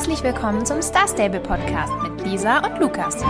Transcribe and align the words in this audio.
Herzlich 0.00 0.22
willkommen 0.22 0.64
zum 0.64 0.80
Star 0.80 1.06
Stable 1.06 1.40
Podcast 1.40 1.92
mit 2.02 2.26
Lisa 2.26 2.60
und 2.60 2.80
Lukas. 2.80 3.22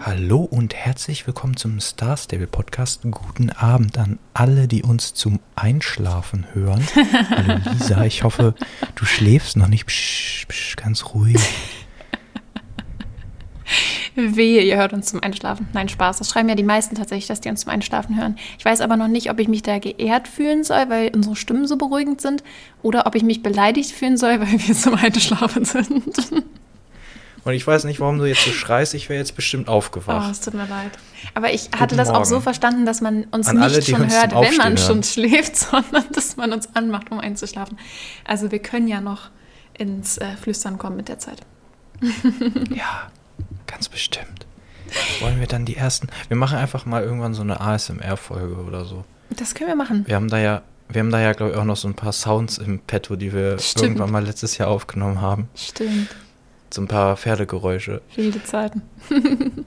Hallo 0.00 0.44
und 0.44 0.76
herzlich 0.76 1.26
willkommen 1.26 1.56
zum 1.56 1.80
Star 1.80 2.16
Stable 2.16 2.46
Podcast. 2.46 3.00
Guten 3.02 3.50
Abend 3.50 3.98
an 3.98 4.20
alle, 4.32 4.68
die 4.68 4.84
uns 4.84 5.14
zum 5.14 5.40
Einschlafen 5.56 6.46
hören. 6.52 6.86
Hallo 7.30 7.58
Lisa, 7.64 8.04
ich 8.04 8.22
hoffe, 8.22 8.54
du 8.94 9.04
schläfst 9.06 9.56
noch 9.56 9.66
nicht. 9.66 9.86
Psch, 9.86 10.46
psch, 10.46 10.76
ganz 10.76 11.04
ruhig. 11.06 11.40
Wehe, 14.18 14.62
ihr 14.62 14.76
hört 14.76 14.92
uns 14.92 15.06
zum 15.06 15.22
Einschlafen. 15.22 15.68
Nein, 15.72 15.88
Spaß. 15.88 16.18
Das 16.18 16.28
schreiben 16.30 16.48
ja 16.48 16.54
die 16.54 16.62
meisten 16.62 16.94
tatsächlich, 16.94 17.26
dass 17.26 17.40
die 17.40 17.48
uns 17.48 17.62
zum 17.62 17.70
Einschlafen 17.70 18.18
hören. 18.18 18.36
Ich 18.58 18.64
weiß 18.64 18.80
aber 18.80 18.96
noch 18.96 19.08
nicht, 19.08 19.30
ob 19.30 19.38
ich 19.38 19.48
mich 19.48 19.62
da 19.62 19.78
geehrt 19.78 20.28
fühlen 20.28 20.64
soll, 20.64 20.88
weil 20.88 21.10
unsere 21.14 21.36
Stimmen 21.36 21.66
so 21.66 21.76
beruhigend 21.76 22.20
sind, 22.20 22.42
oder 22.82 23.06
ob 23.06 23.14
ich 23.14 23.22
mich 23.22 23.42
beleidigt 23.42 23.92
fühlen 23.92 24.16
soll, 24.16 24.40
weil 24.40 24.52
wir 24.52 24.74
zum 24.74 24.94
Einschlafen 24.94 25.64
sind. 25.64 26.16
Und 27.44 27.54
ich 27.54 27.66
weiß 27.66 27.84
nicht, 27.84 28.00
warum 28.00 28.18
du 28.18 28.26
jetzt 28.26 28.44
so 28.44 28.50
schreist. 28.50 28.92
Ich 28.94 29.08
wäre 29.08 29.18
jetzt 29.18 29.34
bestimmt 29.34 29.68
aufgewacht. 29.68 30.26
Oh, 30.28 30.30
es 30.30 30.40
tut 30.40 30.54
mir 30.54 30.66
leid. 30.66 30.90
Aber 31.34 31.52
ich 31.52 31.70
hatte 31.78 31.96
das 31.96 32.10
auch 32.10 32.24
so 32.24 32.40
verstanden, 32.40 32.84
dass 32.84 33.00
man 33.00 33.24
uns 33.30 33.48
An 33.48 33.56
nicht 33.56 33.64
alle, 33.64 33.82
schon 33.82 34.00
hört, 34.10 34.32
wenn 34.32 34.56
man 34.56 34.72
Aufstehen 34.72 34.76
schon 34.76 34.96
hören. 34.96 35.02
schläft, 35.02 35.56
sondern 35.70 36.04
dass 36.12 36.36
man 36.36 36.52
uns 36.52 36.68
anmacht, 36.74 37.10
um 37.10 37.20
einzuschlafen. 37.20 37.78
Also 38.24 38.50
wir 38.50 38.58
können 38.58 38.88
ja 38.88 39.00
noch 39.00 39.30
ins 39.78 40.18
äh, 40.18 40.36
Flüstern 40.36 40.76
kommen 40.76 40.96
mit 40.96 41.08
der 41.08 41.18
Zeit. 41.18 41.40
Ja, 42.74 43.10
ganz 43.68 43.88
bestimmt. 43.88 44.46
Wollen 45.20 45.38
wir 45.38 45.46
dann 45.46 45.64
die 45.64 45.76
ersten. 45.76 46.08
Wir 46.28 46.36
machen 46.36 46.58
einfach 46.58 46.86
mal 46.86 47.02
irgendwann 47.02 47.34
so 47.34 47.42
eine 47.42 47.60
ASMR-Folge 47.60 48.56
oder 48.56 48.84
so. 48.84 49.04
Das 49.30 49.54
können 49.54 49.68
wir 49.68 49.76
machen. 49.76 50.04
Wir 50.06 50.16
haben 50.16 50.28
da 50.28 50.38
ja, 50.38 50.62
wir 50.88 51.00
haben 51.00 51.10
da 51.10 51.20
ja, 51.20 51.32
glaube 51.32 51.52
ich, 51.52 51.58
auch 51.58 51.64
noch 51.64 51.76
so 51.76 51.88
ein 51.88 51.94
paar 51.94 52.12
Sounds 52.12 52.58
im 52.58 52.80
Petto, 52.80 53.16
die 53.16 53.32
wir 53.32 53.58
Stimmt. 53.58 53.84
irgendwann 53.84 54.10
mal 54.10 54.24
letztes 54.24 54.58
Jahr 54.58 54.68
aufgenommen 54.68 55.20
haben. 55.20 55.48
Stimmt. 55.54 56.08
So 56.70 56.82
ein 56.82 56.88
paar 56.88 57.16
Pferdegeräusche. 57.16 58.02
Wilde 58.14 58.42
Zeiten. 58.44 58.82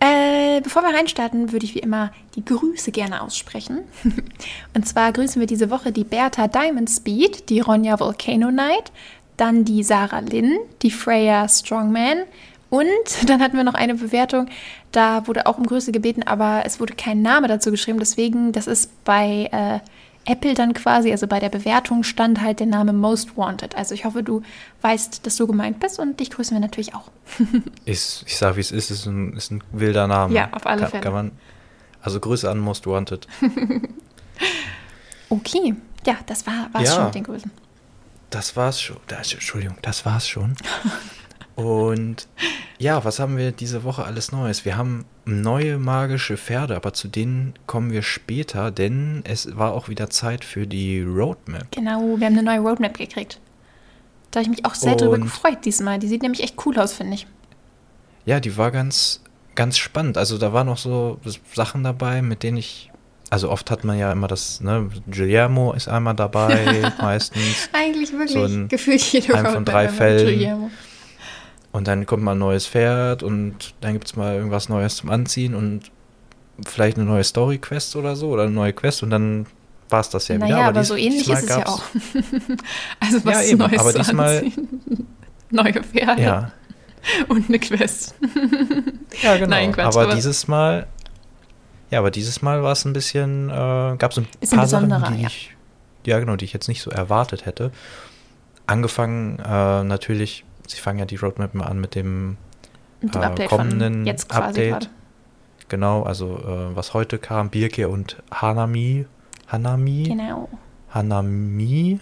äh, 0.00 0.60
bevor 0.60 0.82
wir 0.82 0.96
reinstarten, 0.96 1.52
würde 1.52 1.66
ich 1.66 1.74
wie 1.74 1.80
immer 1.80 2.12
die 2.34 2.44
Grüße 2.44 2.90
gerne 2.92 3.22
aussprechen. 3.22 3.80
Und 4.74 4.86
zwar 4.86 5.12
grüßen 5.12 5.40
wir 5.40 5.46
diese 5.46 5.70
Woche 5.70 5.92
die 5.92 6.04
Bertha 6.04 6.48
Diamond 6.48 6.90
Speed, 6.90 7.48
die 7.48 7.60
Ronja 7.60 7.98
Volcano 7.98 8.48
Knight, 8.48 8.92
dann 9.36 9.64
die 9.64 9.82
Sarah 9.82 10.20
Lynn, 10.20 10.58
die 10.82 10.90
Freya 10.90 11.48
Strongman 11.48 12.24
und 12.70 12.88
dann 13.28 13.42
hatten 13.42 13.56
wir 13.56 13.64
noch 13.64 13.74
eine 13.74 13.94
Bewertung, 13.94 14.48
da 14.92 15.26
wurde 15.26 15.46
auch 15.46 15.58
um 15.58 15.66
Grüße 15.66 15.92
gebeten, 15.92 16.22
aber 16.22 16.62
es 16.64 16.80
wurde 16.80 16.94
kein 16.94 17.20
Name 17.22 17.48
dazu 17.48 17.70
geschrieben. 17.70 17.98
Deswegen, 17.98 18.52
das 18.52 18.66
ist 18.66 19.04
bei 19.04 19.48
äh, 19.52 19.80
Apple 20.30 20.54
dann 20.54 20.74
quasi, 20.74 21.10
also 21.10 21.26
bei 21.26 21.40
der 21.40 21.48
Bewertung 21.48 22.02
stand 22.02 22.40
halt 22.40 22.60
der 22.60 22.66
Name 22.66 22.92
Most 22.92 23.36
Wanted. 23.36 23.74
Also 23.76 23.94
ich 23.94 24.04
hoffe, 24.04 24.22
du 24.22 24.42
weißt, 24.82 25.26
dass 25.26 25.36
du 25.36 25.46
gemeint 25.46 25.80
bist 25.80 25.98
und 25.98 26.20
dich 26.20 26.30
grüßen 26.30 26.54
wir 26.56 26.60
natürlich 26.60 26.94
auch. 26.94 27.10
Ist, 27.84 28.24
ich 28.26 28.36
sag, 28.36 28.56
wie 28.56 28.60
es 28.60 28.70
ist, 28.70 28.90
ist 28.90 29.06
ein, 29.06 29.32
ist 29.34 29.50
ein 29.50 29.62
wilder 29.72 30.06
Name. 30.06 30.34
Ja, 30.34 30.48
auf 30.52 30.66
alle 30.66 30.82
kann, 30.82 30.90
Fälle. 30.90 31.02
Kann 31.02 31.12
man, 31.12 31.30
also 32.02 32.20
Grüße 32.20 32.50
an 32.50 32.58
Most 32.58 32.86
Wanted. 32.86 33.26
Okay, 35.32 35.76
ja, 36.06 36.16
das 36.26 36.46
war 36.46 36.68
war's 36.72 36.88
Ja. 36.88 36.94
schon 36.96 37.04
mit 37.04 37.14
den 37.14 37.24
Grüßen. 37.24 37.50
Das 38.30 38.56
war's 38.56 38.80
schon. 38.80 38.96
Das, 39.06 39.32
Entschuldigung, 39.32 39.76
das 39.82 40.04
war's 40.04 40.28
schon. 40.28 40.56
Und 41.64 42.28
ja, 42.78 43.04
was 43.04 43.18
haben 43.18 43.36
wir 43.36 43.52
diese 43.52 43.84
Woche 43.84 44.04
alles 44.04 44.32
Neues? 44.32 44.64
Wir 44.64 44.76
haben 44.76 45.04
neue 45.24 45.78
magische 45.78 46.36
Pferde, 46.36 46.76
aber 46.76 46.92
zu 46.92 47.08
denen 47.08 47.54
kommen 47.66 47.90
wir 47.92 48.02
später, 48.02 48.70
denn 48.70 49.22
es 49.24 49.56
war 49.56 49.72
auch 49.72 49.88
wieder 49.88 50.10
Zeit 50.10 50.44
für 50.44 50.66
die 50.66 51.02
Roadmap. 51.02 51.70
Genau, 51.72 52.16
wir 52.18 52.26
haben 52.26 52.38
eine 52.38 52.42
neue 52.42 52.60
Roadmap 52.60 52.96
gekriegt. 52.96 53.38
Da 54.30 54.40
habe 54.40 54.44
ich 54.50 54.56
mich 54.56 54.64
auch 54.64 54.74
sehr 54.74 54.96
drüber 54.96 55.14
Und- 55.14 55.22
gefreut 55.22 55.64
diesmal. 55.64 55.98
Die 55.98 56.08
sieht 56.08 56.22
nämlich 56.22 56.42
echt 56.42 56.54
cool 56.64 56.78
aus, 56.78 56.92
finde 56.92 57.14
ich. 57.14 57.26
Ja, 58.26 58.38
die 58.40 58.56
war 58.56 58.70
ganz, 58.70 59.22
ganz 59.54 59.76
spannend. 59.78 60.16
Also 60.18 60.38
da 60.38 60.52
waren 60.52 60.66
noch 60.66 60.78
so 60.78 61.18
Sachen 61.54 61.82
dabei, 61.84 62.22
mit 62.22 62.42
denen 62.42 62.56
ich. 62.58 62.90
Also 63.30 63.48
oft 63.50 63.70
hat 63.70 63.84
man 63.84 63.96
ja 63.98 64.10
immer 64.10 64.26
das, 64.26 64.60
ne, 64.60 64.88
Guillermo 65.08 65.72
ist 65.72 65.88
einmal 65.88 66.14
dabei, 66.14 66.92
meistens. 67.00 67.68
Eigentlich 67.72 68.12
wirklich 68.12 68.32
So 68.32 68.44
ein- 68.44 68.68
gefühlt 68.68 69.00
jede 69.12 69.36
von 69.36 69.64
drei 69.64 69.88
Fällen. 69.88 70.26
Guillermo. 70.26 70.70
Und 71.72 71.86
dann 71.86 72.04
kommt 72.06 72.22
mal 72.24 72.32
ein 72.32 72.38
neues 72.38 72.66
Pferd 72.66 73.22
und 73.22 73.74
dann 73.80 73.92
gibt 73.92 74.06
es 74.06 74.16
mal 74.16 74.34
irgendwas 74.34 74.68
Neues 74.68 74.96
zum 74.96 75.10
Anziehen 75.10 75.54
und 75.54 75.82
vielleicht 76.66 76.96
eine 76.96 77.06
neue 77.06 77.22
Story-Quest 77.24 77.94
oder 77.96 78.16
so 78.16 78.30
oder 78.30 78.42
eine 78.42 78.50
neue 78.52 78.72
Quest 78.72 79.02
und 79.04 79.10
dann 79.10 79.46
war 79.88 80.00
es 80.00 80.10
das 80.10 80.28
ja 80.28 80.36
Naja, 80.38 80.56
wieder. 80.56 80.64
aber 80.68 80.80
dies- 80.80 80.88
so 80.88 80.96
ähnlich 80.96 81.28
ist 81.28 81.42
es 81.44 81.48
ja 81.48 81.66
auch. 81.66 81.82
also 83.00 83.24
was 83.24 83.34
Ja, 83.34 83.42
eben, 83.42 83.58
Neues 83.58 83.78
aber 83.80 83.92
diesmal- 83.92 84.38
anziehen. 84.38 85.06
Neue 85.52 85.82
Pferde 85.82 86.22
Ja, 86.22 86.52
und 87.28 87.48
eine 87.48 87.58
Quest. 87.58 88.14
ja 89.22 89.34
genau. 89.36 89.48
Nein, 89.48 89.72
Quatsch, 89.72 89.86
aber, 89.86 90.02
aber- 90.06 90.14
dieses 90.14 90.46
Mal, 90.48 90.86
ja, 91.90 91.98
aber 92.00 92.10
dieses 92.12 92.40
Mal 92.42 92.62
war 92.62 92.72
es 92.72 92.84
ein 92.84 92.92
bisschen, 92.92 93.48
äh, 93.48 93.52
gab 93.96 94.10
es 94.12 94.18
ein 94.18 94.26
Bisschen 94.40 94.58
paar 94.58 94.66
Sachen, 94.68 94.88
besonderer, 94.88 95.12
die 95.12 95.22
ja. 95.22 95.26
ich, 95.28 95.56
ja 96.06 96.18
genau, 96.20 96.36
die 96.36 96.44
ich 96.44 96.52
jetzt 96.52 96.68
nicht 96.68 96.82
so 96.82 96.90
erwartet 96.90 97.46
hätte. 97.46 97.70
Angefangen 98.66 99.38
äh, 99.40 99.82
natürlich, 99.84 100.44
sie 100.70 100.80
fangen 100.80 100.98
ja 100.98 101.04
die 101.04 101.16
Roadmap 101.16 101.54
mal 101.54 101.66
an 101.66 101.80
mit 101.80 101.94
dem 101.94 102.36
Mit 103.00 103.14
dem 103.14 103.22
Äh, 103.22 103.26
Update 103.26 103.48
kommenden 103.48 104.06
jetzt 104.06 104.30
Update. 104.30 104.70
gerade. 104.70 104.86
Genau, 105.68 106.02
also 106.02 106.36
äh, 106.38 106.76
was 106.76 106.94
heute 106.94 107.18
kam, 107.18 107.50
Birke 107.50 107.88
und 107.88 108.22
Hanami. 108.32 109.06
Hanami? 109.48 110.02
Genau. 110.04 110.48
Hanami? 110.92 112.00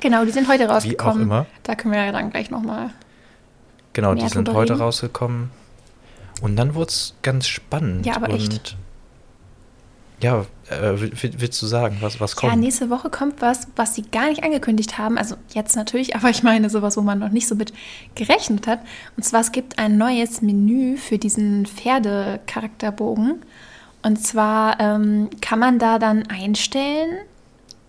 Genau, 0.00 0.24
die 0.24 0.30
sind 0.30 0.48
heute 0.48 0.64
Wie 0.64 0.68
auch 0.68 0.74
rausgekommen. 0.74 1.22
immer. 1.22 1.46
Da 1.62 1.74
können 1.74 1.94
wir 1.94 2.04
ja 2.04 2.12
dann 2.12 2.30
gleich 2.30 2.50
nochmal. 2.50 2.90
Genau, 3.92 4.14
die 4.14 4.28
sind 4.28 4.48
heute 4.52 4.72
reden. 4.74 4.82
rausgekommen. 4.82 5.50
Und 6.42 6.56
dann 6.56 6.74
wurde 6.74 6.88
es 6.90 7.14
ganz 7.22 7.46
spannend. 7.48 8.06
Ja, 8.06 8.16
aber 8.16 8.28
und 8.30 8.36
echt. 8.36 8.76
Ja, 10.22 10.44
äh, 10.70 11.00
will- 11.00 11.12
will- 11.22 11.34
willst 11.38 11.60
du 11.60 11.66
sagen, 11.66 11.98
was, 12.00 12.20
was 12.20 12.34
Ja, 12.40 12.48
kommt? 12.50 12.60
nächste 12.60 12.90
Woche 12.90 13.10
kommt 13.10 13.40
was, 13.42 13.66
was 13.76 13.94
sie 13.94 14.02
gar 14.02 14.28
nicht 14.28 14.42
angekündigt 14.44 14.98
haben. 14.98 15.18
Also 15.18 15.36
jetzt 15.52 15.76
natürlich, 15.76 16.14
aber 16.16 16.30
ich 16.30 16.42
meine 16.42 16.70
sowas, 16.70 16.96
wo 16.96 17.02
man 17.02 17.18
noch 17.18 17.30
nicht 17.30 17.48
so 17.48 17.54
mit 17.54 17.72
gerechnet 18.14 18.66
hat. 18.66 18.80
Und 19.16 19.22
zwar, 19.24 19.40
es 19.40 19.52
gibt 19.52 19.78
ein 19.78 19.98
neues 19.98 20.42
Menü 20.42 20.96
für 20.96 21.18
diesen 21.18 21.66
Pferdecharakterbogen. 21.66 23.42
Und 24.02 24.16
zwar 24.24 24.80
ähm, 24.80 25.28
kann 25.40 25.58
man 25.58 25.78
da 25.78 25.98
dann 25.98 26.26
einstellen, 26.28 27.18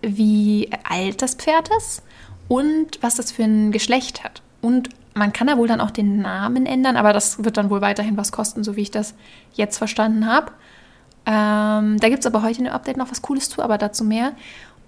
wie 0.02 0.68
alt 0.88 1.22
das 1.22 1.34
Pferd 1.36 1.70
ist 1.78 2.02
und 2.48 2.98
was 3.00 3.14
das 3.16 3.32
für 3.32 3.44
ein 3.44 3.72
Geschlecht 3.72 4.22
hat. 4.24 4.42
Und 4.60 4.90
man 5.14 5.32
kann 5.32 5.46
da 5.46 5.56
wohl 5.56 5.68
dann 5.68 5.80
auch 5.80 5.90
den 5.90 6.20
Namen 6.20 6.66
ändern, 6.66 6.96
aber 6.96 7.12
das 7.12 7.44
wird 7.44 7.56
dann 7.56 7.70
wohl 7.70 7.80
weiterhin 7.80 8.16
was 8.16 8.32
kosten, 8.32 8.64
so 8.64 8.76
wie 8.76 8.82
ich 8.82 8.90
das 8.90 9.14
jetzt 9.54 9.78
verstanden 9.78 10.26
habe. 10.26 10.52
Ähm, 11.24 11.98
da 12.00 12.08
gibt 12.08 12.20
es 12.20 12.26
aber 12.26 12.42
heute 12.42 12.58
in 12.58 12.64
dem 12.64 12.72
Update 12.72 12.96
noch 12.96 13.10
was 13.10 13.22
Cooles 13.22 13.48
zu, 13.48 13.62
aber 13.62 13.78
dazu 13.78 14.04
mehr. 14.04 14.32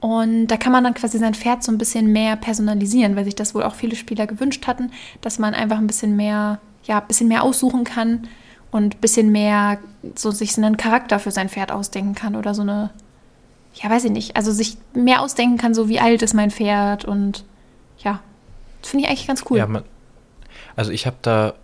Und 0.00 0.48
da 0.48 0.56
kann 0.56 0.72
man 0.72 0.84
dann 0.84 0.94
quasi 0.94 1.18
sein 1.18 1.34
Pferd 1.34 1.62
so 1.62 1.72
ein 1.72 1.78
bisschen 1.78 2.12
mehr 2.12 2.36
personalisieren, 2.36 3.16
weil 3.16 3.24
sich 3.24 3.36
das 3.36 3.54
wohl 3.54 3.62
auch 3.62 3.74
viele 3.74 3.96
Spieler 3.96 4.26
gewünscht 4.26 4.66
hatten, 4.66 4.92
dass 5.22 5.38
man 5.38 5.54
einfach 5.54 5.78
ein 5.78 5.86
bisschen 5.86 6.14
mehr, 6.14 6.58
ja, 6.84 7.00
ein 7.00 7.06
bisschen 7.06 7.28
mehr 7.28 7.42
aussuchen 7.42 7.84
kann 7.84 8.28
und 8.70 8.96
ein 8.96 9.00
bisschen 9.00 9.32
mehr 9.32 9.78
so 10.14 10.30
sich 10.30 10.58
einen 10.58 10.76
Charakter 10.76 11.18
für 11.18 11.30
sein 11.30 11.48
Pferd 11.48 11.72
ausdenken 11.72 12.14
kann 12.14 12.36
oder 12.36 12.54
so 12.54 12.62
eine, 12.62 12.90
ja, 13.74 13.88
weiß 13.88 14.04
ich 14.04 14.10
nicht, 14.10 14.36
also 14.36 14.52
sich 14.52 14.76
mehr 14.92 15.22
ausdenken 15.22 15.56
kann, 15.56 15.74
so 15.74 15.88
wie 15.88 16.00
alt 16.00 16.20
ist 16.20 16.34
mein 16.34 16.50
Pferd 16.50 17.04
und 17.04 17.44
ja, 17.98 18.20
das 18.82 18.90
finde 18.90 19.04
ich 19.04 19.10
eigentlich 19.10 19.26
ganz 19.26 19.44
cool. 19.48 19.58
Ja, 19.58 19.66
man, 19.66 19.84
also 20.76 20.90
ich 20.90 21.06
habe 21.06 21.16
da 21.22 21.54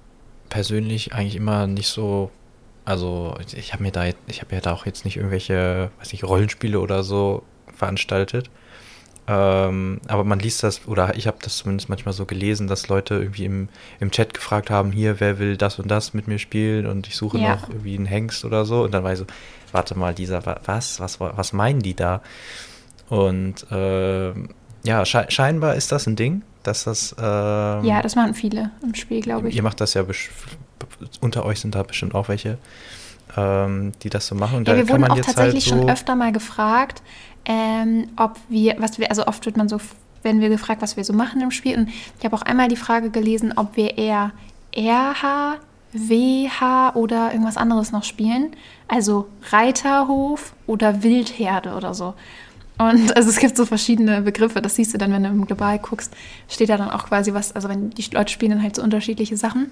persönlich 0.49 1.13
eigentlich 1.13 1.37
immer 1.37 1.67
nicht 1.67 1.89
so, 1.89 2.31
also 2.91 3.37
ich 3.57 3.73
habe 3.73 3.83
mir 3.83 3.93
da, 3.93 4.05
ich 4.27 4.41
habe 4.43 4.55
ja 4.55 4.61
da 4.61 4.73
auch 4.73 4.87
jetzt 4.87 5.05
nicht 5.05 5.17
irgendwelche, 5.17 5.91
weiß 5.99 6.13
nicht, 6.13 6.25
Rollenspiele 6.25 6.79
oder 6.81 7.03
so 7.03 7.43
veranstaltet. 7.75 8.51
Ähm, 9.29 10.01
aber 10.09 10.25
man 10.25 10.41
liest 10.41 10.63
das, 10.65 10.89
oder 10.89 11.15
ich 11.15 11.27
habe 11.29 11.37
das 11.41 11.59
zumindest 11.59 11.89
manchmal 11.89 12.13
so 12.15 12.27
gelesen, 12.27 12.67
dass 12.67 12.89
Leute 12.89 13.15
irgendwie 13.15 13.45
im, 13.45 13.69
im 14.01 14.11
Chat 14.11 14.35
gefragt 14.35 14.71
haben, 14.71 14.91
hier, 14.91 15.21
wer 15.21 15.39
will 15.39 15.57
das 15.57 15.79
und 15.79 15.89
das 15.89 16.15
mit 16.15 16.27
mir 16.27 16.39
spielen 16.39 16.87
und 16.87 17.07
ich 17.07 17.17
suche 17.17 17.39
Ja. 17.39 17.55
noch 17.55 17.69
irgendwie 17.69 17.97
einen 17.97 18.07
Hengst 18.07 18.45
oder 18.45 18.65
so. 18.65 18.83
Und 18.83 18.93
dann 18.93 19.05
war 19.05 19.13
ich 19.13 19.19
so, 19.19 19.27
warte 19.73 19.97
mal, 19.97 20.15
dieser, 20.15 20.45
wa- 20.47 20.61
was, 20.65 20.99
was, 21.01 21.21
was 21.21 21.53
meinen 21.53 21.81
die 21.81 21.95
da? 21.95 22.23
Und 23.09 23.67
ähm, 23.71 24.49
ja, 24.83 25.05
sche 25.05 25.27
scheinbar 25.29 25.75
ist 25.77 25.93
das 25.93 26.07
ein 26.07 26.17
Ding, 26.17 26.43
dass 26.63 26.85
das 26.85 27.15
ähm, 27.19 27.85
ja, 27.85 28.03
das 28.03 28.17
machen 28.17 28.35
viele 28.35 28.71
im 28.83 28.95
Spiel, 28.95 29.21
glaube 29.21 29.49
ich. 29.49 29.55
Ihr 29.57 29.63
macht 29.63 29.81
das 29.81 29.95
ja, 29.95 30.03
unter 31.21 31.45
euch 31.45 31.61
sind 31.61 31.75
da 31.75 31.83
bestimmt 31.83 32.15
auch 32.15 32.29
welche, 32.29 32.59
ähm, 33.37 33.93
die 34.03 34.11
das 34.11 34.27
so 34.27 34.35
machen. 34.35 34.59
Und 34.59 34.69
Ja, 34.69 34.77
wir 34.77 34.89
wurden 34.89 35.05
auch 35.05 35.17
jetzt 35.17 35.27
tatsächlich 35.27 35.67
halt 35.67 35.75
so, 35.75 35.81
schon 35.83 35.91
öfter 35.91 36.17
mal 36.17 36.33
gefragt, 36.33 37.03
ähm, 37.45 38.09
ob 38.17 38.37
wir, 38.49 38.77
was 38.79 38.99
wir, 38.99 39.11
also 39.11 39.27
oft 39.27 39.47
wird 39.47 39.57
man 39.57 39.69
so, 39.69 39.79
werden 40.23 40.41
wir 40.41 40.49
gefragt, 40.49 40.83
was 40.83 40.97
wir 40.97 41.05
so 41.05 41.13
machen 41.13 41.41
im 41.41 41.51
Spiel. 41.51 41.77
Und 41.79 41.89
ich 42.19 42.25
habe 42.25 42.37
auch 42.37 42.43
einmal 42.43 42.69
die 42.69 42.77
Frage 42.77 43.11
gelesen, 43.11 43.55
ob 43.57 43.77
wir 43.77 43.97
eher 43.97 44.33
RH, 44.77 45.57
WH 45.93 46.95
oder 46.95 47.33
irgendwas 47.33 47.57
anderes 47.57 47.93
noch 47.93 48.05
spielen. 48.05 48.55
Also 48.87 49.29
Reiterhof 49.51 50.53
oder 50.67 51.03
Wildherde 51.03 51.75
oder 51.75 51.95
so. 51.95 52.15
Und 52.79 53.15
also 53.15 53.29
es 53.29 53.39
gibt 53.39 53.59
so 53.59 53.67
verschiedene 53.67 54.23
Begriffe, 54.23 54.63
das 54.63 54.77
siehst 54.77 54.95
du 54.95 54.99
dann, 54.99 55.13
wenn 55.13 55.23
du 55.23 55.29
im 55.29 55.45
Global 55.45 55.79
guckst, 55.79 56.15
steht 56.49 56.71
da 56.71 56.79
dann 56.79 56.89
auch 56.89 57.05
quasi 57.05 57.35
was, 57.35 57.55
also 57.55 57.69
wenn 57.69 57.91
die 57.91 58.05
Leute 58.13 58.33
spielen 58.33 58.53
dann 58.53 58.63
halt 58.63 58.77
so 58.77 58.83
unterschiedliche 58.83 59.37
Sachen. 59.37 59.71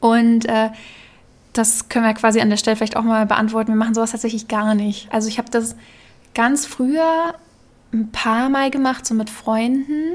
Und 0.00 0.46
äh, 0.46 0.70
das 1.52 1.88
können 1.88 2.04
wir 2.04 2.14
quasi 2.14 2.40
an 2.40 2.50
der 2.50 2.56
Stelle 2.56 2.76
vielleicht 2.76 2.96
auch 2.96 3.02
mal 3.02 3.26
beantworten. 3.26 3.72
Wir 3.72 3.76
machen 3.76 3.94
sowas 3.94 4.12
tatsächlich 4.12 4.48
gar 4.48 4.74
nicht. 4.74 5.12
Also 5.12 5.28
ich 5.28 5.38
habe 5.38 5.50
das 5.50 5.76
ganz 6.34 6.66
früher 6.66 7.34
ein 7.92 8.10
paar 8.12 8.48
Mal 8.48 8.70
gemacht, 8.70 9.06
so 9.06 9.14
mit 9.14 9.30
Freunden, 9.30 10.12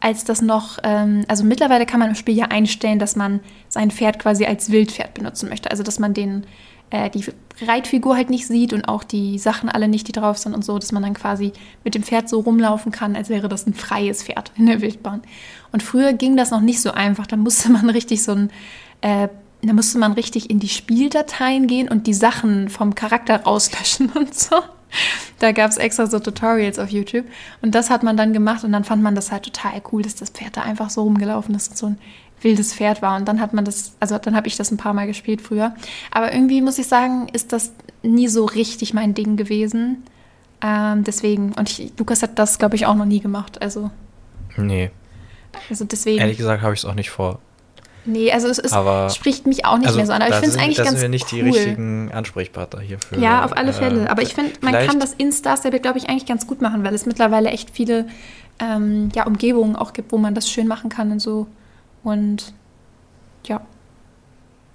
als 0.00 0.24
das 0.24 0.40
noch, 0.40 0.78
ähm, 0.84 1.24
also 1.28 1.44
mittlerweile 1.44 1.84
kann 1.84 2.00
man 2.00 2.10
im 2.10 2.14
Spiel 2.14 2.36
ja 2.36 2.46
einstellen, 2.46 2.98
dass 2.98 3.16
man 3.16 3.40
sein 3.68 3.90
Pferd 3.90 4.18
quasi 4.18 4.46
als 4.46 4.70
Wildpferd 4.70 5.14
benutzen 5.14 5.48
möchte. 5.48 5.70
Also 5.70 5.82
dass 5.82 5.98
man 5.98 6.14
den 6.14 6.46
äh, 6.90 7.10
die 7.10 7.24
Reitfigur 7.60 8.16
halt 8.16 8.30
nicht 8.30 8.46
sieht 8.46 8.72
und 8.72 8.88
auch 8.88 9.04
die 9.04 9.38
Sachen 9.38 9.68
alle 9.68 9.88
nicht, 9.88 10.08
die 10.08 10.12
drauf 10.12 10.38
sind 10.38 10.54
und 10.54 10.64
so, 10.64 10.78
dass 10.78 10.92
man 10.92 11.02
dann 11.02 11.14
quasi 11.14 11.52
mit 11.84 11.94
dem 11.94 12.02
Pferd 12.02 12.28
so 12.28 12.40
rumlaufen 12.40 12.92
kann, 12.92 13.16
als 13.16 13.28
wäre 13.28 13.48
das 13.48 13.66
ein 13.66 13.74
freies 13.74 14.22
Pferd 14.22 14.52
in 14.56 14.66
der 14.66 14.80
Wildbahn. 14.80 15.22
Und 15.72 15.82
früher 15.82 16.12
ging 16.12 16.36
das 16.36 16.50
noch 16.50 16.60
nicht 16.60 16.80
so 16.80 16.92
einfach. 16.92 17.26
Da 17.26 17.36
musste 17.36 17.68
man 17.72 17.90
richtig 17.90 18.22
so 18.22 18.32
ein, 18.32 18.50
äh, 19.00 19.28
da 19.62 19.72
musste 19.72 19.98
man 19.98 20.12
richtig 20.12 20.50
in 20.50 20.60
die 20.60 20.68
Spieldateien 20.68 21.66
gehen 21.66 21.88
und 21.88 22.06
die 22.06 22.14
Sachen 22.14 22.68
vom 22.68 22.94
Charakter 22.94 23.42
rauslöschen 23.42 24.10
und 24.14 24.34
so. 24.34 24.56
Da 25.38 25.52
gab 25.52 25.70
es 25.70 25.76
extra 25.76 26.06
so 26.06 26.18
Tutorials 26.18 26.78
auf 26.78 26.90
YouTube. 26.90 27.26
Und 27.60 27.74
das 27.74 27.90
hat 27.90 28.02
man 28.02 28.16
dann 28.16 28.32
gemacht 28.32 28.64
und 28.64 28.72
dann 28.72 28.84
fand 28.84 29.02
man 29.02 29.14
das 29.14 29.30
halt 29.30 29.44
total 29.44 29.82
cool, 29.92 30.02
dass 30.02 30.14
das 30.14 30.30
Pferd 30.30 30.56
da 30.56 30.62
einfach 30.62 30.90
so 30.90 31.02
rumgelaufen 31.02 31.54
ist 31.54 31.70
und 31.70 31.76
so 31.76 31.86
ein 31.86 31.98
wildes 32.40 32.72
Pferd 32.72 33.02
war. 33.02 33.16
Und 33.16 33.26
dann 33.28 33.40
hat 33.40 33.52
man 33.52 33.64
das, 33.64 33.92
also 34.00 34.16
dann 34.18 34.34
habe 34.34 34.48
ich 34.48 34.56
das 34.56 34.70
ein 34.70 34.76
paar 34.76 34.94
Mal 34.94 35.06
gespielt 35.06 35.42
früher. 35.42 35.74
Aber 36.10 36.32
irgendwie 36.32 36.62
muss 36.62 36.78
ich 36.78 36.86
sagen, 36.86 37.28
ist 37.32 37.52
das 37.52 37.72
nie 38.02 38.28
so 38.28 38.44
richtig 38.46 38.94
mein 38.94 39.14
Ding 39.14 39.36
gewesen. 39.36 40.04
Ähm, 40.62 41.04
deswegen, 41.04 41.52
und 41.52 41.68
ich, 41.70 41.92
Lukas 41.98 42.22
hat 42.22 42.38
das, 42.38 42.58
glaube 42.58 42.76
ich, 42.76 42.86
auch 42.86 42.94
noch 42.94 43.04
nie 43.04 43.20
gemacht. 43.20 43.60
Also. 43.60 43.90
Nee. 44.56 44.90
Also 45.68 45.84
deswegen. 45.84 46.18
Ehrlich 46.18 46.38
gesagt 46.38 46.62
habe 46.62 46.74
ich 46.74 46.80
es 46.80 46.84
auch 46.84 46.94
nicht 46.94 47.10
vor. 47.10 47.40
Nee, 48.04 48.32
also 48.32 48.48
es, 48.48 48.58
es 48.58 48.72
aber, 48.72 49.10
spricht 49.10 49.46
mich 49.46 49.64
auch 49.64 49.76
nicht 49.76 49.88
also 49.88 49.98
mehr 49.98 50.06
so 50.06 50.12
an. 50.12 50.22
Aber 50.22 50.30
ich 50.30 50.36
finde 50.36 50.56
es 50.56 50.56
eigentlich 50.56 50.76
ganz 50.78 50.88
cool. 50.88 50.94
Da 50.94 51.00
sind 51.00 51.02
wir 51.02 51.08
nicht 51.08 51.30
die 51.30 51.40
richtigen 51.40 52.12
Ansprechpartner 52.12 52.80
hierfür. 52.80 53.18
Ja, 53.18 53.44
auf 53.44 53.56
alle 53.56 53.72
Fälle. 53.72 54.06
Äh, 54.06 54.08
aber 54.08 54.22
ich 54.22 54.34
finde, 54.34 54.52
man 54.62 54.72
kann 54.72 54.98
das 55.00 55.12
in 55.14 55.30
Star 55.32 55.56
Stable, 55.56 55.80
glaube 55.80 55.98
ich, 55.98 56.08
eigentlich 56.08 56.26
ganz 56.26 56.46
gut 56.46 56.62
machen, 56.62 56.84
weil 56.84 56.94
es 56.94 57.06
mittlerweile 57.06 57.50
echt 57.50 57.70
viele 57.70 58.06
ähm, 58.60 59.10
ja, 59.14 59.26
Umgebungen 59.26 59.76
auch 59.76 59.92
gibt, 59.92 60.12
wo 60.12 60.18
man 60.18 60.34
das 60.34 60.50
schön 60.50 60.66
machen 60.66 60.88
kann 60.88 61.12
und 61.12 61.20
so. 61.20 61.46
Und 62.02 62.54
ja. 63.46 63.60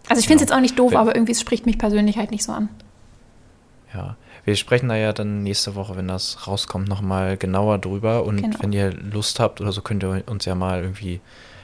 Also 0.10 0.20
ich 0.20 0.28
finde 0.28 0.44
es 0.44 0.50
ja. 0.50 0.54
jetzt 0.54 0.58
auch 0.58 0.62
nicht 0.62 0.78
doof, 0.78 0.92
wir, 0.92 1.00
aber 1.00 1.16
irgendwie 1.16 1.34
spricht 1.34 1.66
mich 1.66 1.78
persönlich 1.78 2.18
halt 2.18 2.32
nicht 2.32 2.44
so 2.44 2.52
an. 2.52 2.70
Ja, 3.94 4.16
wir 4.46 4.56
sprechen 4.56 4.90
da 4.90 4.96
ja 4.96 5.14
dann 5.14 5.44
nächste 5.44 5.76
Woche, 5.76 5.96
wenn 5.96 6.08
das 6.08 6.48
rauskommt, 6.48 6.90
nochmal 6.90 7.38
genauer 7.38 7.78
drüber. 7.78 8.26
Und 8.26 8.42
genau. 8.42 8.58
wenn 8.60 8.74
ihr 8.74 8.92
Lust 8.92 9.40
habt 9.40 9.62
oder 9.62 9.72
so, 9.72 9.82
könnt 9.82 10.04
ihr 10.04 10.24
uns 10.28 10.46
ja 10.46 10.56
mal 10.56 10.82
irgendwie, 10.82 11.22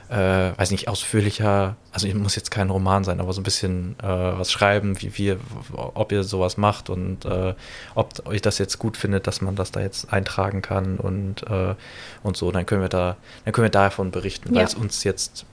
äh, 0.10 0.58
weiß 0.58 0.72
nicht, 0.72 0.88
ausführlicher, 0.88 1.76
also 1.92 2.08
es 2.08 2.14
muss 2.16 2.36
jetzt 2.36 2.50
kein 2.50 2.70
Roman 2.72 3.04
sein, 3.04 3.20
aber 3.20 3.32
so 3.32 3.42
ein 3.42 3.44
bisschen 3.44 3.96
äh, 4.00 4.08
was 4.08 4.52
schreiben, 4.52 5.00
wie 5.02 5.16
wir, 5.18 5.40
ob 5.76 6.12
ihr 6.12 6.24
sowas 6.24 6.58
macht 6.58 6.90
und 6.90 7.26
äh, 7.26 7.54
ob 7.94 8.28
euch 8.28 8.42
das 8.42 8.58
jetzt 8.58 8.80
gut 8.80 8.98
findet, 8.98 9.28
dass 9.28 9.42
man 9.42 9.56
das 9.56 9.72
da 9.72 9.82
jetzt 9.82 10.12
eintragen 10.12 10.64
kann 10.64 10.98
und, 10.98 11.44
äh, 11.44 11.76
und 12.24 12.38
so. 12.38 12.52
Dann 12.52 12.66
können 12.66 12.82
wir 12.82 12.90
da, 12.90 13.18
dann 13.46 13.54
können 13.54 13.66
wir 13.66 13.72
davon 13.72 14.10
berichten, 14.10 14.54
ja. 14.54 14.62
weil 14.62 14.68
es 14.68 14.74
uns 14.74 15.04
jetzt 15.04 15.46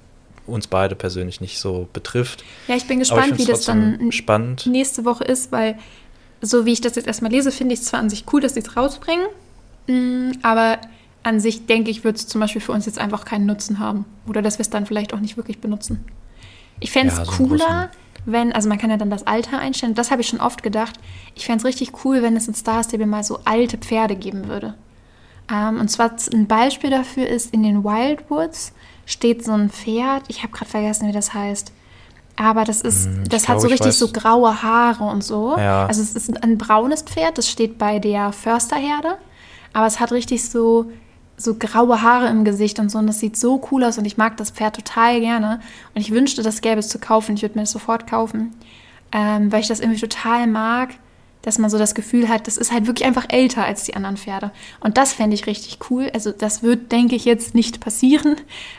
uns 0.47 0.69
beide 0.69 0.95
persönlich 0.95 1.41
nicht 1.41 1.59
so 1.59 1.89
betrifft. 1.93 2.45
Ja, 2.69 2.77
ich 2.77 2.87
bin 2.87 3.01
gespannt, 3.01 3.33
ich 3.33 3.39
wie 3.39 3.51
das 3.51 3.65
dann 3.65 4.13
spannend. 4.13 4.67
nächste 4.67 5.05
Woche 5.05 5.25
ist, 5.25 5.53
weil 5.53 5.77
so 6.41 6.65
wie 6.65 6.73
ich 6.73 6.81
das 6.81 6.95
jetzt 6.95 7.07
erstmal 7.07 7.33
lese, 7.33 7.51
finde 7.51 7.75
ich 7.75 7.81
es 7.81 7.87
zwar 7.87 8.01
an 8.01 8.09
sich 8.09 8.25
cool, 8.33 8.41
dass 8.41 8.55
sie 8.55 8.61
es 8.61 8.77
rausbringen, 8.77 9.27
mm, 9.89 10.39
aber 10.43 10.79
an 11.27 11.41
sich 11.41 11.67
denke 11.67 11.91
ich, 11.91 12.05
wird 12.05 12.17
es 12.17 12.27
zum 12.27 12.41
Beispiel 12.41 12.61
für 12.61 12.73
uns 12.73 12.87
jetzt 12.87 12.99
einfach 12.99 13.25
keinen 13.25 13.47
Nutzen 13.47 13.79
haben. 13.81 14.05
Oder 14.29 14.43
dass 14.43 14.59
wir 14.59 14.63
es 14.63 14.71
dann 14.71 14.87
vielleicht 14.87 15.13
auch 15.13 15.21
nicht 15.21 15.37
wirklich 15.37 15.61
benutzen. 15.61 16.05
Ich 16.79 16.93
fände 16.93 17.13
es 17.13 17.19
ja, 17.19 17.25
so 17.25 17.33
cooler, 17.33 17.91
wenn, 18.27 18.53
also 18.53 18.69
man 18.69 18.79
kann 18.79 18.91
ja 18.91 18.97
dann 18.97 19.11
das 19.11 19.27
Alter 19.27 19.59
einstellen, 19.59 19.95
das 19.95 20.11
habe 20.11 20.23
ich 20.23 20.29
schon 20.29 20.41
oft 20.41 20.63
gedacht. 20.63 20.99
Ich 21.35 21.47
fände 21.47 21.59
es 21.59 21.65
richtig 21.65 22.05
cool, 22.05 22.23
wenn 22.23 22.37
es 22.37 22.47
in 22.47 22.55
Star 22.55 22.85
Stable 22.85 23.07
mal 23.07 23.25
so 23.25 23.41
alte 23.45 23.77
Pferde 23.77 24.15
geben 24.15 24.49
würde. 24.49 24.75
Ähm, 25.53 25.81
und 25.81 25.89
zwar 25.89 26.13
ein 26.33 26.47
Beispiel 26.47 26.91
dafür 26.91 27.27
ist 27.27 27.53
in 27.53 27.63
den 27.63 27.83
Wildwoods 27.83 28.73
steht 29.05 29.45
so 29.45 29.53
ein 29.53 29.71
Pferd. 29.71 30.25
Ich 30.29 30.43
habe 30.43 30.53
gerade 30.53 30.71
vergessen, 30.71 31.09
wie 31.09 31.13
das 31.13 31.35
heißt. 31.35 31.73
Aber 32.37 32.65
das 32.65 32.83
ist, 32.83 33.07
hm, 33.07 33.25
das 33.29 33.45
ich 33.45 33.49
hat 33.49 33.61
so 33.61 33.69
richtig 33.69 33.95
so 33.95 34.09
graue 34.09 34.63
Haare 34.63 35.05
und 35.05 35.25
so. 35.25 35.57
Ja. 35.57 35.87
Also 35.87 36.03
es 36.03 36.15
ist 36.15 36.43
ein 36.43 36.59
braunes 36.59 37.03
Pferd, 37.03 37.39
das 37.39 37.49
steht 37.49 37.79
bei 37.79 37.99
der 37.99 38.33
Försterherde. 38.33 39.17
Aber 39.73 39.87
es 39.87 40.01
hat 40.01 40.13
richtig 40.13 40.49
so, 40.49 40.91
so 41.37 41.55
graue 41.55 42.03
Haare 42.03 42.29
im 42.29 42.45
Gesicht 42.45 42.79
und 42.79 42.91
so. 42.91 42.99
Und 42.99 43.07
das 43.07 43.21
sieht 43.21 43.37
so 43.37 43.63
cool 43.71 43.85
aus 43.85 43.99
und 43.99 44.05
ich 44.05 44.17
mag 44.17 44.37
das 44.37 44.51
Pferd 44.51 44.77
total 44.77 45.21
gerne. 45.21 45.61
Und 45.95 46.01
ich 46.01 46.11
wünschte, 46.11 46.43
das 46.43 46.61
gäbe 46.61 46.81
es 46.81 46.89
zu 46.89 46.99
kaufen. 46.99 47.35
Ich 47.35 47.43
würde 47.43 47.57
mir 47.57 47.63
das 47.63 47.73
sofort 47.73 48.07
kaufen. 48.07 48.55
Ähm, 49.13 49.53
weil 49.53 49.61
ich 49.61 49.69
das 49.69 49.81
irgendwie 49.81 50.01
total 50.01 50.47
mag 50.47 50.91
dass 51.47 51.59
man 51.61 51.71
so 51.71 51.79
das 51.79 51.95
Gefühl 51.95 52.29
hat, 52.29 52.49
das 52.49 52.57
ist 52.57 52.73
halt 52.73 52.89
wirklich 52.89 53.07
einfach 53.07 53.27
älter 53.29 53.65
als 53.65 53.85
die 53.85 53.95
anderen 53.95 54.17
Pferde. 54.17 54.51
Und 54.81 54.99
das 54.99 55.13
fände 55.13 55.35
ich 55.35 55.47
richtig 55.47 55.79
cool. 55.89 56.11
Also 56.13 56.33
das 56.33 56.65
wird, 56.65 56.91
denke 56.91 57.15
ich, 57.15 57.25
jetzt 57.25 57.55
nicht 57.55 57.79
passieren. 57.79 58.35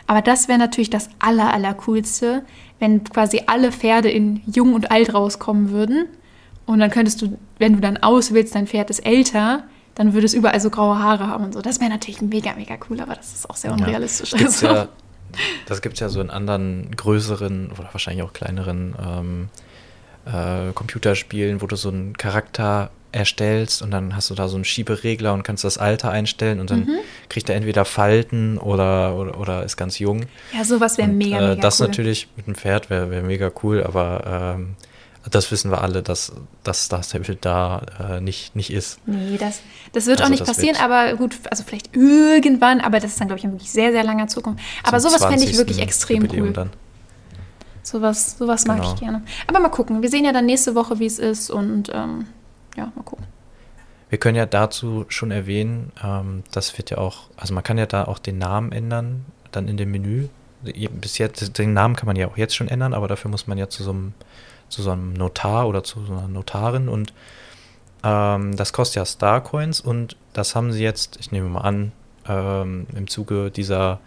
Aber 0.05 0.21
das 0.21 0.49
wäre 0.49 0.59
natürlich 0.59 0.89
das 0.89 1.09
aller, 1.17 1.53
aller 1.53 1.73
coolste, 1.75 2.43
wenn 2.79 3.05
quasi 3.05 3.43
alle 3.47 3.71
Pferde 3.71 4.09
in 4.09 4.41
jung 4.45 4.73
und 4.73 4.91
alt 4.91 5.13
rauskommen 5.13 5.71
würden. 5.71 6.07
Und 6.65 6.79
dann 6.79 6.91
könntest 6.91 7.21
du, 7.21 7.37
wenn 7.57 7.71
du 7.71 7.79
dann 7.79 7.95
auswählst, 7.95 8.53
dein 8.53 8.67
Pferd 8.67 8.89
ist 8.89 9.05
älter, 9.05 9.63
dann 9.97 10.13
würde 10.13 10.25
es 10.27 10.35
überall 10.35 10.59
so 10.59 10.69
graue 10.69 10.99
Haare 10.99 11.27
haben 11.27 11.43
und 11.45 11.53
so. 11.53 11.61
Das 11.61 11.79
wäre 11.79 11.89
natürlich 11.89 12.21
mega, 12.21 12.53
mega 12.53 12.77
cool, 12.87 13.01
aber 13.01 13.15
das 13.15 13.33
ist 13.33 13.49
auch 13.49 13.55
sehr 13.55 13.71
unrealistisch. 13.71 14.33
Ja, 14.33 14.45
also. 14.45 14.67
ja, 14.67 14.87
das 15.65 15.81
gibt 15.81 15.95
es 15.95 15.99
ja 15.99 16.09
so 16.09 16.21
in 16.21 16.29
anderen 16.29 16.95
größeren 16.95 17.71
oder 17.71 17.89
wahrscheinlich 17.91 18.23
auch 18.23 18.31
kleineren 18.31 18.95
ähm, 19.03 19.49
äh, 20.25 20.71
Computerspielen, 20.73 21.61
wo 21.63 21.67
du 21.67 21.75
so 21.75 21.89
einen 21.89 22.15
Charakter 22.15 22.91
erstellst 23.11 23.81
und 23.81 23.89
dann 23.89 24.15
hast 24.15 24.29
du 24.29 24.35
da 24.35 24.47
so 24.47 24.55
einen 24.55 24.65
Schieberegler 24.65 25.33
und 25.33 25.41
kannst 25.41 25.63
das 25.63 25.79
Alter 25.79 26.11
einstellen 26.11 26.59
und 26.59 26.69
dann 26.69 26.81
mhm. 26.81 26.99
kriegt 27.29 27.49
er 27.49 27.55
entweder 27.55 27.83
Falten 27.83 28.59
oder, 28.59 29.15
oder, 29.15 29.39
oder 29.39 29.63
ist 29.63 29.77
ganz 29.77 29.97
jung. 29.97 30.27
Ja, 30.55 30.63
sowas 30.63 30.99
wäre 30.99 31.07
mega, 31.07 31.37
äh, 31.37 31.49
mega 31.49 31.61
Das 31.61 31.79
cool. 31.79 31.87
natürlich 31.87 32.27
mit 32.35 32.45
einem 32.45 32.55
Pferd 32.55 32.91
wäre 32.91 33.09
wär 33.09 33.23
mega 33.23 33.49
cool, 33.63 33.83
aber 33.83 34.55
ähm, 34.59 34.75
das 35.29 35.51
wissen 35.51 35.71
wir 35.71 35.81
alle, 35.81 36.03
dass, 36.03 36.31
dass 36.63 36.85
Star 36.85 37.03
Stable 37.03 37.37
da 37.39 37.81
äh, 37.99 38.21
nicht, 38.21 38.55
nicht 38.55 38.71
ist. 38.71 38.99
Nee, 39.05 39.37
das, 39.37 39.61
das 39.93 40.05
wird 40.05 40.21
also 40.21 40.25
auch 40.25 40.29
nicht 40.31 40.45
passieren, 40.45 40.77
aber 40.77 41.15
gut, 41.15 41.35
also 41.49 41.63
vielleicht 41.63 41.95
irgendwann, 41.95 42.81
aber 42.81 42.99
das 42.99 43.11
ist 43.11 43.19
dann, 43.19 43.27
glaube 43.27 43.39
ich, 43.39 43.45
in 43.45 43.51
wirklich 43.51 43.71
sehr, 43.71 43.91
sehr 43.91 44.03
langer 44.03 44.27
Zukunft. 44.27 44.63
Aber 44.83 44.99
sowas 44.99 45.23
fände 45.23 45.43
ich 45.43 45.57
wirklich 45.57 45.79
extrem 45.79 46.23
Jubiläum 46.23 46.47
cool. 46.47 46.53
Dann. 46.53 46.69
Sowas, 47.83 48.37
sowas 48.37 48.65
mag 48.65 48.77
genau. 48.77 48.93
ich 48.93 48.99
gerne. 48.99 49.23
Aber 49.47 49.59
mal 49.59 49.69
gucken. 49.69 50.01
Wir 50.01 50.09
sehen 50.09 50.25
ja 50.25 50.33
dann 50.33 50.45
nächste 50.45 50.75
Woche, 50.75 50.99
wie 50.99 51.05
es 51.05 51.19
ist 51.19 51.49
und 51.49 51.89
ähm, 51.93 52.27
ja, 52.75 52.91
mal 52.95 53.03
gucken. 53.03 53.25
Wir 54.09 54.17
können 54.17 54.35
ja 54.35 54.45
dazu 54.45 55.05
schon 55.09 55.31
erwähnen, 55.31 55.91
ähm, 56.03 56.43
das 56.51 56.77
wird 56.77 56.91
ja 56.91 56.97
auch, 56.97 57.29
also 57.35 57.53
man 57.53 57.63
kann 57.63 57.77
ja 57.77 57.85
da 57.85 58.05
auch 58.05 58.19
den 58.19 58.37
Namen 58.37 58.71
ändern, 58.71 59.25
dann 59.51 59.67
in 59.67 59.77
dem 59.77 59.91
Menü. 59.91 60.27
Bis 60.63 61.17
jetzt, 61.17 61.57
den 61.57 61.73
Namen 61.73 61.95
kann 61.95 62.07
man 62.07 62.15
ja 62.15 62.27
auch 62.27 62.37
jetzt 62.37 62.55
schon 62.55 62.67
ändern, 62.67 62.93
aber 62.93 63.07
dafür 63.07 63.29
muss 63.29 63.47
man 63.47 63.57
ja 63.57 63.69
zu 63.69 63.83
so 63.83 63.91
einem, 63.91 64.13
zu 64.69 64.81
so 64.81 64.91
einem 64.91 65.13
Notar 65.13 65.67
oder 65.67 65.83
zu 65.83 66.03
so 66.05 66.13
einer 66.13 66.27
Notarin 66.27 66.89
und 66.89 67.13
ähm, 68.03 68.55
das 68.55 68.73
kostet 68.73 68.95
ja 68.97 69.05
Starcoins 69.05 69.81
und 69.81 70.17
das 70.33 70.55
haben 70.55 70.71
sie 70.71 70.83
jetzt, 70.83 71.17
ich 71.19 71.31
nehme 71.31 71.49
mal 71.49 71.61
an, 71.61 71.91
ähm, 72.27 72.87
im 72.95 73.07
Zuge 73.07 73.51
dieser 73.51 73.99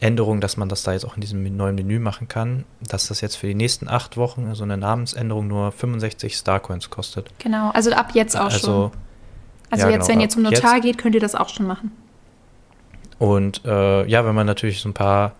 Änderung, 0.00 0.40
dass 0.40 0.56
man 0.56 0.68
das 0.68 0.84
da 0.84 0.92
jetzt 0.92 1.04
auch 1.04 1.16
in 1.16 1.20
diesem 1.20 1.42
neuen 1.56 1.74
Menü 1.74 1.98
machen 1.98 2.28
kann, 2.28 2.64
dass 2.80 3.08
das 3.08 3.20
jetzt 3.20 3.36
für 3.36 3.48
die 3.48 3.54
nächsten 3.54 3.88
acht 3.88 4.16
Wochen 4.16 4.44
so 4.44 4.50
also 4.50 4.64
eine 4.64 4.76
Namensänderung 4.76 5.48
nur 5.48 5.72
65 5.72 6.36
Starcoins 6.36 6.88
kostet. 6.90 7.28
Genau, 7.38 7.70
also 7.70 7.90
ab 7.92 8.10
jetzt 8.14 8.36
auch 8.36 8.44
also, 8.44 8.58
schon. 8.58 8.90
Also 9.70 9.86
ja, 9.86 9.92
jetzt, 9.92 10.06
genau, 10.06 10.14
wenn 10.14 10.20
ihr 10.20 10.28
zum 10.28 10.42
Notar 10.42 10.74
jetzt. 10.74 10.84
geht, 10.84 10.98
könnt 10.98 11.14
ihr 11.14 11.20
das 11.20 11.34
auch 11.34 11.48
schon 11.48 11.66
machen. 11.66 11.90
Und 13.18 13.64
äh, 13.64 14.06
ja, 14.06 14.24
wenn 14.24 14.34
man 14.34 14.46
natürlich 14.46 14.80
so 14.80 14.88
ein 14.88 14.94
paar 14.94 15.32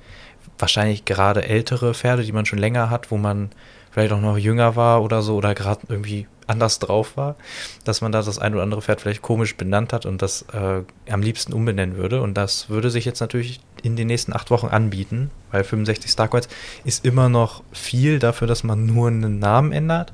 wahrscheinlich 0.58 1.04
gerade 1.04 1.44
ältere 1.44 1.94
Pferde, 1.94 2.24
die 2.24 2.32
man 2.32 2.44
schon 2.44 2.58
länger 2.58 2.90
hat, 2.90 3.12
wo 3.12 3.16
man 3.16 3.50
vielleicht 3.98 4.12
auch 4.12 4.20
noch 4.20 4.38
jünger 4.38 4.76
war 4.76 5.02
oder 5.02 5.22
so 5.22 5.34
oder 5.34 5.54
gerade 5.54 5.80
irgendwie 5.88 6.28
anders 6.46 6.78
drauf 6.78 7.16
war, 7.16 7.34
dass 7.82 8.00
man 8.00 8.12
da 8.12 8.22
das 8.22 8.38
ein 8.38 8.54
oder 8.54 8.62
andere 8.62 8.80
Pferd 8.80 9.00
vielleicht 9.00 9.22
komisch 9.22 9.56
benannt 9.56 9.92
hat 9.92 10.06
und 10.06 10.22
das 10.22 10.42
äh, 10.52 10.82
am 11.10 11.20
liebsten 11.20 11.52
umbenennen 11.52 11.96
würde. 11.96 12.22
Und 12.22 12.34
das 12.34 12.70
würde 12.70 12.90
sich 12.90 13.04
jetzt 13.04 13.18
natürlich 13.18 13.58
in 13.82 13.96
den 13.96 14.06
nächsten 14.06 14.32
acht 14.32 14.52
Wochen 14.52 14.68
anbieten, 14.68 15.32
weil 15.50 15.64
65 15.64 16.12
Starcoins 16.12 16.48
ist 16.84 17.04
immer 17.04 17.28
noch 17.28 17.64
viel 17.72 18.20
dafür, 18.20 18.46
dass 18.46 18.62
man 18.62 18.86
nur 18.86 19.08
einen 19.08 19.40
Namen 19.40 19.72
ändert. 19.72 20.12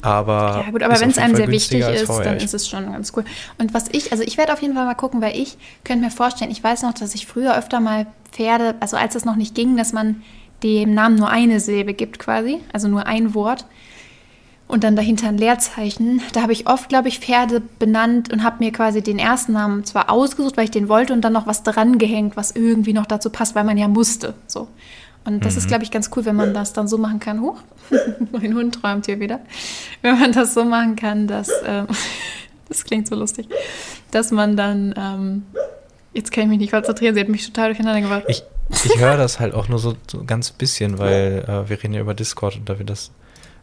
Aber 0.00 0.62
ja 0.64 0.70
gut, 0.70 0.82
aber 0.84 1.00
wenn 1.00 1.10
es 1.10 1.18
einem 1.18 1.34
sehr 1.34 1.48
wichtig 1.48 1.80
ist, 1.80 2.08
dann 2.08 2.36
ist 2.36 2.54
es 2.54 2.68
schon 2.68 2.92
ganz 2.92 3.12
cool. 3.16 3.24
Und 3.58 3.74
was 3.74 3.88
ich, 3.90 4.12
also 4.12 4.22
ich 4.22 4.38
werde 4.38 4.52
auf 4.52 4.62
jeden 4.62 4.74
Fall 4.74 4.84
mal 4.84 4.94
gucken, 4.94 5.20
weil 5.20 5.36
ich 5.36 5.58
könnte 5.82 6.04
mir 6.04 6.12
vorstellen, 6.12 6.52
ich 6.52 6.62
weiß 6.62 6.82
noch, 6.82 6.94
dass 6.94 7.14
ich 7.16 7.26
früher 7.26 7.58
öfter 7.58 7.80
mal 7.80 8.06
Pferde, 8.30 8.76
also 8.78 8.96
als 8.96 9.16
es 9.16 9.24
noch 9.24 9.36
nicht 9.36 9.56
ging, 9.56 9.76
dass 9.76 9.92
man 9.92 10.22
dem 10.64 10.94
Namen 10.94 11.16
nur 11.16 11.28
eine 11.28 11.60
Silbe 11.60 11.94
gibt 11.94 12.18
quasi, 12.18 12.58
also 12.72 12.88
nur 12.88 13.06
ein 13.06 13.34
Wort. 13.34 13.66
und 14.66 14.82
dann 14.82 14.96
dahinter 14.96 15.28
ein 15.28 15.36
Leerzeichen. 15.36 16.22
Da 16.32 16.40
habe 16.40 16.52
ich 16.52 16.66
oft, 16.66 16.88
glaube 16.88 17.08
ich, 17.08 17.20
Pferde 17.20 17.60
benannt 17.78 18.32
und 18.32 18.42
habe 18.42 18.64
mir 18.64 18.72
quasi 18.72 19.02
den 19.02 19.18
ersten 19.18 19.52
Namen 19.52 19.84
zwar 19.84 20.10
ausgesucht, 20.10 20.56
weil 20.56 20.64
ich 20.64 20.70
den 20.70 20.88
wollte 20.88 21.12
und 21.12 21.20
dann 21.20 21.34
noch 21.34 21.46
was 21.46 21.62
dran 21.62 21.98
gehängt, 21.98 22.34
was 22.34 22.50
irgendwie 22.50 22.94
noch 22.94 23.04
dazu 23.04 23.28
passt, 23.28 23.54
weil 23.54 23.64
man 23.64 23.76
ja 23.76 23.88
musste. 23.88 24.32
So. 24.46 24.68
Und 25.26 25.44
das 25.44 25.52
mhm. 25.52 25.58
ist, 25.58 25.68
glaube 25.68 25.84
ich, 25.84 25.90
ganz 25.90 26.10
cool, 26.16 26.24
wenn 26.24 26.36
man 26.36 26.54
das 26.54 26.72
dann 26.72 26.88
so 26.88 26.96
machen 26.96 27.20
kann. 27.20 27.42
Huch, 27.42 27.58
mein 28.32 28.54
Hund 28.54 28.74
träumt 28.74 29.04
hier 29.04 29.20
wieder. 29.20 29.40
Wenn 30.00 30.18
man 30.18 30.32
das 30.32 30.54
so 30.54 30.64
machen 30.64 30.96
kann, 30.96 31.26
dass, 31.26 31.50
ähm, 31.66 31.86
das 32.68 32.84
klingt 32.84 33.06
so 33.06 33.14
lustig, 33.14 33.48
dass 34.10 34.30
man 34.30 34.56
dann, 34.56 34.94
ähm, 34.96 35.42
jetzt 36.14 36.32
kann 36.32 36.44
ich 36.44 36.48
mich 36.48 36.58
nicht 36.58 36.72
konzentrieren, 36.72 37.14
sie 37.14 37.20
hat 37.20 37.28
mich 37.28 37.44
total 37.44 37.68
durcheinander 37.68 38.00
gebracht. 38.00 38.24
Ich, 38.28 38.42
ich 38.70 38.98
höre 38.98 39.16
das 39.16 39.40
halt 39.40 39.54
auch 39.54 39.68
nur 39.68 39.78
so, 39.78 39.94
so 40.10 40.24
ganz 40.24 40.50
bisschen, 40.50 40.98
weil 40.98 41.44
äh, 41.46 41.68
wir 41.68 41.82
reden 41.82 41.94
ja 41.94 42.00
über 42.00 42.14
Discord 42.14 42.56
und 42.56 42.68
da 42.68 42.78
wird 42.78 42.90
das, 42.90 43.10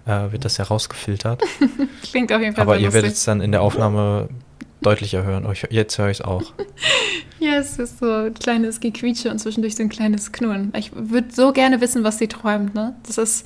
äh, 0.05 0.31
wird 0.31 0.45
das 0.45 0.57
ja 0.57 0.65
rausgefiltert. 0.65 1.41
Klingt 2.03 2.31
auf 2.31 2.41
jeden 2.41 2.55
Fall 2.55 2.61
Aber 2.63 2.77
ihr 2.77 2.93
werdet 2.93 3.13
es 3.13 3.23
dann 3.23 3.41
in 3.41 3.51
der 3.51 3.61
Aufnahme 3.61 4.29
deutlicher 4.81 5.23
hören. 5.23 5.45
Oh, 5.45 5.53
jetzt 5.69 5.97
höre 5.97 6.09
ich 6.09 6.19
es 6.19 6.25
auch. 6.25 6.53
ja, 7.39 7.55
es 7.55 7.77
ist 7.79 7.99
so 7.99 8.11
ein 8.11 8.33
kleines 8.33 8.79
Gequietsche 8.79 9.29
und 9.29 9.39
zwischendurch 9.39 9.75
so 9.75 9.83
ein 9.83 9.89
kleines 9.89 10.31
Knurren. 10.31 10.73
Ich 10.75 10.91
würde 10.93 11.29
so 11.31 11.51
gerne 11.53 11.81
wissen, 11.81 12.03
was 12.03 12.17
sie 12.17 12.27
träumt. 12.27 12.73
Ne? 12.73 12.95
Das 13.05 13.17
ist, 13.17 13.45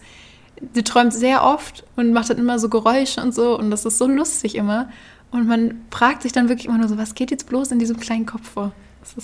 sie 0.73 0.83
träumt 0.83 1.13
sehr 1.13 1.43
oft 1.43 1.83
und 1.95 2.13
macht 2.13 2.29
dann 2.29 2.37
immer 2.37 2.59
so 2.59 2.69
Geräusche 2.69 3.21
und 3.21 3.33
so 3.33 3.57
und 3.57 3.69
das 3.69 3.85
ist 3.85 3.97
so 3.97 4.07
lustig 4.07 4.55
immer. 4.55 4.89
Und 5.31 5.47
man 5.47 5.81
fragt 5.91 6.21
sich 6.21 6.31
dann 6.31 6.47
wirklich 6.47 6.67
immer 6.67 6.77
nur 6.77 6.87
so, 6.87 6.97
was 6.97 7.15
geht 7.15 7.31
jetzt 7.31 7.49
bloß 7.49 7.71
in 7.71 7.79
diesem 7.79 7.99
kleinen 7.99 8.25
Kopf 8.25 8.49
vor? 8.49 8.71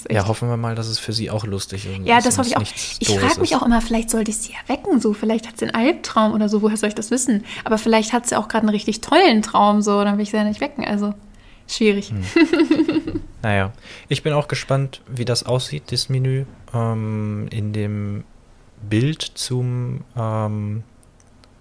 Ja, 0.10 0.28
hoffen 0.28 0.50
wir 0.50 0.58
mal, 0.58 0.76
dass 0.76 0.88
es 0.88 1.00
für 1.00 1.14
sie 1.14 1.30
auch 1.30 1.46
lustig 1.46 1.86
ist. 1.86 2.06
Ja, 2.06 2.22
das 2.22 2.38
hoffe 2.38 2.50
ich 2.50 2.58
auch. 2.58 2.62
Ich 2.62 3.10
frage 3.20 3.42
mich 3.42 3.56
auch 3.56 3.64
immer, 3.64 3.82
vielleicht 3.82 4.10
sollte 4.10 4.32
ich 4.32 4.38
sie 4.38 4.54
erwecken, 4.54 5.00
so. 5.00 5.14
Vielleicht 5.14 5.48
hat 5.48 5.58
sie 5.58 5.66
einen 5.66 5.76
Albtraum 5.76 6.34
oder 6.34 6.50
so, 6.50 6.62
woher 6.62 6.78
soll 6.78 6.90
ich 6.90 6.96
das 6.96 7.12
wissen? 7.12 7.44
Aber 7.64 7.78
vielleicht 7.78 8.14
hat 8.14 8.28
sie 8.28 8.38
auch 8.38 8.48
gerade 8.48 8.64
einen 8.64 8.76
richtig 8.76 9.02
tollen 9.02 9.42
Traum, 9.42 9.82
so, 9.82 10.04
dann 10.04 10.18
will 10.18 10.24
ich 10.24 10.32
sie 10.32 10.38
ja 10.38 10.44
nicht 10.44 10.62
wecken. 10.62 10.86
Also, 10.86 11.14
Schwierig. 11.72 12.10
Hm. 12.10 13.22
naja, 13.42 13.72
ich 14.10 14.24
bin 14.24 14.34
auch 14.34 14.50
gespannt, 14.50 15.02
wie 15.08 15.24
das 15.24 15.44
aussieht, 15.44 15.84
das 15.92 16.10
Menü. 16.10 16.46
Ähm, 16.74 17.48
in 17.50 17.72
dem 17.72 18.26
Bild 18.82 19.22
zum, 19.22 20.02
ähm, 20.18 20.84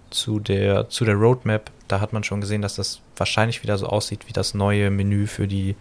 zu, 0.09 0.39
der, 0.39 0.89
zu 0.89 1.05
der 1.05 1.15
Roadmap, 1.15 1.71
da 1.87 2.01
hat 2.01 2.11
man 2.11 2.25
schon 2.25 2.41
gesehen, 2.41 2.61
dass 2.61 2.75
das 2.75 2.99
wahrscheinlich 3.15 3.63
wieder 3.63 3.77
so 3.77 3.87
aussieht 3.87 4.27
wie 4.27 4.33
das 4.33 4.53
neue 4.53 4.89
Menü 4.89 5.27
für 5.27 5.47
die 5.47 5.75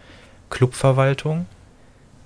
Clubverwaltung. 0.48 1.46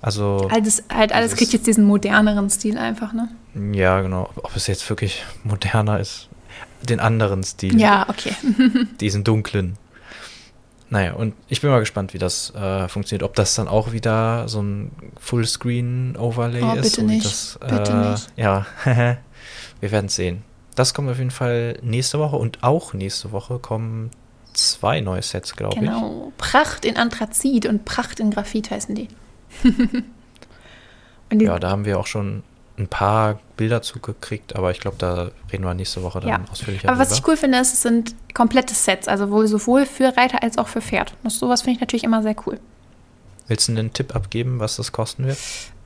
Also. 0.05 0.49
Alles, 0.51 0.83
halt 0.93 1.15
alles 1.15 1.35
kriegt 1.35 1.55
jetzt 1.55 1.67
diesen 1.67 1.85
moderneren 1.85 2.51
Stil 2.51 2.77
einfach, 2.77 3.15
ne? 3.15 3.31
Ja, 3.73 4.03
genau. 4.03 4.29
Ob 4.37 4.55
es 4.55 4.67
jetzt 4.67 4.87
wirklich 4.91 5.25
moderner 5.45 5.99
ist. 5.99 6.29
Den 6.83 7.01
anderen 7.01 7.43
Stil. 7.43 7.81
Ja, 7.81 8.07
okay. 8.11 8.35
diesen 9.01 9.25
dunklen. 9.25 9.79
Naja, 10.91 11.15
und 11.15 11.33
ich 11.49 11.63
bin 11.63 11.71
mal 11.71 11.81
gespannt, 11.81 12.13
wie 12.13 12.19
das 12.19 12.55
äh, 12.55 12.87
funktioniert. 12.87 13.23
Ob 13.23 13.35
das 13.35 13.55
dann 13.55 13.67
auch 13.67 13.93
wieder 13.93 14.47
so 14.47 14.61
ein 14.61 14.91
Fullscreen-Overlay 15.21 16.63
oh, 16.63 16.75
ist. 16.75 16.97
Bitte 16.97 17.07
nicht. 17.07 17.25
Das, 17.25 17.59
bitte 17.67 17.93
äh, 17.93 18.11
nicht. 18.11 18.27
Ja, 18.37 18.67
wir 19.81 19.91
werden 19.91 20.07
es 20.07 20.17
sehen. 20.17 20.43
Das 20.75 20.93
kommt 20.93 21.09
auf 21.09 21.17
jeden 21.17 21.31
Fall 21.31 21.79
nächste 21.81 22.19
Woche 22.19 22.37
und 22.37 22.63
auch 22.63 22.93
nächste 22.93 23.33
Woche 23.33 23.59
kommen 23.59 24.11
zwei 24.53 25.01
neue 25.01 25.23
Sets, 25.23 25.57
glaube 25.57 25.81
genau. 25.81 25.97
ich. 25.97 26.03
Genau. 26.03 26.33
Pracht 26.37 26.85
in 26.85 26.99
Anthrazit 26.99 27.65
und 27.65 27.87
Pracht 27.87 28.21
in 28.21 28.31
Graphit 28.31 28.71
heißen 28.71 28.95
die. 28.95 29.09
ja, 31.33 31.59
da 31.59 31.71
haben 31.71 31.85
wir 31.85 31.99
auch 31.99 32.07
schon 32.07 32.43
ein 32.77 32.89
paar 32.89 33.39
Bilder 33.57 33.83
zugekriegt, 33.83 34.57
aber 34.57 34.71
ich 34.71 34.81
glaube, 34.81 34.97
da 34.99 35.31
reden 35.53 35.65
wir 35.65 35.75
nächste 35.75 36.03
Woche 36.03 36.21
dann 36.21 36.29
ja. 36.29 36.41
ausführlicher 36.51 36.89
Aber 36.89 36.99
was 36.99 37.17
ich 37.17 37.27
cool 37.27 37.37
finde, 37.37 37.59
ist, 37.59 37.73
es 37.73 37.83
sind 37.83 38.15
komplette 38.35 38.75
Sets, 38.75 39.07
also 39.07 39.31
wohl 39.31 39.47
sowohl 39.47 39.87
für 39.87 40.17
Reiter 40.17 40.43
als 40.43 40.59
auch 40.59 40.67
für 40.67 40.81
Pferd. 40.81 41.15
Das, 41.23 41.39
sowas 41.39 41.63
finde 41.63 41.77
ich 41.77 41.81
natürlich 41.81 42.05
immer 42.05 42.23
sehr 42.23 42.35
cool. 42.47 42.59
Willst 43.47 43.69
du 43.69 43.73
einen 43.73 43.93
Tipp 43.93 44.17
abgeben, 44.17 44.59
was 44.59 44.77
das 44.77 44.91
kosten 44.91 45.27
wird? 45.27 45.39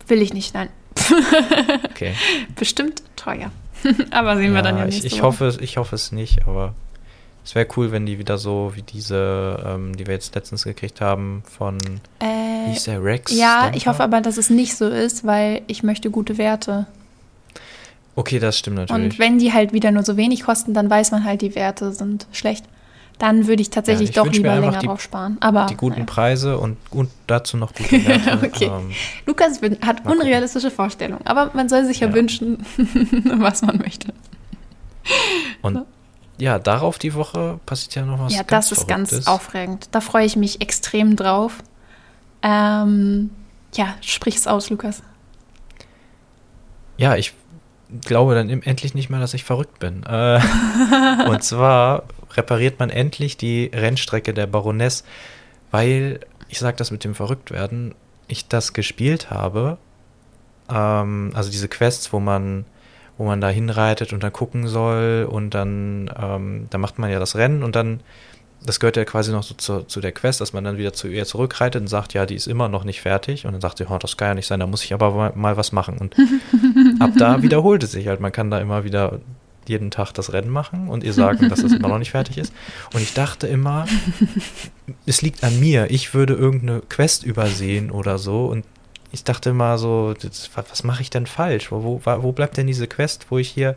Will 0.07 0.23
ich 0.23 0.33
nicht, 0.33 0.55
nein. 0.55 0.71
okay. 1.91 2.15
Bestimmt 2.55 3.03
teuer. 3.17 3.51
aber 4.11 4.37
sehen 4.37 4.53
ja, 4.53 4.55
wir 4.55 4.63
dann 4.63 4.79
ja 4.79 4.85
nächste 4.85 5.07
ich, 5.07 5.17
ich. 5.17 5.23
Hoffe, 5.23 5.57
ich 5.61 5.77
hoffe 5.77 5.95
es 5.95 6.11
nicht, 6.13 6.47
aber 6.47 6.75
es 7.45 7.55
wäre 7.55 7.67
cool, 7.77 7.93
wenn 7.93 8.07
die 8.07 8.19
wieder 8.19 8.39
so 8.39 8.73
wie 8.75 8.83
diese, 8.83 9.63
ähm, 9.67 9.97
die 9.97 10.07
wir 10.07 10.15
jetzt 10.15 10.35
letztens 10.35 10.65
gekriegt 10.65 11.01
haben 11.01 11.43
von 11.47 11.79
äh, 12.21 12.38
hieß 12.67 12.85
der 12.85 13.03
Rex? 13.03 13.33
Ja, 13.33 13.61
Stamper? 13.61 13.77
ich 13.77 13.87
hoffe 13.87 14.03
aber, 14.03 14.21
dass 14.21 14.37
es 14.37 14.51
nicht 14.51 14.77
so 14.77 14.89
ist, 14.89 15.25
weil 15.25 15.63
ich 15.67 15.83
möchte 15.83 16.11
gute 16.11 16.39
Werte. 16.39 16.87
Okay, 18.17 18.39
das 18.39 18.59
stimmt 18.59 18.77
natürlich. 18.77 19.13
Und 19.13 19.19
wenn 19.19 19.39
die 19.39 19.53
halt 19.53 19.73
wieder 19.73 19.91
nur 19.93 20.03
so 20.03 20.17
wenig 20.17 20.43
kosten, 20.43 20.75
dann 20.75 20.91
weiß 20.91 21.13
man 21.13 21.25
halt, 21.25 21.41
die 21.41 21.55
Werte 21.55 21.93
sind 21.93 22.27
schlecht. 22.33 22.65
Dann 23.19 23.47
würde 23.49 23.63
ich 23.63 23.71
tatsächlich 23.71 24.15
ja, 24.15 24.23
ich 24.23 24.29
doch 24.29 24.33
lieber 24.33 24.55
länger 24.55 24.79
die, 24.79 24.87
drauf 24.87 25.01
sparen. 25.01 25.37
Aber, 25.41 25.67
die 25.67 25.77
guten 25.77 26.01
naja. 26.01 26.07
Preise 26.07 26.59
und, 26.59 26.77
und 26.91 27.11
dazu 27.27 27.57
noch 27.57 27.75
gute 27.75 28.07
Werte. 28.07 28.39
okay. 28.47 28.67
Ähm, 28.67 28.93
Lukas 29.27 29.61
hat 29.85 30.07
unrealistische 30.07 30.71
Vorstellungen, 30.71 31.27
aber 31.27 31.51
man 31.55 31.69
soll 31.69 31.85
sich 31.85 32.01
ja, 32.01 32.09
ja 32.09 32.15
wünschen, 32.15 32.65
was 33.39 33.63
man 33.63 33.79
möchte. 33.79 34.13
Und 35.63 35.85
ja, 36.39 36.59
darauf 36.59 36.99
die 36.99 37.15
Woche 37.15 37.59
passiert 37.67 37.97
ja 37.97 38.05
noch 38.05 38.21
was. 38.21 38.35
Ja, 38.35 38.45
das 38.45 38.71
ist 38.71 38.85
Verrücktes. 38.85 39.11
ganz 39.11 39.27
aufregend. 39.27 39.89
Da 39.91 40.01
freue 40.01 40.25
ich 40.25 40.37
mich 40.37 40.61
extrem 40.61 41.17
drauf. 41.17 41.55
Ähm, 42.43 43.31
ja, 43.75 43.95
sprich 44.01 44.37
es 44.37 44.47
aus, 44.47 44.71
Lukas. 44.71 45.03
Ja, 46.97 47.17
ich 47.17 47.35
glaube 48.05 48.35
dann 48.35 48.49
endlich 48.51 48.95
nicht 48.95 49.11
mehr, 49.11 49.21
dass 49.21 49.35
ich 49.35 49.45
verrückt 49.45 49.79
bin. 49.79 50.03
Äh, 50.05 50.41
und 51.29 51.43
zwar 51.43 52.05
repariert 52.33 52.79
man 52.79 52.91
endlich 52.91 53.37
die 53.37 53.71
Rennstrecke 53.73 54.35
der 54.35 54.47
Baroness, 54.47 55.05
weil, 55.71 56.21
ich 56.49 56.59
sage 56.59 56.77
das 56.77 56.91
mit 56.91 57.05
dem 57.05 57.15
Verrücktwerden, 57.15 57.95
ich 58.27 58.49
das 58.49 58.73
gespielt 58.73 59.31
habe. 59.31 59.79
Ähm, 60.71 61.33
also 61.35 61.51
diese 61.51 61.69
Quests, 61.69 62.13
wo 62.13 62.21
man, 62.21 62.65
wo 63.17 63.25
man 63.25 63.41
da 63.41 63.49
hinreitet 63.49 64.13
und 64.13 64.23
dann 64.23 64.33
gucken 64.33 64.67
soll 64.69 65.27
und 65.31 65.55
dann, 65.55 66.11
ähm, 66.21 66.67
da 66.71 66.79
macht 66.79 66.99
man 66.99 67.11
ja 67.11 67.19
das 67.19 67.37
Rennen 67.37 67.63
und 67.63 67.75
dann 67.75 68.01
das 68.61 68.81
gehört 68.81 68.97
ja 68.97 69.05
quasi 69.05 69.31
noch 69.31 69.43
so 69.43 69.55
zu, 69.55 69.83
zu, 69.83 70.01
der 70.01 70.13
Quest, 70.13 70.41
dass 70.41 70.53
man 70.53 70.65
dann 70.65 70.79
wieder 70.79 70.93
zu 70.93 71.09
ihr 71.09 71.25
zurückreitet 71.25 71.81
und 71.81 71.89
sagt, 71.89 72.15
ja, 72.15 72.27
die 72.27 72.35
ist 72.35 72.47
immer 72.47 72.69
noch 72.69 72.85
nicht 72.85 73.01
fertig. 73.01 73.47
Und 73.47 73.53
dann 73.53 73.61
sagt 73.61 73.79
sie, 73.79 73.87
oh, 73.89 73.99
das 73.99 74.17
kann 74.17 74.29
ja 74.29 74.35
nicht 74.35 74.47
sein, 74.47 74.61
da 74.61 74.67
muss 74.67 74.85
ich 74.85 74.93
aber 74.93 75.13
mal, 75.13 75.33
mal 75.35 75.57
was 75.57 75.73
machen. 75.73 75.99
Und 75.99 76.17
ab 77.01 77.13
da 77.17 77.43
wiederholt 77.43 77.83
es 77.83 77.93
sich 77.93 78.09
halt. 78.09 78.21
Man 78.21 78.33
kann 78.33 78.51
da 78.51 78.59
immer 78.59 78.85
wieder 78.85 79.21
jeden 79.67 79.91
Tag 79.91 80.13
das 80.13 80.33
Rennen 80.33 80.51
machen 80.51 80.89
und 80.89 81.05
ihr 81.05 81.13
sagen, 81.13 81.49
dass 81.49 81.63
es 81.63 81.73
immer 81.73 81.89
noch 81.89 81.99
nicht 81.99 82.11
fertig 82.11 82.39
ist. 82.39 82.53
Und 82.95 83.03
ich 83.03 83.15
dachte 83.15 83.47
immer, 83.47 83.87
es 85.07 85.23
liegt 85.23 85.45
an 85.45 85.61
mir. 85.61 85.91
Ich 85.91 86.15
würde 86.15 86.35
irgendeine 86.35 86.81
Quest 86.89 87.23
übersehen 87.25 87.91
oder 87.91 88.19
so. 88.19 88.47
Und 88.47 88.65
ich 89.13 89.25
dachte 89.25 89.51
immer 89.51 89.79
so, 89.79 90.15
das, 90.15 90.51
was 90.55 90.85
mache 90.85 91.03
ich 91.03 91.11
denn 91.11 91.27
falsch? 91.27 91.71
Wo, 91.71 91.83
wo, 91.83 92.01
wo 92.23 92.33
bleibt 92.33 92.57
denn 92.57 92.67
diese 92.67 92.87
Quest, 92.87 93.27
wo 93.31 93.39
ich 93.39 93.49
hier 93.49 93.77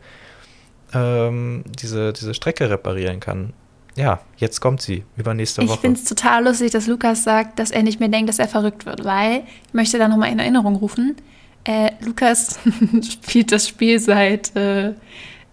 ähm, 0.93 1.63
diese, 1.67 2.13
diese 2.13 2.33
Strecke 2.33 2.69
reparieren 2.69 3.19
kann? 3.19 3.53
Ja, 3.95 4.19
jetzt 4.37 4.61
kommt 4.61 4.81
sie, 4.81 5.03
übernächste 5.17 5.61
Woche. 5.63 5.73
Ich 5.75 5.79
finde 5.79 5.99
es 5.99 6.05
total 6.05 6.45
lustig, 6.45 6.71
dass 6.71 6.87
Lukas 6.87 7.23
sagt, 7.23 7.59
dass 7.59 7.71
er 7.71 7.83
nicht 7.83 7.99
mehr 7.99 8.09
denkt, 8.09 8.29
dass 8.29 8.39
er 8.39 8.47
verrückt 8.47 8.85
wird, 8.85 9.03
weil, 9.03 9.43
ich 9.67 9.73
möchte 9.73 9.97
da 9.97 10.07
nochmal 10.07 10.31
in 10.31 10.39
Erinnerung 10.39 10.75
rufen, 10.75 11.15
äh, 11.63 11.91
Lukas 12.01 12.59
spielt 13.11 13.51
das 13.51 13.67
Spiel 13.67 13.99
seit 13.99 14.55
äh, 14.55 14.93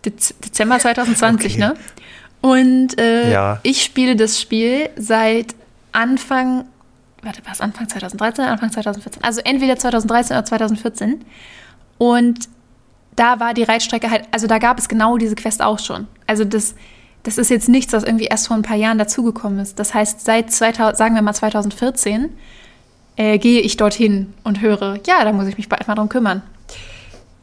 Dezember 0.04 0.78
2020, 0.78 1.54
okay. 1.54 1.60
ne? 1.60 1.74
Und 2.40 2.98
äh, 3.00 3.32
ja. 3.32 3.58
ich 3.64 3.82
spiele 3.82 4.14
das 4.14 4.40
Spiel 4.40 4.90
seit 4.96 5.56
Anfang, 5.90 6.66
warte, 7.22 7.42
was, 7.44 7.60
Anfang 7.60 7.88
2013, 7.88 8.44
Anfang 8.44 8.70
2014? 8.70 9.24
Also 9.24 9.40
entweder 9.44 9.76
2013 9.76 10.36
oder 10.36 10.44
2014. 10.44 11.24
Und 11.98 12.48
da 13.16 13.40
war 13.40 13.54
die 13.54 13.64
Reitstrecke 13.64 14.08
halt, 14.08 14.28
also 14.30 14.46
da 14.46 14.58
gab 14.58 14.78
es 14.78 14.88
genau 14.88 15.16
diese 15.18 15.34
Quest 15.34 15.60
auch 15.60 15.80
schon. 15.80 16.06
Also 16.28 16.44
das 16.44 16.76
das 17.28 17.36
ist 17.36 17.50
jetzt 17.50 17.68
nichts, 17.68 17.92
was 17.92 18.04
irgendwie 18.04 18.24
erst 18.24 18.48
vor 18.48 18.56
ein 18.56 18.62
paar 18.62 18.76
Jahren 18.76 18.96
dazugekommen 18.96 19.58
ist. 19.58 19.78
Das 19.78 19.92
heißt, 19.92 20.24
seit 20.24 20.50
2000, 20.50 20.96
sagen 20.96 21.14
wir 21.14 21.20
mal 21.20 21.34
2014 21.34 22.30
äh, 23.16 23.36
gehe 23.36 23.60
ich 23.60 23.76
dorthin 23.76 24.32
und 24.44 24.62
höre, 24.62 24.98
ja, 25.06 25.22
da 25.24 25.32
muss 25.32 25.46
ich 25.46 25.58
mich 25.58 25.68
bald 25.68 25.86
mal 25.86 25.94
drum 25.94 26.08
kümmern. 26.08 26.42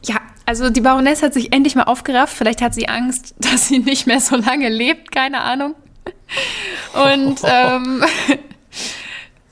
Ja, 0.04 0.16
also 0.44 0.70
die 0.70 0.80
Baroness 0.80 1.22
hat 1.22 1.34
sich 1.34 1.52
endlich 1.52 1.76
mal 1.76 1.84
aufgerafft. 1.84 2.36
Vielleicht 2.36 2.62
hat 2.62 2.74
sie 2.74 2.88
Angst, 2.88 3.36
dass 3.38 3.68
sie 3.68 3.78
nicht 3.78 4.08
mehr 4.08 4.18
so 4.18 4.34
lange 4.34 4.68
lebt, 4.68 5.12
keine 5.12 5.42
Ahnung. 5.42 5.76
Und 6.94 7.40
ähm, 7.44 8.02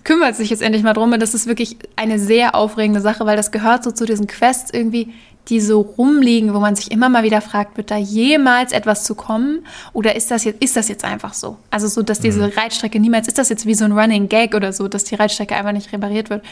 kümmert 0.05 0.37
sich 0.37 0.51
jetzt 0.51 0.63
endlich 0.63 0.83
mal 0.83 0.93
drum. 0.93 1.13
Und 1.13 1.21
das 1.21 1.35
ist 1.35 1.47
wirklich 1.47 1.77
eine 1.97 2.19
sehr 2.19 2.55
aufregende 2.55 3.01
Sache, 3.01 3.27
weil 3.27 3.37
das 3.37 3.51
gehört 3.51 3.83
so 3.83 3.91
zu 3.91 4.05
diesen 4.05 4.27
Quests 4.27 4.71
irgendwie, 4.73 5.13
die 5.49 5.61
so 5.61 5.81
rumliegen, 5.81 6.55
wo 6.55 6.61
man 6.61 6.75
sich 6.75 6.91
immer 6.91 7.09
mal 7.09 7.23
wieder 7.23 7.41
fragt, 7.41 7.77
wird 7.77 7.91
da 7.91 7.97
jemals 7.97 8.73
etwas 8.73 9.05
zu 9.05 9.15
kommen? 9.15 9.67
Oder 9.93 10.17
ist 10.17 10.31
das 10.31 10.45
jetzt, 10.45 10.63
ist 10.63 10.77
das 10.77 10.89
jetzt 10.89 11.05
einfach 11.05 11.35
so? 11.35 11.59
Also 11.71 11.87
so, 11.87 12.03
dass 12.03 12.21
diese 12.21 12.47
mhm. 12.47 12.53
Reitstrecke 12.57 12.99
niemals, 12.99 13.29
ist 13.29 13.39
das 13.39 13.51
jetzt 13.51 13.67
wie 13.67 13.75
so 13.75 13.85
ein 13.85 13.93
Running 13.93 14.29
Gag 14.29 14.55
oder 14.55 14.73
so, 14.73 14.89
dass 14.89 15.05
die 15.05 15.15
Reitstrecke 15.17 15.55
einfach 15.55 15.73
nicht 15.73 15.93
repariert 15.93 16.31
wird? 16.31 16.43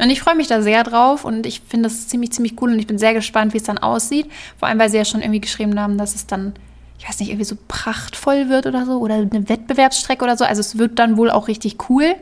Und 0.00 0.10
ich 0.10 0.20
freue 0.20 0.34
mich 0.34 0.48
da 0.48 0.62
sehr 0.62 0.82
drauf 0.82 1.24
und 1.24 1.46
ich 1.46 1.62
finde 1.68 1.88
das 1.88 2.08
ziemlich, 2.08 2.32
ziemlich 2.32 2.60
cool 2.60 2.72
und 2.72 2.78
ich 2.78 2.88
bin 2.88 2.98
sehr 2.98 3.14
gespannt, 3.14 3.52
wie 3.52 3.58
es 3.58 3.64
dann 3.64 3.78
aussieht. 3.78 4.26
Vor 4.58 4.68
allem, 4.68 4.78
weil 4.78 4.90
sie 4.90 4.96
ja 4.96 5.04
schon 5.04 5.20
irgendwie 5.20 5.40
geschrieben 5.40 5.78
haben, 5.78 5.96
dass 5.96 6.14
es 6.14 6.26
dann 6.26 6.54
ich 6.98 7.08
weiß 7.08 7.18
nicht, 7.20 7.30
irgendwie 7.30 7.46
so 7.46 7.56
prachtvoll 7.66 8.50
wird 8.50 8.66
oder 8.66 8.84
so 8.84 8.98
oder 8.98 9.14
eine 9.14 9.48
Wettbewerbsstrecke 9.48 10.22
oder 10.22 10.36
so. 10.36 10.44
Also 10.44 10.60
es 10.60 10.76
wird 10.76 10.98
dann 10.98 11.16
wohl 11.16 11.30
auch 11.30 11.48
richtig 11.48 11.88
cool. 11.88 12.14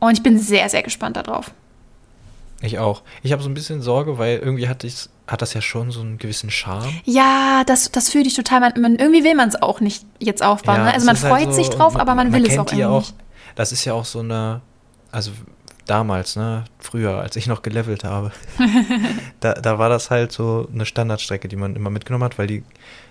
Und 0.00 0.12
ich 0.12 0.22
bin 0.22 0.38
sehr, 0.38 0.68
sehr 0.68 0.82
gespannt 0.82 1.16
darauf. 1.16 1.52
Ich 2.62 2.78
auch. 2.78 3.02
Ich 3.22 3.32
habe 3.32 3.42
so 3.42 3.48
ein 3.48 3.54
bisschen 3.54 3.80
Sorge, 3.80 4.18
weil 4.18 4.38
irgendwie 4.38 4.68
hat, 4.68 4.84
ich, 4.84 5.08
hat 5.26 5.40
das 5.40 5.54
ja 5.54 5.62
schon 5.62 5.90
so 5.90 6.00
einen 6.00 6.18
gewissen 6.18 6.50
Charme. 6.50 6.92
Ja, 7.04 7.62
das, 7.64 7.90
das 7.90 8.10
fühle 8.10 8.26
ich 8.26 8.34
total. 8.34 8.60
Man, 8.60 8.72
man, 8.80 8.96
irgendwie 8.96 9.24
will 9.24 9.34
man 9.34 9.48
es 9.48 9.60
auch 9.60 9.80
nicht 9.80 10.04
jetzt 10.18 10.42
aufbauen. 10.42 10.76
Ja, 10.76 10.84
ne? 10.84 10.94
Also 10.94 11.06
man 11.06 11.20
halt 11.20 11.32
freut 11.32 11.54
so- 11.54 11.62
sich 11.62 11.70
drauf, 11.70 11.94
und 11.94 12.00
aber 12.00 12.14
man 12.14 12.32
will 12.32 12.44
es 12.44 12.52
auch 12.58 12.66
irgendwie 12.66 12.80
ja 12.80 12.90
nicht. 12.90 13.14
Das 13.54 13.72
ist 13.72 13.84
ja 13.84 13.94
auch 13.94 14.04
so 14.04 14.20
eine, 14.20 14.60
also 15.10 15.30
damals, 15.86 16.36
ne, 16.36 16.64
früher, 16.78 17.18
als 17.20 17.34
ich 17.36 17.46
noch 17.46 17.62
gelevelt 17.62 18.04
habe, 18.04 18.30
da, 19.40 19.54
da 19.54 19.78
war 19.78 19.88
das 19.88 20.10
halt 20.10 20.30
so 20.30 20.68
eine 20.72 20.86
Standardstrecke, 20.86 21.48
die 21.48 21.56
man 21.56 21.74
immer 21.74 21.90
mitgenommen 21.90 22.24
hat, 22.24 22.38
weil 22.38 22.46
die, 22.46 22.62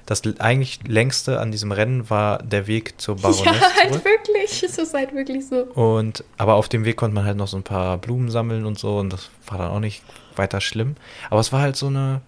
das 0.10 0.24
eigentlich 0.40 0.80
längste 0.88 1.40
an 1.40 1.52
diesem 1.52 1.72
Rennen 1.72 2.10
war 2.10 2.40
der 2.42 2.66
Weg 2.66 3.00
zur 3.00 3.18
Baroness 3.18 3.46
Ja, 3.46 3.52
halt 3.54 3.90
zurück. 3.94 4.06
wirklich. 4.06 4.64
Es 4.64 4.78
ist 4.78 4.94
halt 4.94 5.14
wirklich 5.14 5.46
so. 5.48 5.64
Und, 5.76 6.24
aber 6.38 6.56
auf 6.56 6.68
dem 6.68 6.84
Weg 6.84 6.98
konnte 6.98 7.14
man 7.14 7.26
halt 7.26 7.38
noch 7.38 7.48
so 7.48 7.58
ein 7.58 7.64
paar 7.64 7.98
Blumen 8.00 8.32
sammeln 8.32 8.66
und 8.66 8.80
so 8.80 8.98
und 8.98 9.14
das 9.14 9.30
war 9.48 9.60
dann 9.60 9.70
auch 9.70 9.80
nicht 9.80 10.02
weiter 10.36 10.62
schlimm. 10.62 10.96
Aber 11.30 11.40
es 11.40 11.52
war 11.54 11.62
halt 11.62 11.76
so 11.76 11.88
eine, 11.88 12.22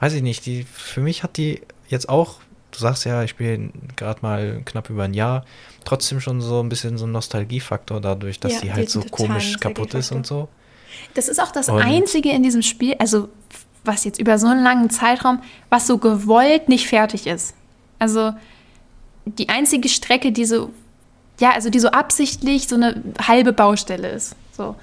weiß 0.00 0.12
ich 0.12 0.22
nicht, 0.22 0.44
die, 0.44 0.64
für 0.64 1.00
mich 1.00 1.22
hat 1.22 1.36
die 1.38 1.62
jetzt 1.88 2.08
auch, 2.10 2.40
du 2.72 2.78
sagst 2.78 3.04
ja, 3.06 3.22
ich 3.22 3.30
spiele 3.30 3.70
gerade 3.96 4.18
mal 4.20 4.60
knapp 4.66 4.90
über 4.90 5.04
ein 5.04 5.14
Jahr, 5.14 5.46
trotzdem 5.86 6.20
schon 6.20 6.42
so 6.42 6.60
ein 6.62 6.68
bisschen 6.68 6.98
so 6.98 7.06
ein 7.06 7.12
Nostalgiefaktor 7.12 8.00
dadurch, 8.02 8.38
dass 8.38 8.52
Ja, 8.52 8.60
die 8.60 8.72
halt 8.74 8.90
so 8.90 9.00
komisch 9.00 9.58
kaputt 9.60 9.94
ist 9.94 10.12
und 10.12 10.26
so. 10.26 10.48
Das 11.14 11.28
ist 11.28 11.40
auch 11.40 11.52
das 11.52 11.68
Und- 11.70 11.80
Einzige 11.80 12.30
in 12.30 12.42
diesem 12.42 12.60
Spiel, 12.62 12.96
also 12.98 13.28
was 13.84 14.04
jetzt 14.04 14.20
über 14.20 14.38
so 14.38 14.46
einen 14.46 14.62
langen 14.62 14.90
Zeitraum, 14.90 15.40
was 15.70 15.86
so 15.86 15.98
gewollt 15.98 16.68
nicht 16.68 16.88
fertig 16.88 17.26
ist. 17.26 17.54
Also 17.98 18.32
die 19.26 19.48
einzige 19.48 19.88
Strecke, 19.88 20.32
die 20.32 20.44
so, 20.44 20.70
ja, 21.40 21.52
also 21.52 21.70
die 21.70 21.80
so 21.80 21.88
absichtlich 21.88 22.68
so 22.68 22.76
eine 22.76 23.02
halbe 23.20 23.52
Baustelle 23.52 24.08
ist. 24.08 24.36
So. 24.52 24.74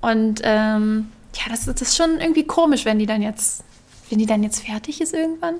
Und 0.00 0.40
ähm, 0.42 1.08
ja, 1.34 1.50
das, 1.50 1.64
das 1.64 1.80
ist 1.80 1.96
schon 1.96 2.18
irgendwie 2.20 2.44
komisch, 2.44 2.84
wenn 2.84 2.98
die 2.98 3.06
dann 3.06 3.22
jetzt, 3.22 3.64
wenn 4.10 4.18
die 4.18 4.26
dann 4.26 4.42
jetzt 4.42 4.64
fertig 4.64 5.00
ist 5.00 5.14
irgendwann. 5.14 5.56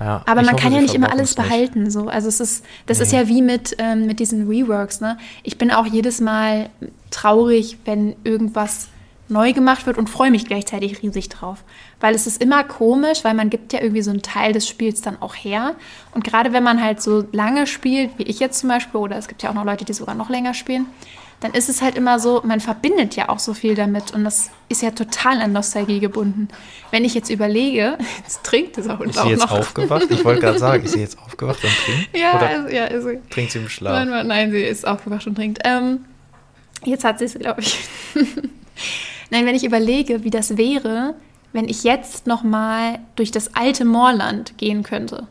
Ja, 0.00 0.22
Aber 0.26 0.42
man 0.42 0.52
hoffe, 0.52 0.62
kann 0.62 0.72
ja 0.72 0.80
nicht 0.80 0.94
immer 0.94 1.12
alles 1.12 1.34
behalten. 1.34 1.90
So. 1.90 2.08
Also 2.08 2.28
es 2.28 2.40
ist, 2.40 2.64
das 2.86 2.98
ist 3.00 3.12
Nee. 3.12 3.18
ja 3.18 3.28
wie 3.28 3.42
mit, 3.42 3.76
ähm, 3.78 4.06
mit 4.06 4.20
diesen 4.20 4.48
Reworks. 4.48 5.00
Ne? 5.00 5.18
Ich 5.42 5.58
bin 5.58 5.70
auch 5.70 5.86
jedes 5.86 6.20
Mal 6.20 6.70
traurig, 7.10 7.78
wenn 7.84 8.16
irgendwas 8.24 8.88
neu 9.28 9.52
gemacht 9.52 9.86
wird 9.86 9.98
und 9.98 10.10
freue 10.10 10.30
mich 10.30 10.46
gleichzeitig 10.46 11.02
riesig 11.02 11.28
drauf. 11.28 11.64
Weil 12.00 12.14
es 12.14 12.26
ist 12.26 12.42
immer 12.42 12.64
komisch, 12.64 13.24
weil 13.24 13.34
man 13.34 13.50
gibt 13.50 13.72
ja 13.72 13.80
irgendwie 13.80 14.02
so 14.02 14.10
einen 14.10 14.22
Teil 14.22 14.52
des 14.52 14.68
Spiels 14.68 15.00
dann 15.00 15.20
auch 15.20 15.34
her. 15.34 15.74
Und 16.14 16.24
gerade 16.24 16.52
wenn 16.52 16.62
man 16.62 16.82
halt 16.82 17.02
so 17.02 17.24
lange 17.32 17.66
spielt, 17.66 18.18
wie 18.18 18.24
ich 18.24 18.40
jetzt 18.40 18.60
zum 18.60 18.68
Beispiel, 18.68 19.00
oder 19.00 19.16
es 19.16 19.28
gibt 19.28 19.42
ja 19.42 19.50
auch 19.50 19.54
noch 19.54 19.64
Leute, 19.64 19.84
die 19.84 19.92
sogar 19.92 20.14
noch 20.14 20.28
länger 20.28 20.54
spielen, 20.54 20.86
dann 21.42 21.52
ist 21.54 21.68
es 21.68 21.82
halt 21.82 21.96
immer 21.96 22.20
so, 22.20 22.40
man 22.44 22.60
verbindet 22.60 23.16
ja 23.16 23.28
auch 23.28 23.40
so 23.40 23.52
viel 23.52 23.74
damit 23.74 24.14
und 24.14 24.22
das 24.22 24.50
ist 24.68 24.80
ja 24.80 24.92
total 24.92 25.40
an 25.40 25.52
Nostalgie 25.52 25.98
gebunden. 25.98 26.48
Wenn 26.92 27.04
ich 27.04 27.14
jetzt 27.14 27.30
überlege, 27.30 27.98
jetzt 28.22 28.44
trinkt 28.44 28.78
es 28.78 28.88
auch, 28.88 29.00
Ist 29.00 29.18
auch 29.18 29.24
sie 29.24 29.30
jetzt 29.30 29.50
aufgewacht? 29.50 30.06
Ich 30.10 30.24
wollte 30.24 30.40
gerade 30.40 30.58
sagen, 30.58 30.84
ist 30.84 30.92
sie 30.92 31.00
jetzt 31.00 31.18
aufgewacht 31.18 31.58
und 31.64 31.70
trinkt? 31.84 32.16
Ja, 32.16 32.36
Oder 32.36 32.48
also, 32.48 32.68
ja, 32.68 32.84
ist 32.84 33.04
sie. 33.04 33.20
trinkt 33.28 33.52
sie 33.52 33.58
im 33.58 33.68
Schlaf? 33.68 33.92
Nein, 33.92 34.10
nein, 34.10 34.26
nein, 34.28 34.50
sie 34.52 34.62
ist 34.62 34.86
aufgewacht 34.86 35.26
und 35.26 35.34
trinkt. 35.34 35.58
Ähm, 35.64 36.04
jetzt 36.84 37.02
hat 37.02 37.18
sie 37.18 37.24
es, 37.24 37.34
glaube 37.34 37.60
ich. 37.60 37.76
nein, 39.32 39.46
wenn 39.46 39.54
ich 39.56 39.64
überlege, 39.64 40.22
wie 40.24 40.30
das 40.30 40.56
wäre, 40.56 41.14
wenn 41.52 41.68
ich 41.68 41.82
jetzt 41.82 42.26
noch 42.26 42.42
mal 42.42 42.98
durch 43.16 43.30
das 43.30 43.56
alte 43.56 43.84
Moorland 43.84 44.56
gehen 44.58 44.82
könnte. 44.82 45.26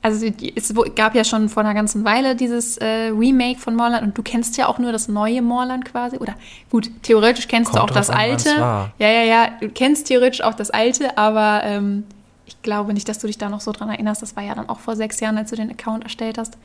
Also 0.00 0.26
es 0.54 0.74
gab 0.94 1.14
ja 1.14 1.24
schon 1.24 1.48
vor 1.48 1.62
einer 1.62 1.74
ganzen 1.74 2.04
Weile 2.04 2.36
dieses 2.36 2.78
äh, 2.78 3.08
Remake 3.08 3.58
von 3.58 3.74
Moorland 3.76 4.02
und 4.02 4.16
du 4.16 4.22
kennst 4.22 4.56
ja 4.56 4.66
auch 4.66 4.78
nur 4.78 4.92
das 4.92 5.08
neue 5.08 5.42
Moorland 5.42 5.84
quasi. 5.84 6.16
Oder 6.16 6.34
gut, 6.70 6.90
theoretisch 7.02 7.48
kennst 7.48 7.74
du 7.74 7.78
Kommt 7.78 7.90
auch 7.90 7.94
das 7.94 8.08
an, 8.08 8.16
alte. 8.16 8.48
Ja, 8.50 8.90
ja, 8.98 9.22
ja, 9.22 9.50
du 9.60 9.68
kennst 9.68 10.06
theoretisch 10.06 10.40
auch 10.40 10.54
das 10.54 10.70
alte, 10.70 11.18
aber 11.18 11.62
ähm, 11.64 12.04
ich 12.46 12.62
glaube 12.62 12.94
nicht, 12.94 13.08
dass 13.08 13.18
du 13.18 13.26
dich 13.26 13.38
da 13.38 13.50
noch 13.50 13.60
so 13.60 13.72
dran 13.72 13.90
erinnerst. 13.90 14.22
Das 14.22 14.36
war 14.36 14.42
ja 14.42 14.54
dann 14.54 14.68
auch 14.68 14.78
vor 14.78 14.96
sechs 14.96 15.20
Jahren, 15.20 15.36
als 15.36 15.50
du 15.50 15.56
den 15.56 15.70
Account 15.70 16.04
erstellt 16.04 16.38
hast. 16.38 16.56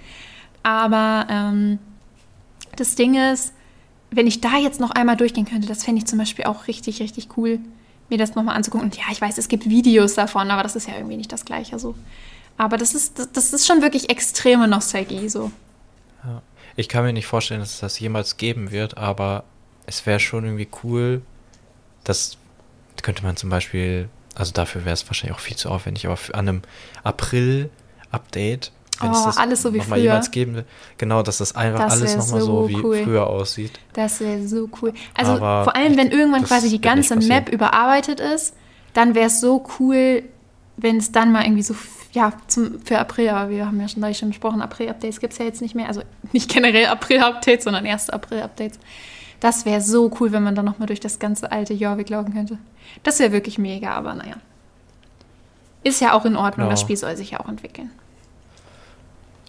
Aber 0.61 1.27
ähm, 1.29 1.79
das 2.77 2.95
Ding 2.95 3.15
ist, 3.15 3.53
wenn 4.15 4.27
ich 4.27 4.41
da 4.41 4.57
jetzt 4.57 4.79
noch 4.79 4.91
einmal 4.91 5.17
durchgehen 5.17 5.45
könnte, 5.45 5.67
das 5.67 5.83
fände 5.83 5.99
ich 5.99 6.07
zum 6.07 6.19
Beispiel 6.19 6.45
auch 6.45 6.67
richtig, 6.67 7.01
richtig 7.01 7.29
cool, 7.37 7.59
mir 8.09 8.17
das 8.17 8.35
nochmal 8.35 8.55
anzugucken. 8.55 8.85
Und 8.85 8.97
ja, 8.97 9.03
ich 9.11 9.21
weiß, 9.21 9.37
es 9.37 9.47
gibt 9.47 9.69
Videos 9.69 10.13
davon, 10.15 10.51
aber 10.51 10.63
das 10.63 10.75
ist 10.75 10.87
ja 10.87 10.95
irgendwie 10.95 11.17
nicht 11.17 11.31
das 11.31 11.45
Gleiche 11.45 11.79
so. 11.79 11.95
Aber 12.57 12.77
das 12.77 12.93
ist, 12.93 13.19
das, 13.19 13.31
das 13.31 13.53
ist 13.53 13.65
schon 13.65 13.81
wirklich 13.81 14.09
extreme 14.09 14.67
Nostalgie 14.67 15.29
so. 15.29 15.51
Ich 16.75 16.89
kann 16.89 17.03
mir 17.03 17.13
nicht 17.13 17.27
vorstellen, 17.27 17.59
dass 17.59 17.73
es 17.73 17.79
das 17.79 17.99
jemals 17.99 18.37
geben 18.37 18.71
wird, 18.71 18.97
aber 18.97 19.43
es 19.85 20.05
wäre 20.05 20.19
schon 20.19 20.43
irgendwie 20.43 20.67
cool. 20.83 21.21
Das 22.03 22.37
könnte 23.01 23.23
man 23.23 23.37
zum 23.37 23.49
Beispiel, 23.49 24.09
also 24.33 24.51
dafür 24.51 24.85
wäre 24.85 24.93
es 24.93 25.07
wahrscheinlich 25.07 25.35
auch 25.37 25.41
viel 25.41 25.57
zu 25.57 25.69
aufwendig, 25.69 26.05
aber 26.05 26.17
für, 26.17 26.33
an 26.33 26.47
einem 26.47 26.61
April-Update, 27.03 28.71
wenn 29.01 29.11
es 29.11 29.21
Oh, 29.21 29.25
das 29.25 29.37
alles 29.37 29.61
so 29.61 29.73
wie 29.73 29.79
früher. 29.81 29.97
jemals 29.97 30.31
geben 30.31 30.55
will, 30.55 30.65
genau, 30.97 31.23
dass 31.23 31.39
das 31.39 31.55
einfach 31.55 31.79
Das 31.85 31.93
alles 31.93 32.15
nochmal 32.17 32.39
so 32.41 32.45
so 32.63 32.69
wie 32.69 32.75
cool. 32.77 33.03
früher 33.03 33.27
aussieht. 33.27 33.79
Das 33.93 34.19
wäre 34.19 34.47
so 34.47 34.69
cool. 34.81 34.93
Also 35.13 35.33
Aber 35.33 35.63
vor 35.65 35.75
allem, 35.75 35.97
wenn 35.97 36.09
irgendwann 36.11 36.43
quasi 36.43 36.69
die 36.69 36.81
ganze. 36.81 37.15
Map 37.15 37.49
überarbeitet 37.49 38.19
ist, 38.19 38.55
dann 38.93 39.15
wäre 39.15 39.27
es 39.27 39.39
so 39.41 39.65
cool, 39.79 40.23
wenn 40.77 40.97
es 40.97 41.11
dann 41.11 41.31
mal 41.31 41.43
irgendwie 41.43 41.63
so, 41.63 41.75
ja, 42.13 42.33
zum, 42.47 42.79
für 42.81 42.99
April, 42.99 43.29
aber 43.29 43.49
wir 43.49 43.65
haben 43.65 43.79
ja 43.81 43.87
schon 43.87 44.01
neulich 44.01 44.17
schon 44.17 44.29
besprochen, 44.29 44.61
April-Updates 44.61 45.19
gibt 45.19 45.33
es 45.33 45.39
ja 45.39 45.45
jetzt 45.45 45.61
nicht 45.61 45.75
mehr. 45.75 45.87
Also 45.87 46.01
nicht 46.31 46.51
generell 46.51 46.85
April-Updates, 46.87 47.63
sondern 47.65 47.85
erste 47.85 48.13
April-Updates. 48.13 48.79
Das 49.39 49.65
wäre 49.65 49.81
so 49.81 50.09
cool, 50.19 50.31
wenn 50.31 50.43
man 50.43 50.55
dann 50.55 50.65
nochmal 50.65 50.87
durch 50.87 50.99
das 50.99 51.19
ganze 51.19 51.51
alte 51.51 51.73
Jorvik 51.73 52.09
laufen 52.09 52.33
könnte. 52.33 52.57
Das 53.03 53.19
wäre 53.19 53.31
wirklich 53.31 53.57
mega, 53.57 53.91
aber 53.93 54.13
naja. 54.13 54.35
Ist 55.83 55.99
ja 56.01 56.13
auch 56.13 56.23
in 56.25 56.35
Ordnung, 56.37 56.67
Ja. 56.67 56.71
das 56.71 56.81
Spiel 56.81 56.95
soll 56.97 57.17
sich 57.17 57.31
ja 57.31 57.39
auch 57.41 57.49
entwickeln. 57.49 57.91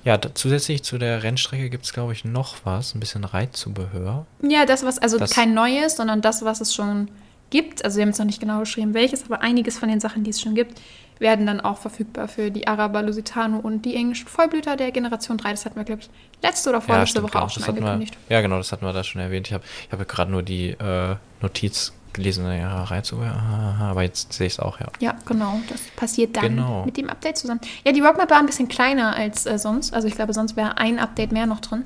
Ja, 0.05 0.19
zusätzlich 0.35 0.83
zu 0.83 0.99
der 0.99 1.23
Rennstrecke 1.23 1.71
gibt 1.71 1.85
es, 1.85 1.93
glaube 1.93 2.13
ich, 2.13 2.25
noch 2.25 2.57
was, 2.65 2.95
ein 2.95 3.01
bisschen 3.01 3.25
Reitzubehör. 3.25 4.27
Ja, 4.43 4.67
das, 4.67 4.85
was, 4.85 4.99
also 4.99 5.19
Das- 5.19 5.31
kein 5.31 5.55
neues, 5.55 5.97
sondern 5.97 6.21
das, 6.21 6.45
was 6.45 6.61
es 6.61 6.75
schon 6.75 7.09
gibt. 7.51 7.85
Also, 7.85 7.97
wir 7.97 8.03
haben 8.03 8.11
jetzt 8.11 8.19
noch 8.19 8.27
nicht 8.27 8.41
genau 8.41 8.61
geschrieben, 8.61 8.93
welches, 8.95 9.25
aber 9.25 9.41
einiges 9.43 9.79
von 9.79 9.89
den 9.89 10.01
Sachen, 10.01 10.25
die 10.25 10.31
es 10.31 10.41
schon 10.41 10.55
gibt, 10.55 10.81
werden 11.21 11.47
dann 11.47 11.61
auch 11.61 11.79
verfügbar 11.79 12.27
für 12.29 12.51
die 12.51 12.67
Araber, 12.67 13.01
Lusitano 13.03 13.59
und 13.59 13.83
die 13.85 13.95
englischen 13.95 14.27
Vollblüter 14.27 14.77
der 14.77 14.91
Generation 14.91 15.39
3. 15.39 15.53
Das 15.53 15.65
hatten 15.65 15.77
wir, 15.77 15.85
glaube 15.85 16.03
ich, 16.03 16.11
letzte 16.43 16.71
oder 16.71 16.81
vorletzte 16.81 17.23
Woche 17.23 17.33
genau. 17.33 17.45
auch 17.45 17.51
schon 17.51 17.61
Das 17.63 17.69
hatten 17.69 17.81
wir, 17.81 17.87
angekündigt. 17.93 18.19
ja, 18.29 18.41
genau, 18.41 18.57
das 18.59 18.73
hatten 18.73 18.85
wir 18.85 18.93
da 18.93 19.05
schon 19.05 19.21
erwähnt. 19.23 19.47
Ich 19.47 19.53
habe 19.53 19.63
ich 19.87 19.93
hab 19.97 20.07
gerade 20.09 20.31
nur 20.33 20.43
die 20.43 20.71
äh, 20.71 21.17
Notiz 21.41 21.93
gelesen, 22.15 22.47
ja, 22.51 22.69
aha, 22.85 23.91
aber 23.91 24.03
jetzt 24.03 24.33
sehe 24.33 24.47
ich 24.47 24.55
es 24.55 24.61
auch, 24.61 24.81
ja. 24.81 24.87
Ja, 25.01 25.15
genau. 25.27 25.61
Das 25.69 25.81
passiert 25.97 26.37
dann 26.37 26.57
Genau. 26.57 26.85
mit 26.85 26.97
dem 26.97 27.11
Update 27.11 27.37
zusammen. 27.39 27.61
Ja, 27.85 27.93
die 27.93 28.01
Roadmap 28.01 28.31
war 28.31 28.39
ein 28.39 28.47
bisschen 28.47 28.69
kleiner 28.69 29.15
als 29.15 29.45
äh, 29.47 29.59
sonst. 29.59 29.93
Also, 29.93 30.09
ich 30.09 30.15
glaube, 30.15 30.33
sonst 30.33 30.57
wäre 30.57 30.79
ein 30.79 30.99
Update 30.99 31.33
mehr 31.33 31.47
noch 31.47 31.61
drin. 31.61 31.85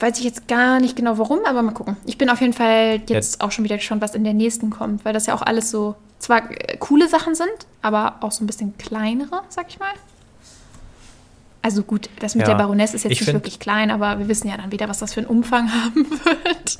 Weiß 0.00 0.16
ich 0.18 0.24
jetzt 0.24 0.46
gar 0.46 0.78
nicht 0.78 0.94
genau 0.94 1.18
warum, 1.18 1.40
aber 1.44 1.60
mal 1.62 1.72
gucken. 1.72 1.96
Ich 2.06 2.18
bin 2.18 2.30
auf 2.30 2.40
jeden 2.40 2.52
Fall 2.52 3.00
jetzt 3.08 3.40
auch 3.40 3.50
schon 3.50 3.64
wieder 3.64 3.76
gespannt, 3.78 4.00
was 4.00 4.14
in 4.14 4.22
der 4.22 4.34
nächsten 4.34 4.70
kommt, 4.70 5.04
weil 5.04 5.12
das 5.12 5.26
ja 5.26 5.34
auch 5.34 5.42
alles 5.42 5.70
so 5.72 5.96
zwar 6.20 6.48
äh, 6.50 6.76
coole 6.78 7.08
Sachen 7.08 7.34
sind, 7.34 7.48
aber 7.82 8.16
auch 8.20 8.30
so 8.30 8.44
ein 8.44 8.46
bisschen 8.46 8.78
kleinere, 8.78 9.42
sag 9.48 9.66
ich 9.68 9.78
mal. 9.80 9.90
Also 11.62 11.82
gut, 11.82 12.08
das 12.20 12.36
mit 12.36 12.46
Ja, 12.46 12.54
der 12.54 12.62
Baroness 12.62 12.94
ist 12.94 13.02
jetzt 13.02 13.12
ich 13.12 13.20
nicht 13.20 13.32
wirklich 13.32 13.58
klein, 13.58 13.90
aber 13.90 14.20
wir 14.20 14.28
wissen 14.28 14.48
ja 14.48 14.56
dann 14.56 14.70
wieder, 14.70 14.88
was 14.88 14.98
das 15.00 15.14
für 15.14 15.20
einen 15.20 15.28
Umfang 15.28 15.68
haben 15.84 16.08
wird. 16.10 16.78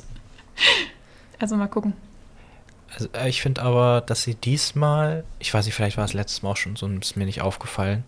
Also 1.39 1.57
mal 1.57 1.67
gucken. 1.67 1.93
Also, 2.93 3.09
äh, 3.13 3.29
ich 3.29 3.41
finde 3.41 3.61
aber, 3.61 4.01
dass 4.01 4.23
sie 4.23 4.35
diesmal, 4.35 5.23
ich 5.39 5.53
weiß 5.53 5.65
nicht, 5.65 5.75
vielleicht 5.75 5.97
war 5.97 6.05
es 6.05 6.13
letztes 6.13 6.41
Mal 6.41 6.51
auch 6.51 6.57
schon 6.57 6.75
so, 6.75 6.87
ist 6.87 7.17
mir 7.17 7.25
nicht 7.25 7.41
aufgefallen, 7.41 8.03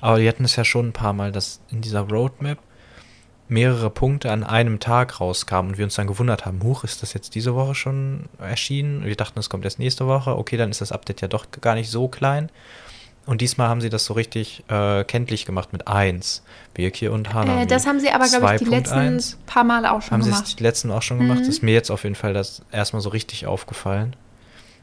aber 0.00 0.18
die 0.18 0.28
hatten 0.28 0.44
es 0.44 0.56
ja 0.56 0.64
schon 0.64 0.88
ein 0.88 0.92
paar 0.92 1.12
Mal, 1.12 1.32
dass 1.32 1.60
in 1.70 1.80
dieser 1.80 2.00
Roadmap 2.00 2.58
mehrere 3.48 3.90
Punkte 3.90 4.32
an 4.32 4.42
einem 4.42 4.80
Tag 4.80 5.20
rauskamen 5.20 5.72
und 5.72 5.78
wir 5.78 5.84
uns 5.84 5.94
dann 5.94 6.06
gewundert 6.06 6.46
haben, 6.46 6.62
huch, 6.62 6.84
ist 6.84 7.02
das 7.02 7.12
jetzt 7.12 7.34
diese 7.34 7.54
Woche 7.54 7.74
schon 7.74 8.28
erschienen? 8.38 9.04
Wir 9.04 9.14
dachten, 9.14 9.38
es 9.38 9.48
kommt 9.48 9.64
erst 9.64 9.78
nächste 9.78 10.06
Woche. 10.06 10.36
Okay, 10.36 10.56
dann 10.56 10.70
ist 10.70 10.80
das 10.80 10.92
Update 10.92 11.20
ja 11.20 11.28
doch 11.28 11.46
gar 11.60 11.74
nicht 11.74 11.90
so 11.90 12.08
klein. 12.08 12.50
Und 13.24 13.40
diesmal 13.40 13.68
haben 13.68 13.80
sie 13.80 13.90
das 13.90 14.04
so 14.04 14.14
richtig 14.14 14.62
äh, 14.68 15.02
kenntlich 15.02 15.46
gemacht 15.46 15.72
mit 15.72 15.88
1. 15.88 16.42
Birkir 16.74 17.12
und 17.12 17.34
Hanami. 17.34 17.62
Äh, 17.62 17.66
das 17.66 17.86
haben 17.86 17.98
sie 17.98 18.10
aber, 18.10 18.28
glaube 18.28 18.54
ich, 18.54 18.60
die 18.60 18.66
letzten 18.66 19.18
2.1. 19.18 19.36
paar 19.46 19.64
Male 19.64 19.92
auch 19.92 20.00
schon 20.00 20.12
Haben 20.12 20.22
sie 20.22 20.30
es 20.30 20.36
gemacht. 20.36 20.58
die 20.60 20.62
letzten 20.62 20.90
auch 20.92 21.02
schon 21.02 21.18
gemacht? 21.18 21.40
Mhm. 21.40 21.48
Ist 21.48 21.62
mir 21.62 21.74
jetzt 21.74 21.90
auf 21.90 22.04
jeden 22.04 22.14
Fall 22.14 22.34
das 22.34 22.62
erstmal 22.70 23.02
so 23.02 23.08
richtig 23.08 23.46
aufgefallen. 23.46 24.14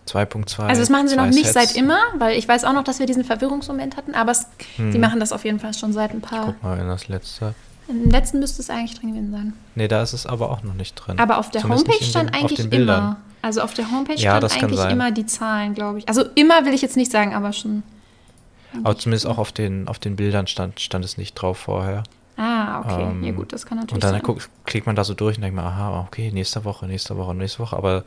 2.2. 0.08 0.60
Also 0.68 0.82
das 0.82 0.90
machen 0.90 1.08
sie 1.08 1.16
noch 1.16 1.26
nicht 1.28 1.46
Sets. 1.46 1.54
seit 1.54 1.76
immer, 1.76 1.98
weil 2.18 2.38
ich 2.38 2.48
weiß 2.48 2.66
auch 2.66 2.74
noch, 2.74 2.84
dass 2.84 3.00
wir 3.00 3.06
diesen 3.06 3.24
Verwirrungsmoment 3.24 3.98
hatten, 3.98 4.14
aber 4.16 4.32
es, 4.32 4.48
Hm. 4.76 4.92
sie 4.92 5.00
machen 5.00 5.20
das 5.20 5.32
auf 5.32 5.46
jeden 5.46 5.60
Fall 5.60 5.74
schon 5.74 5.94
seit 5.94 6.12
ein 6.12 6.22
paar. 6.22 6.46
Guck 6.48 6.64
mal 6.64 6.80
in 6.80 6.88
das 6.88 7.08
letzte. 7.08 7.54
Im 7.88 8.10
letzten 8.10 8.40
müsste 8.40 8.62
es 8.62 8.70
eigentlich 8.70 8.98
drin 9.00 9.10
gewesen 9.14 9.32
sein. 9.32 9.54
Nee, 9.76 9.88
da 9.90 10.02
ist 10.02 10.14
es 10.14 10.26
aber 10.26 10.52
auch 10.52 10.64
noch 10.64 10.74
nicht 10.74 10.96
drin. 10.96 11.20
Aber 11.20 11.38
auf 11.38 11.52
der 11.52 11.62
Zumindest 11.62 11.88
Homepage 11.90 12.06
stand 12.06 12.34
eigentlich 12.34 12.72
immer. 12.72 13.18
Also 13.42 13.62
auf 13.62 13.74
der 13.74 13.92
Homepage 13.92 14.16
Ja, 14.16 14.38
stand 14.38 14.64
eigentlich 14.64 14.80
sein. 14.80 14.92
immer 14.92 15.12
die 15.12 15.26
Zahlen, 15.26 15.74
glaube 15.74 16.00
ich. 16.00 16.08
Also 16.08 16.24
immer 16.36 16.66
will 16.66 16.74
ich 16.74 16.82
jetzt 16.82 16.96
nicht 16.96 17.12
sagen, 17.12 17.34
aber 17.36 17.52
schon. 17.52 17.84
Aber 18.84 18.98
zumindest 18.98 19.28
auch 19.28 19.38
auf 19.38 19.52
den, 19.52 19.88
auf 19.88 20.00
den 20.00 20.16
Bildern 20.16 20.48
stand, 20.48 20.80
stand 20.80 21.04
es 21.06 21.18
nicht 21.18 21.34
drauf 21.36 21.58
vorher. 21.58 22.04
Ah, 22.38 22.80
okay. 22.80 23.04
Ähm, 23.04 23.24
ja 23.24 23.32
gut, 23.34 23.54
das 23.54 23.66
kann 23.66 23.78
natürlich 23.78 23.96
Und 23.96 24.04
dann 24.04 24.14
sein. 24.14 24.22
guckt, 24.24 24.50
klickt 24.66 24.88
man 24.88 24.96
da 24.96 25.04
so 25.04 25.14
durch 25.14 25.36
und 25.38 25.42
denkt 25.44 25.56
man, 25.56 25.66
aha, 25.66 26.00
okay, 26.08 26.32
nächste 26.32 26.64
Woche, 26.66 26.88
nächste 26.88 27.16
Woche, 27.18 27.36
nächste 27.36 27.60
Woche. 27.60 27.76
Aber 27.78 28.06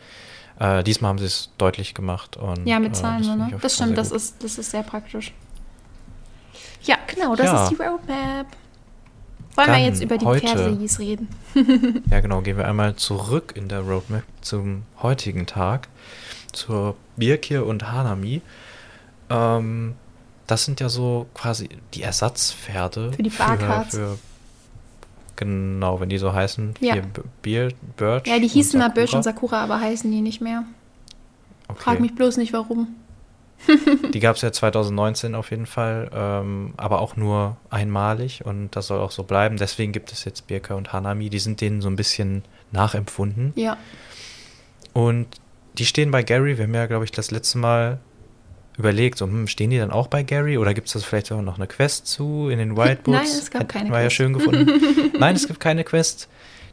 äh, 0.59 0.83
diesmal 0.85 1.11
haben 1.11 1.19
sie 1.19 1.27
es 1.27 1.51
deutlich 1.59 1.95
gemacht. 1.95 2.37
Und, 2.37 2.67
Ja, 2.67 2.79
mit 2.79 2.91
äh, 2.93 2.95
Zahlen, 2.95 3.19
das 3.19 3.27
so, 3.27 3.33
finde 3.33 3.51
ne? 3.55 3.59
Das 3.61 3.75
stimmt, 3.75 3.99
das 3.99 4.09
gut. 4.11 4.17
ist, 4.17 4.45
das 4.45 4.59
ist 4.59 4.71
sehr 4.71 4.83
praktisch. 4.83 5.33
Ja, 6.83 6.97
genau, 7.07 7.35
das 7.37 7.47
Ja. 7.47 7.65
ist 7.65 7.71
die 7.71 7.75
Roadmap. 7.83 8.47
Wollen 9.57 9.69
wir 9.69 9.75
Dann 9.75 9.85
jetzt 9.85 10.03
über 10.03 10.19
die 10.19 10.25
heute- 10.27 10.79
reden? 10.99 11.29
Ja, 12.11 12.21
genau. 12.21 12.43
Gehen 12.43 12.59
wir 12.59 12.69
einmal 12.69 12.95
zurück 12.97 13.55
in 13.57 13.69
der 13.69 13.81
Roadmap 13.81 14.23
zum 14.43 14.83
heutigen 15.03 15.47
Tag, 15.47 15.89
zur 16.53 16.95
Birkir 17.17 17.65
und 17.65 17.91
Hanami. 17.91 18.43
Ähm, 19.31 19.95
das 20.47 20.65
sind 20.67 20.79
ja 20.81 20.89
so 20.91 21.27
quasi 21.35 21.71
die 21.95 22.03
Ersatzpferde 22.03 23.13
Für 23.15 23.23
die 23.23 23.31
Barcards. 23.31 23.95
für 23.97 24.19
Genau, 25.37 26.01
wenn 26.01 26.09
die 26.09 26.19
so 26.19 26.33
heißen. 26.33 26.75
Ja. 26.81 26.95
Hier 26.95 27.03
B- 27.03 27.21
Bier, 27.43 27.73
Birch. 27.97 28.27
Ja, 28.27 28.39
die 28.39 28.49
hießen 28.49 28.79
mal 28.81 28.89
Birch 28.91 29.15
und 29.15 29.23
Sakura, 29.23 29.63
aber 29.63 29.81
heißen 29.81 30.11
die 30.11 30.23
nicht 30.23 30.41
mehr. 30.41 30.65
Frag 31.75 31.95
Okay. 31.95 32.03
mich 32.03 32.15
bloß 32.15 32.37
nicht, 32.39 32.53
warum. 32.53 32.89
Die 34.13 34.21
gab 34.21 34.37
es 34.37 34.43
ja 34.43 34.53
2019 34.53 35.35
auf 35.35 35.51
jeden 35.51 35.65
Fall, 35.65 36.11
ähm, 36.15 36.75
aber 36.77 37.01
auch 37.01 37.17
nur 37.17 37.57
einmalig 37.71 38.45
und 38.45 38.77
das 38.77 38.87
soll 38.89 39.01
auch 39.01 39.11
so 39.11 39.23
bleiben. 39.23 39.57
Deswegen 39.57 39.93
gibt 39.93 40.13
es 40.13 40.25
jetzt 40.27 40.47
Birka 40.47 40.75
und 40.75 40.93
Hanami. 40.93 41.31
Die 41.31 41.39
sind 41.39 41.63
denen 41.63 41.81
so 41.81 41.89
ein 41.89 41.97
bisschen 41.97 42.45
nachempfunden. 42.71 43.53
Ja. 43.57 43.79
Und 44.93 45.27
die 45.79 45.87
stehen 45.87 46.11
bei 46.11 46.23
Gary. 46.23 46.59
Wir 46.59 46.65
haben 46.65 46.75
ja, 46.75 46.85
glaube 46.87 47.07
ich, 47.07 47.13
das 47.13 47.31
letzte 47.31 47.57
Mal 47.59 47.99
überlegt, 48.79 49.19
so, 49.19 49.27
hm, 49.27 49.47
stehen 49.47 49.71
die 49.71 49.79
dann 49.79 49.91
auch 49.91 50.07
bei 50.07 50.23
Gary 50.23 50.59
oder 50.59 50.75
gibt 50.75 50.89
es 50.89 50.93
das 50.93 51.05
vielleicht 51.05 51.33
auch 51.33 51.43
noch 51.43 51.57
eine 51.57 51.67
Quest 51.67 52.07
zu 52.07 52.49
in 52.49 52.59
den 52.59 52.77
White 52.77 53.03
Books? 53.03 53.19
Nein, 53.19 53.27
es 53.27 53.51
gab 53.51 53.69
keine 53.69 53.91
War 53.91 54.01
ja 54.01 54.07
Quest. 54.07 54.17
schön 54.17 54.33
gefunden. 54.33 54.71
Nein, 55.19 55.37
es 55.37 55.47
gibt 55.47 55.61
keine 55.61 55.85
Quest. 55.85 56.29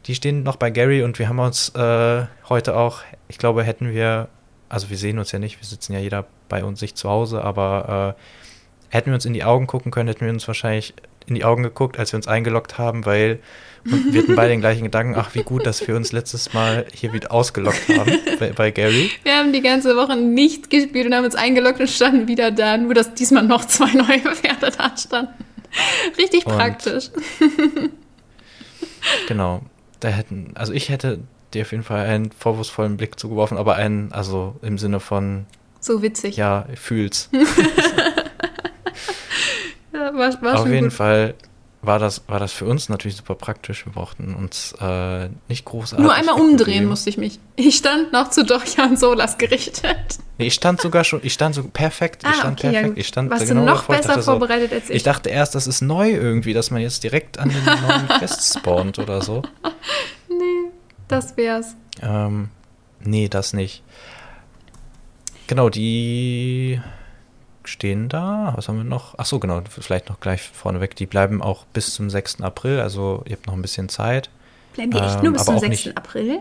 Die 0.06 0.14
stehen 0.14 0.42
noch 0.42 0.56
bei 0.56 0.70
Gary 0.70 1.02
und 1.02 1.18
wir 1.18 1.28
haben 1.28 1.38
uns 1.38 1.70
äh, 1.70 2.26
heute 2.48 2.76
auch, 2.76 3.00
ich 3.28 3.38
glaube, 3.38 3.64
hätten 3.64 3.90
wir, 3.90 4.28
also 4.68 4.90
wir 4.90 4.98
sehen 4.98 5.18
uns 5.18 5.32
ja 5.32 5.38
nicht, 5.38 5.60
wir 5.60 5.66
sitzen 5.66 5.94
ja 5.94 5.98
jeder 5.98 6.26
bei 6.48 6.62
uns 6.62 6.80
sich 6.80 6.94
zu 6.94 7.08
Hause, 7.08 7.42
aber 7.42 8.16
äh, 8.18 8.94
hätten 8.94 9.06
wir 9.06 9.14
uns 9.14 9.24
in 9.24 9.32
die 9.32 9.44
Augen 9.44 9.66
gucken 9.66 9.90
können, 9.90 10.08
hätten 10.08 10.26
wir 10.26 10.32
uns 10.32 10.46
wahrscheinlich 10.46 10.92
in 11.26 11.34
die 11.34 11.44
Augen 11.44 11.62
geguckt, 11.62 11.98
als 11.98 12.12
wir 12.12 12.16
uns 12.18 12.28
eingeloggt 12.28 12.78
haben, 12.78 13.04
weil 13.06 13.38
wir 13.84 14.22
hatten 14.22 14.34
beide 14.34 14.50
den 14.50 14.60
gleichen 14.62 14.84
Gedanken, 14.84 15.14
ach 15.16 15.34
wie 15.34 15.42
gut, 15.42 15.66
dass 15.66 15.86
wir 15.86 15.94
uns 15.96 16.12
letztes 16.12 16.52
Mal 16.54 16.86
hier 16.94 17.12
wieder 17.12 17.32
ausgeloggt 17.32 17.82
haben 17.88 18.18
bei, 18.38 18.50
bei 18.52 18.70
Gary. 18.70 19.10
Wir 19.22 19.36
haben 19.36 19.52
die 19.52 19.60
ganze 19.62 19.96
Woche 19.96 20.16
nicht 20.16 20.70
gespielt 20.70 21.06
und 21.06 21.14
haben 21.14 21.24
uns 21.24 21.34
eingeloggt 21.34 21.80
und 21.80 21.90
standen 21.90 22.26
wieder 22.28 22.50
da, 22.50 22.76
nur 22.76 22.94
dass 22.94 23.14
diesmal 23.14 23.42
noch 23.44 23.64
zwei 23.66 23.92
neue 23.92 24.20
Pferde 24.34 24.70
da 24.76 24.96
standen. 24.96 25.32
Richtig 26.18 26.46
Und- 26.46 26.56
praktisch. 26.56 27.10
Genau. 29.28 29.62
Da 30.00 30.08
hätten, 30.08 30.52
also 30.54 30.72
ich 30.72 30.88
hätte 30.88 31.20
dir 31.52 31.62
auf 31.62 31.70
jeden 31.72 31.84
Fall 31.84 32.06
einen 32.06 32.30
vorwurfsvollen 32.32 32.96
Blick 32.96 33.18
zugeworfen, 33.18 33.56
aber 33.56 33.76
einen, 33.76 34.12
also 34.12 34.56
im 34.62 34.76
Sinne 34.78 35.00
von, 35.00 35.46
So 35.80 36.02
witzig. 36.02 36.36
ja, 36.36 36.66
fühl's. 36.74 37.30
Ja, 39.94 40.12
war, 40.14 40.42
war 40.42 40.60
Auf 40.60 40.66
jeden 40.66 40.84
gut. 40.88 40.92
Fall 40.92 41.34
war 41.82 41.98
das, 41.98 42.22
war 42.28 42.40
das 42.40 42.52
für 42.52 42.64
uns 42.64 42.88
natürlich 42.88 43.16
super 43.18 43.34
praktisch. 43.34 43.84
Wir 43.86 43.92
brauchten 43.92 44.34
uns 44.34 44.74
äh, 44.80 45.28
nicht 45.48 45.64
großartig. 45.66 46.02
Nur 46.02 46.14
einmal 46.14 46.34
umdrehen 46.36 46.58
wegbewegen. 46.58 46.88
musste 46.88 47.10
ich 47.10 47.18
mich. 47.18 47.38
Ich 47.56 47.76
stand 47.76 48.10
noch 48.12 48.30
zu 48.30 48.42
Dorja 48.44 48.84
und 48.86 48.98
Solas 48.98 49.36
gerichtet. 49.38 50.18
Nee, 50.38 50.46
ich 50.46 50.54
stand 50.54 50.80
sogar 50.80 51.04
schon, 51.04 51.20
ich 51.22 51.34
stand 51.34 51.54
so 51.54 51.62
perfekt, 51.64 52.22
ich 52.26 52.34
stand 52.36 52.64
Ah, 52.64 52.66
ja, 52.66 52.70
perfekt. 52.72 52.88
gut. 52.94 52.98
Ich 52.98 53.06
stand 53.06 53.30
Warst 53.30 53.46
genau 53.46 53.60
du 53.60 53.66
noch 53.66 53.76
davor. 53.86 53.96
Besser 53.96 54.22
so, 54.22 54.30
vorbereitet 54.32 54.72
als 54.72 54.88
ich? 54.90 54.96
Ich 54.96 55.02
dachte 55.02 55.28
erst, 55.28 55.54
das 55.54 55.66
ist 55.66 55.82
neu 55.82 56.10
irgendwie, 56.10 56.54
dass 56.54 56.70
man 56.70 56.80
jetzt 56.80 57.04
direkt 57.04 57.38
an 57.38 57.50
den 57.50 57.62
neuen 57.64 58.08
Quests 58.18 58.54
spawnt 58.58 58.98
oder 58.98 59.20
so. 59.22 59.42
nee, 60.28 60.70
das 61.06 61.36
wär's. 61.36 61.76
Ähm, 62.02 62.48
nee, 63.00 63.28
das 63.28 63.52
nicht. 63.52 63.82
Genau, 65.46 65.68
die 65.68 66.80
stehen 67.68 68.08
da. 68.08 68.52
Was 68.56 68.68
haben 68.68 68.76
wir 68.78 68.84
noch? 68.84 69.14
Ach 69.18 69.26
so, 69.26 69.38
genau, 69.38 69.60
vielleicht 69.68 70.08
noch 70.08 70.20
gleich 70.20 70.42
vorneweg. 70.42 70.94
Die 70.96 71.06
bleiben 71.06 71.42
auch 71.42 71.64
bis 71.66 71.94
zum 71.94 72.10
6. 72.10 72.40
April, 72.42 72.80
also 72.80 73.22
ihr 73.26 73.36
habt 73.36 73.46
noch 73.46 73.54
ein 73.54 73.62
bisschen 73.62 73.88
Zeit. 73.88 74.30
Bleiben 74.74 74.90
die 74.90 74.98
echt 74.98 75.16
Ähm, 75.16 75.22
nur 75.24 75.32
bis 75.34 75.44
zum 75.44 75.56
auch 75.56 75.60
6. 75.60 75.70
nicht- 75.86 75.96
April? 75.96 76.38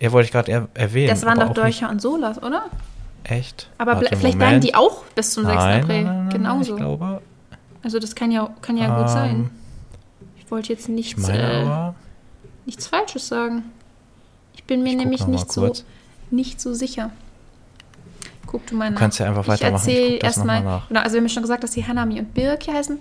Ja, 0.00 0.12
wollte 0.12 0.26
ich 0.26 0.32
gerade 0.32 0.50
er 0.50 0.68
erwähnen. 0.74 1.08
Das 1.08 1.24
waren 1.24 1.38
doch 1.38 1.52
Dorja 1.54 1.88
und 1.88 2.02
Solas, 2.02 2.42
oder? 2.42 2.64
Echt? 3.22 3.70
Aber 3.78 3.92
Warte, 3.94 4.06
vielleicht 4.16 4.22
bleiben 4.38 4.38
Moment. 4.56 4.64
die 4.64 4.74
auch 4.74 5.04
bis 5.14 5.32
zum 5.32 5.44
6. 5.44 5.54
Nein, 5.56 5.82
April. 5.82 6.02
nein, 6.04 6.16
nein, 6.24 6.30
Genauso. 6.30 6.72
Ich 6.74 6.80
glaube, 6.80 7.22
Also 7.82 7.98
das 7.98 8.14
kann 8.14 8.30
ja, 8.30 8.50
kann 8.60 8.76
ja 8.76 8.88
gut 8.98 9.06
Ähm, 9.06 9.12
sein. 9.12 9.50
Ich 10.36 10.50
wollte 10.50 10.72
jetzt 10.72 10.82
ich 10.88 10.88
nichts, 10.94 11.22
meine 11.22 11.94
äh, 11.94 12.66
nichts 12.66 12.86
Falsches 12.86 13.28
sagen. 13.28 13.64
Ich 14.54 14.64
bin 14.64 14.82
mir 14.82 14.90
Ich 14.90 14.96
nämlich 14.96 15.26
nicht 15.26 15.50
so, 15.52 15.72
nicht 16.30 16.60
so 16.60 16.74
sicher. 16.74 17.10
Guck 18.46 18.66
du 18.66 18.76
mal 18.76 18.90
nach. 18.90 18.96
Du 18.96 19.00
kannst 19.00 19.18
ja 19.18 19.26
einfach 19.26 19.46
weitermachen. 19.46 19.88
Ich 19.88 19.96
erzähle 19.96 20.18
erstmal. 20.18 20.82
Genau, 20.88 21.00
also 21.00 21.14
wir 21.14 21.20
haben 21.20 21.28
schon 21.28 21.42
gesagt, 21.42 21.64
dass 21.64 21.72
die 21.72 21.86
Hanami 21.86 22.18
und 22.18 22.34
Birki 22.34 22.70
heißen. 22.70 23.00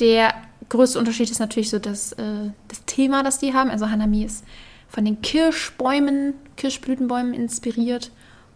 Der 0.00 0.34
größte 0.68 0.98
Unterschied 0.98 1.30
ist 1.30 1.38
natürlich 1.38 1.70
so 1.70 1.78
das, 1.78 2.12
äh, 2.12 2.50
das 2.68 2.84
Thema, 2.84 3.22
das 3.22 3.38
die 3.38 3.54
haben. 3.54 3.70
Also 3.70 3.90
Hanami 3.90 4.24
ist 4.24 4.44
von 4.88 5.04
den 5.04 5.20
Kirschbäumen, 5.20 6.34
Kirschblütenbäumen 6.56 7.34
inspiriert. 7.34 8.10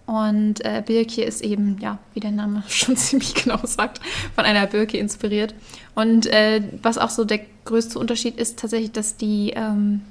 Und 0.07 0.65
äh, 0.65 0.83
Birke 0.85 1.23
ist 1.23 1.43
eben, 1.43 1.79
ja, 1.81 1.99
wie 2.13 2.21
der 2.21 2.33
Name 2.33 2.65
schon 2.69 2.97
ziemlich 2.97 3.35
genau 3.35 3.61
sagt, 3.65 4.01
von 4.35 4.45
einer 4.45 4.67
Birke 4.67 4.99
inspiriert. 4.99 5.55
Und 5.95 6.27
äh, 6.27 6.63
was 6.83 6.99
auch 6.99 7.11
so 7.11 7.25
der 7.25 7.41
größte 7.65 7.99
Unterschied 7.99 8.37
ist, 8.39 8.59
tatsächlich, 8.59 8.93
dass 8.93 9.17
die 9.17 9.53
ähm, 9.55 10.03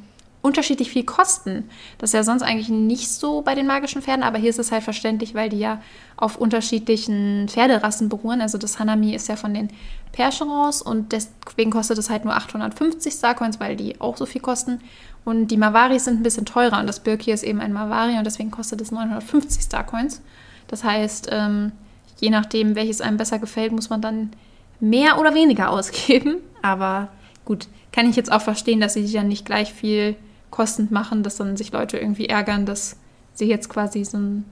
unterschiedlich 0.42 0.90
viel 0.90 1.04
kosten. 1.04 1.70
Das 1.98 2.10
ist 2.10 2.14
ja 2.14 2.24
sonst 2.24 2.42
eigentlich 2.42 2.70
nicht 2.70 3.10
so 3.10 3.42
bei 3.42 3.54
den 3.54 3.68
magischen 3.68 4.02
Pferden, 4.02 4.24
aber 4.24 4.40
hier 4.40 4.50
ist 4.50 4.60
es 4.60 4.72
halt 4.72 4.84
verständlich, 4.84 5.36
weil 5.36 5.50
die 5.50 5.60
ja 5.60 5.82
auf 6.18 6.38
unterschiedlichen 6.38 7.48
Pferderassen 7.48 8.10
beruhen. 8.10 8.42
Also 8.42 8.58
das 8.58 8.80
Hanami 8.80 9.14
ist 9.14 9.28
ja 9.28 9.36
von 9.36 9.54
den 9.54 9.70
Percherons 10.12 10.82
und 10.82 11.12
deswegen 11.12 11.72
kostet 11.72 11.98
es 11.98 12.10
halt 12.10 12.26
nur 12.26 12.36
850 12.36 13.14
Starcoins, 13.14 13.60
weil 13.60 13.76
die 13.76 14.02
auch 14.02 14.18
so 14.18 14.26
viel 14.26 14.42
kosten. 14.42 14.80
Und 15.24 15.48
die 15.48 15.58
Mavaris 15.58 16.06
sind 16.06 16.20
ein 16.20 16.24
bisschen 16.24 16.46
teurer 16.46 16.80
und 16.80 16.88
das 16.88 17.02
Birki 17.02 17.32
ist 17.32 17.44
eben 17.44 17.62
ein 17.62 17.74
Mavari 17.74 18.18
und 18.18 18.26
deswegen 18.26 18.50
kostet 18.50 18.82
es 18.82 18.92
950 18.92 19.64
Starcoins. 19.64 20.22
Das 20.68 20.84
heißt, 20.84 21.30
ähm, 21.32 21.72
je 22.20 22.32
nachdem, 22.32 22.76
welches 22.76 23.02
einem 23.02 23.18
besser 23.18 23.38
gefällt, 23.38 23.72
muss 23.72 23.90
man 23.92 24.02
dann 24.02 24.32
mehr 24.80 25.20
oder 25.20 25.36
weniger 25.36 25.70
ausgeben. 25.72 26.38
Aber 26.64 27.10
gut, 27.46 27.68
kann 27.92 28.10
ich 28.10 28.16
jetzt 28.16 28.32
auch 28.32 28.42
verstehen, 28.42 28.82
dass 28.82 28.96
sie 28.96 29.04
sich 29.04 29.14
dann 29.14 29.28
nicht 29.28 29.46
gleich 29.46 29.72
viel 29.72 30.16
kostend 30.52 30.92
machen, 30.92 31.24
dass 31.24 31.38
dann 31.38 31.58
sich 31.58 31.72
Leute 31.72 31.98
irgendwie 31.98 32.28
ärgern, 32.28 32.66
dass 32.66 32.98
sie 33.34 33.46
jetzt 33.48 33.70
quasi 33.70 34.04
so 34.04 34.18
ein 34.18 34.46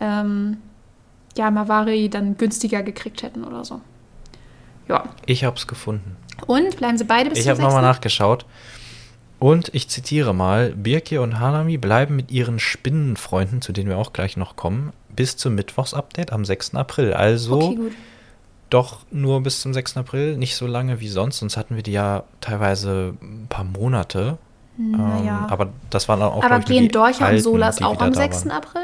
ähm, 0.00 0.58
ja, 1.36 1.50
Mavari 1.50 2.10
dann 2.10 2.36
günstiger 2.36 2.82
gekriegt 2.82 3.22
hätten 3.22 3.44
oder 3.44 3.64
so. 3.64 3.80
Ja. 4.88 5.04
Ich 5.24 5.44
habe 5.44 5.56
es 5.56 5.66
gefunden. 5.66 6.16
Und 6.46 6.76
bleiben 6.76 6.98
sie 6.98 7.04
beide 7.04 7.30
bis 7.30 7.38
Ich 7.38 7.48
habe 7.48 7.60
nochmal 7.60 7.82
6.? 7.82 7.86
nachgeschaut. 7.86 8.46
Und 9.38 9.74
ich 9.74 9.88
zitiere 9.88 10.34
mal: 10.34 10.70
Birki 10.70 11.18
und 11.18 11.38
Hanami 11.38 11.76
bleiben 11.78 12.16
mit 12.16 12.30
ihren 12.30 12.58
Spinnenfreunden, 12.58 13.60
zu 13.60 13.72
denen 13.72 13.88
wir 13.88 13.98
auch 13.98 14.12
gleich 14.12 14.36
noch 14.36 14.56
kommen, 14.56 14.92
bis 15.14 15.36
zum 15.36 15.54
Mittwochsupdate 15.54 16.32
am 16.32 16.44
6. 16.44 16.74
April. 16.74 17.12
Also 17.12 17.60
Okay, 17.60 17.78
doch 18.70 19.00
nur 19.10 19.42
bis 19.42 19.60
zum 19.60 19.74
6. 19.74 19.98
April, 19.98 20.36
nicht 20.36 20.56
so 20.56 20.66
lange 20.66 21.00
wie 21.00 21.08
sonst. 21.08 21.38
Sonst 21.38 21.56
hatten 21.56 21.76
wir 21.76 21.82
die 21.82 21.92
ja 21.92 22.24
teilweise 22.40 23.14
ein 23.22 23.46
paar 23.48 23.64
Monate. 23.64 24.38
Naja. 24.76 25.44
Ähm, 25.44 25.52
aber 25.52 25.68
das 25.90 26.08
waren 26.08 26.22
auch 26.22 26.42
Aber 26.42 26.60
gehen 26.60 26.88
Dorcha 26.88 27.28
und 27.30 27.40
Solas 27.40 27.80
auch 27.82 28.00
am 28.00 28.12
da 28.12 28.20
6. 28.20 28.46
waren. 28.46 28.52
April? 28.52 28.82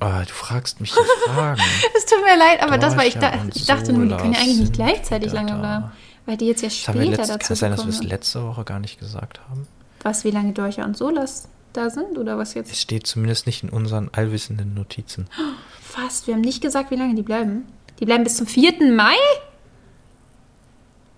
Ah, 0.00 0.22
du 0.22 0.32
fragst 0.32 0.80
mich 0.80 0.92
die 0.92 1.30
Fragen. 1.30 1.60
Es 1.96 2.06
tut 2.06 2.20
mir 2.24 2.38
leid, 2.38 2.62
aber 2.62 2.78
das 2.78 2.96
war 2.96 3.04
ich, 3.04 3.18
da, 3.18 3.32
ich 3.54 3.66
dachte 3.66 3.92
nur, 3.92 4.06
die 4.06 4.16
können 4.16 4.32
ja 4.32 4.40
eigentlich 4.40 4.60
nicht 4.60 4.72
gleichzeitig 4.72 5.32
lange 5.32 5.52
da. 5.52 5.58
bleiben. 5.58 5.84
Weil 6.26 6.36
die 6.38 6.46
jetzt 6.46 6.62
ja 6.62 6.70
später 6.70 7.04
letzt, 7.04 7.18
dazu 7.30 7.38
kann 7.38 7.52
es 7.52 7.58
sein, 7.58 7.70
dass 7.72 7.84
wir 7.84 7.90
es 7.90 8.02
letzte 8.02 8.46
Woche 8.46 8.64
gar 8.64 8.78
nicht 8.78 8.98
gesagt 8.98 9.40
haben? 9.48 9.66
Was, 10.02 10.24
wie 10.24 10.30
lange 10.30 10.52
Dorcha 10.52 10.84
und 10.84 10.96
Solas 10.96 11.48
da 11.72 11.90
sind 11.90 12.16
oder 12.16 12.38
was 12.38 12.54
jetzt? 12.54 12.72
Es 12.72 12.80
steht 12.80 13.06
zumindest 13.06 13.46
nicht 13.46 13.62
in 13.62 13.68
unseren 13.68 14.08
allwissenden 14.12 14.72
Notizen. 14.74 15.28
Fast, 15.82 16.26
wir 16.26 16.34
haben 16.34 16.40
nicht 16.40 16.62
gesagt, 16.62 16.90
wie 16.90 16.96
lange 16.96 17.14
die 17.14 17.22
bleiben. 17.22 17.66
Die 17.98 18.06
bleiben 18.06 18.24
bis 18.24 18.36
zum 18.36 18.46
4. 18.46 18.92
Mai? 18.92 19.14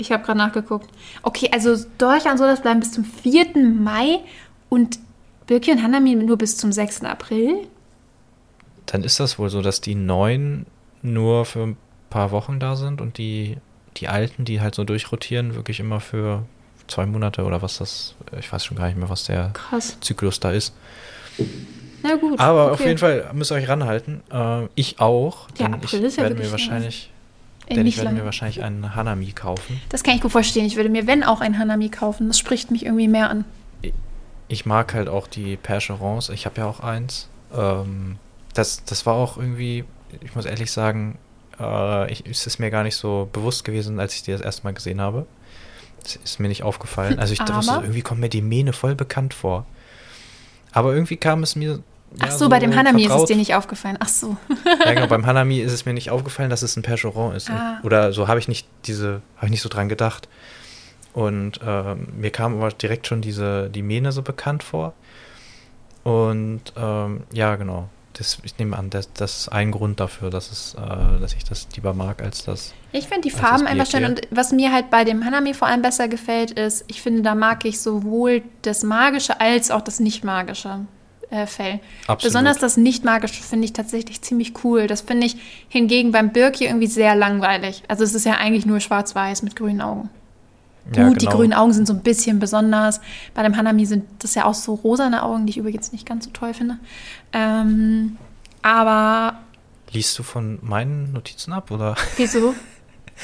Ich 0.02 0.12
habe 0.12 0.24
gerade 0.24 0.38
nachgeguckt. 0.38 0.90
Okay, 1.22 1.48
also 1.52 1.76
Dorcha 1.98 2.30
und 2.32 2.38
Solas 2.38 2.60
bleiben 2.60 2.80
bis 2.80 2.92
zum 2.92 3.04
4. 3.04 3.56
Mai 3.56 4.18
und 4.68 4.98
Birki 5.46 5.72
und 5.72 5.82
Hanami 5.82 6.14
nur 6.14 6.36
bis 6.36 6.56
zum 6.56 6.72
6. 6.72 7.04
April? 7.04 7.66
Dann 8.86 9.04
ist 9.04 9.20
das 9.20 9.38
wohl 9.38 9.48
so, 9.48 9.62
dass 9.62 9.80
die 9.80 9.94
neuen 9.94 10.66
nur 11.02 11.44
für 11.44 11.62
ein 11.62 11.76
paar 12.10 12.30
Wochen 12.30 12.58
da 12.58 12.76
sind 12.76 13.00
und 13.00 13.16
die, 13.18 13.56
die 13.96 14.08
alten, 14.08 14.44
die 14.44 14.60
halt 14.60 14.74
so 14.74 14.84
durchrotieren, 14.84 15.54
wirklich 15.54 15.80
immer 15.80 16.00
für 16.00 16.44
zwei 16.88 17.06
Monate 17.06 17.44
oder 17.44 17.62
was 17.62 17.78
das, 17.78 18.14
ich 18.38 18.52
weiß 18.52 18.64
schon 18.64 18.76
gar 18.76 18.86
nicht 18.86 18.98
mehr, 18.98 19.08
was 19.08 19.24
der 19.24 19.50
Krass. 19.54 19.98
Zyklus 20.00 20.40
da 20.40 20.50
ist. 20.50 20.74
Na 22.02 22.16
gut. 22.16 22.38
Aber 22.40 22.64
okay. 22.64 22.72
auf 22.72 22.80
jeden 22.84 22.98
Fall 22.98 23.30
müsst 23.32 23.52
ihr 23.52 23.56
euch 23.56 23.68
ranhalten. 23.68 24.22
Äh, 24.30 24.66
ich 24.74 25.00
auch. 25.00 25.48
Ja, 25.58 25.66
Denn 25.66 25.74
April 25.74 26.00
ich 26.00 26.06
ist 26.06 26.16
ja 26.16 26.24
werde 26.24 26.36
mir 26.36 26.50
wahrscheinlich, 26.50 27.11
denn 27.68 27.84
nicht 27.84 27.96
ich 27.96 28.02
werde 28.02 28.16
mir 28.16 28.24
wahrscheinlich 28.24 28.62
einen 28.62 28.94
Hanami 28.94 29.32
kaufen. 29.32 29.80
Das 29.88 30.02
kann 30.02 30.14
ich 30.14 30.20
gut 30.20 30.32
verstehen. 30.32 30.66
Ich 30.66 30.76
würde 30.76 30.88
mir, 30.88 31.06
wenn 31.06 31.22
auch, 31.22 31.40
ein 31.40 31.58
Hanami 31.58 31.88
kaufen. 31.88 32.28
Das 32.28 32.38
spricht 32.38 32.70
mich 32.70 32.84
irgendwie 32.84 33.08
mehr 33.08 33.30
an. 33.30 33.44
Ich 34.48 34.66
mag 34.66 34.94
halt 34.94 35.08
auch 35.08 35.26
die 35.26 35.56
Percherons. 35.56 36.28
Ich 36.28 36.46
habe 36.46 36.60
ja 36.60 36.66
auch 36.66 36.80
eins. 36.80 37.28
Ähm, 37.54 38.16
das, 38.54 38.84
das 38.84 39.06
war 39.06 39.14
auch 39.14 39.36
irgendwie, 39.36 39.84
ich 40.20 40.34
muss 40.34 40.44
ehrlich 40.44 40.70
sagen, 40.70 41.18
äh, 41.58 42.12
ich, 42.12 42.24
es 42.26 42.46
ist 42.46 42.58
mir 42.58 42.70
gar 42.70 42.82
nicht 42.82 42.96
so 42.96 43.28
bewusst 43.32 43.64
gewesen, 43.64 44.00
als 44.00 44.14
ich 44.14 44.22
die 44.22 44.32
das 44.32 44.40
erste 44.40 44.64
Mal 44.64 44.74
gesehen 44.74 45.00
habe. 45.00 45.26
Das 46.02 46.16
ist 46.16 46.40
mir 46.40 46.48
nicht 46.48 46.62
aufgefallen. 46.62 47.18
Also 47.18 47.32
ich 47.32 47.40
Aber? 47.40 47.56
wusste, 47.56 47.74
irgendwie 47.74 48.02
kommt 48.02 48.20
mir 48.20 48.28
die 48.28 48.42
Mähne 48.42 48.72
voll 48.72 48.94
bekannt 48.94 49.34
vor. 49.34 49.66
Aber 50.72 50.92
irgendwie 50.92 51.16
kam 51.16 51.42
es 51.42 51.54
mir. 51.54 51.80
Ach 52.20 52.26
ja, 52.26 52.32
so, 52.32 52.48
bei 52.48 52.58
dem 52.58 52.74
Hanami 52.74 53.00
ist 53.00 53.06
es 53.06 53.12
vertraut 53.12 53.28
dir 53.28 53.36
nicht 53.36 53.54
aufgefallen. 53.54 53.96
Ach 54.00 54.08
so. 54.08 54.36
Ja, 54.84 54.92
genau, 54.92 55.06
beim 55.06 55.24
Hanami 55.26 55.60
ist 55.60 55.72
es 55.72 55.86
mir 55.86 55.94
nicht 55.94 56.10
aufgefallen, 56.10 56.50
dass 56.50 56.62
es 56.62 56.76
ein 56.76 56.82
Percheron 56.82 57.34
ist. 57.34 57.50
Ah. 57.50 57.78
Oder 57.82 58.12
so 58.12 58.28
habe 58.28 58.38
ich 58.38 58.48
nicht 58.48 58.66
diese, 58.86 59.22
habe 59.36 59.46
ich 59.46 59.50
nicht 59.52 59.62
so 59.62 59.68
dran 59.68 59.88
gedacht. 59.88 60.28
Und 61.14 61.60
ähm, 61.66 62.08
mir 62.16 62.30
kam 62.30 62.54
aber 62.54 62.70
direkt 62.70 63.06
schon 63.06 63.20
diese, 63.20 63.68
die 63.70 63.82
Mähne 63.82 64.12
so 64.12 64.22
bekannt 64.22 64.62
vor. 64.62 64.94
Und 66.04 66.62
ähm, 66.76 67.24
ja, 67.32 67.56
genau. 67.56 67.88
Das, 68.14 68.38
ich 68.42 68.58
nehme 68.58 68.76
an, 68.76 68.90
das, 68.90 69.10
das 69.14 69.38
ist 69.38 69.48
ein 69.48 69.70
Grund 69.70 69.98
dafür, 69.98 70.28
dass, 70.28 70.50
es, 70.50 70.74
äh, 70.74 71.18
dass 71.18 71.32
ich 71.32 71.44
das 71.44 71.66
lieber 71.74 71.94
mag 71.94 72.22
als 72.22 72.44
das. 72.44 72.74
Ich 72.92 73.08
finde 73.08 73.22
die 73.22 73.30
Farben 73.30 73.66
einfach 73.66 73.86
schön. 73.86 74.04
Und 74.04 74.20
was 74.30 74.52
mir 74.52 74.70
halt 74.70 74.90
bei 74.90 75.04
dem 75.04 75.24
Hanami 75.24 75.54
vor 75.54 75.68
allem 75.68 75.80
besser 75.80 76.08
gefällt, 76.08 76.50
ist, 76.50 76.84
ich 76.88 77.00
finde, 77.00 77.22
da 77.22 77.34
mag 77.34 77.64
ich 77.64 77.80
sowohl 77.80 78.42
das 78.62 78.82
Magische 78.82 79.40
als 79.40 79.70
auch 79.70 79.80
das 79.80 79.98
Nicht-Magische 79.98 80.80
äh, 81.32 81.46
Fell. 81.46 81.80
Absolut. 82.02 82.22
Besonders 82.22 82.58
das 82.58 82.76
Nicht-Magische 82.76 83.42
finde 83.42 83.64
ich 83.64 83.72
tatsächlich 83.72 84.20
ziemlich 84.22 84.52
cool. 84.64 84.86
Das 84.86 85.00
finde 85.00 85.26
ich 85.26 85.36
hingegen 85.68 86.12
beim 86.12 86.32
Birki 86.32 86.66
irgendwie 86.66 86.86
sehr 86.86 87.14
langweilig. 87.16 87.82
Also 87.88 88.04
es 88.04 88.14
ist 88.14 88.26
ja 88.26 88.34
eigentlich 88.34 88.66
nur 88.66 88.80
schwarz-weiß 88.80 89.42
mit 89.42 89.56
grünen 89.56 89.80
Augen. 89.80 90.10
Gut, 90.86 90.96
Ja, 90.96 91.10
die 91.10 91.24
genau. 91.26 91.36
grünen 91.36 91.52
Augen 91.52 91.72
sind 91.72 91.86
so 91.86 91.94
ein 91.94 92.02
bisschen 92.02 92.38
besonders. 92.38 93.00
Bei 93.34 93.42
dem 93.42 93.56
Hanami 93.56 93.86
sind 93.86 94.04
das 94.18 94.34
ja 94.34 94.44
auch 94.44 94.54
so 94.54 94.74
rosane 94.74 95.22
Augen, 95.22 95.46
die 95.46 95.50
ich 95.50 95.58
übrigens 95.58 95.92
nicht 95.92 96.06
ganz 96.06 96.24
so 96.26 96.30
toll 96.32 96.54
finde. 96.54 96.78
Ähm, 97.32 98.18
aber 98.60 99.38
Liest 99.90 100.18
du 100.18 100.22
von 100.22 100.58
meinen 100.62 101.12
Notizen 101.12 101.52
ab? 101.52 101.70
Oder? 101.70 101.96
wieso? 102.16 102.54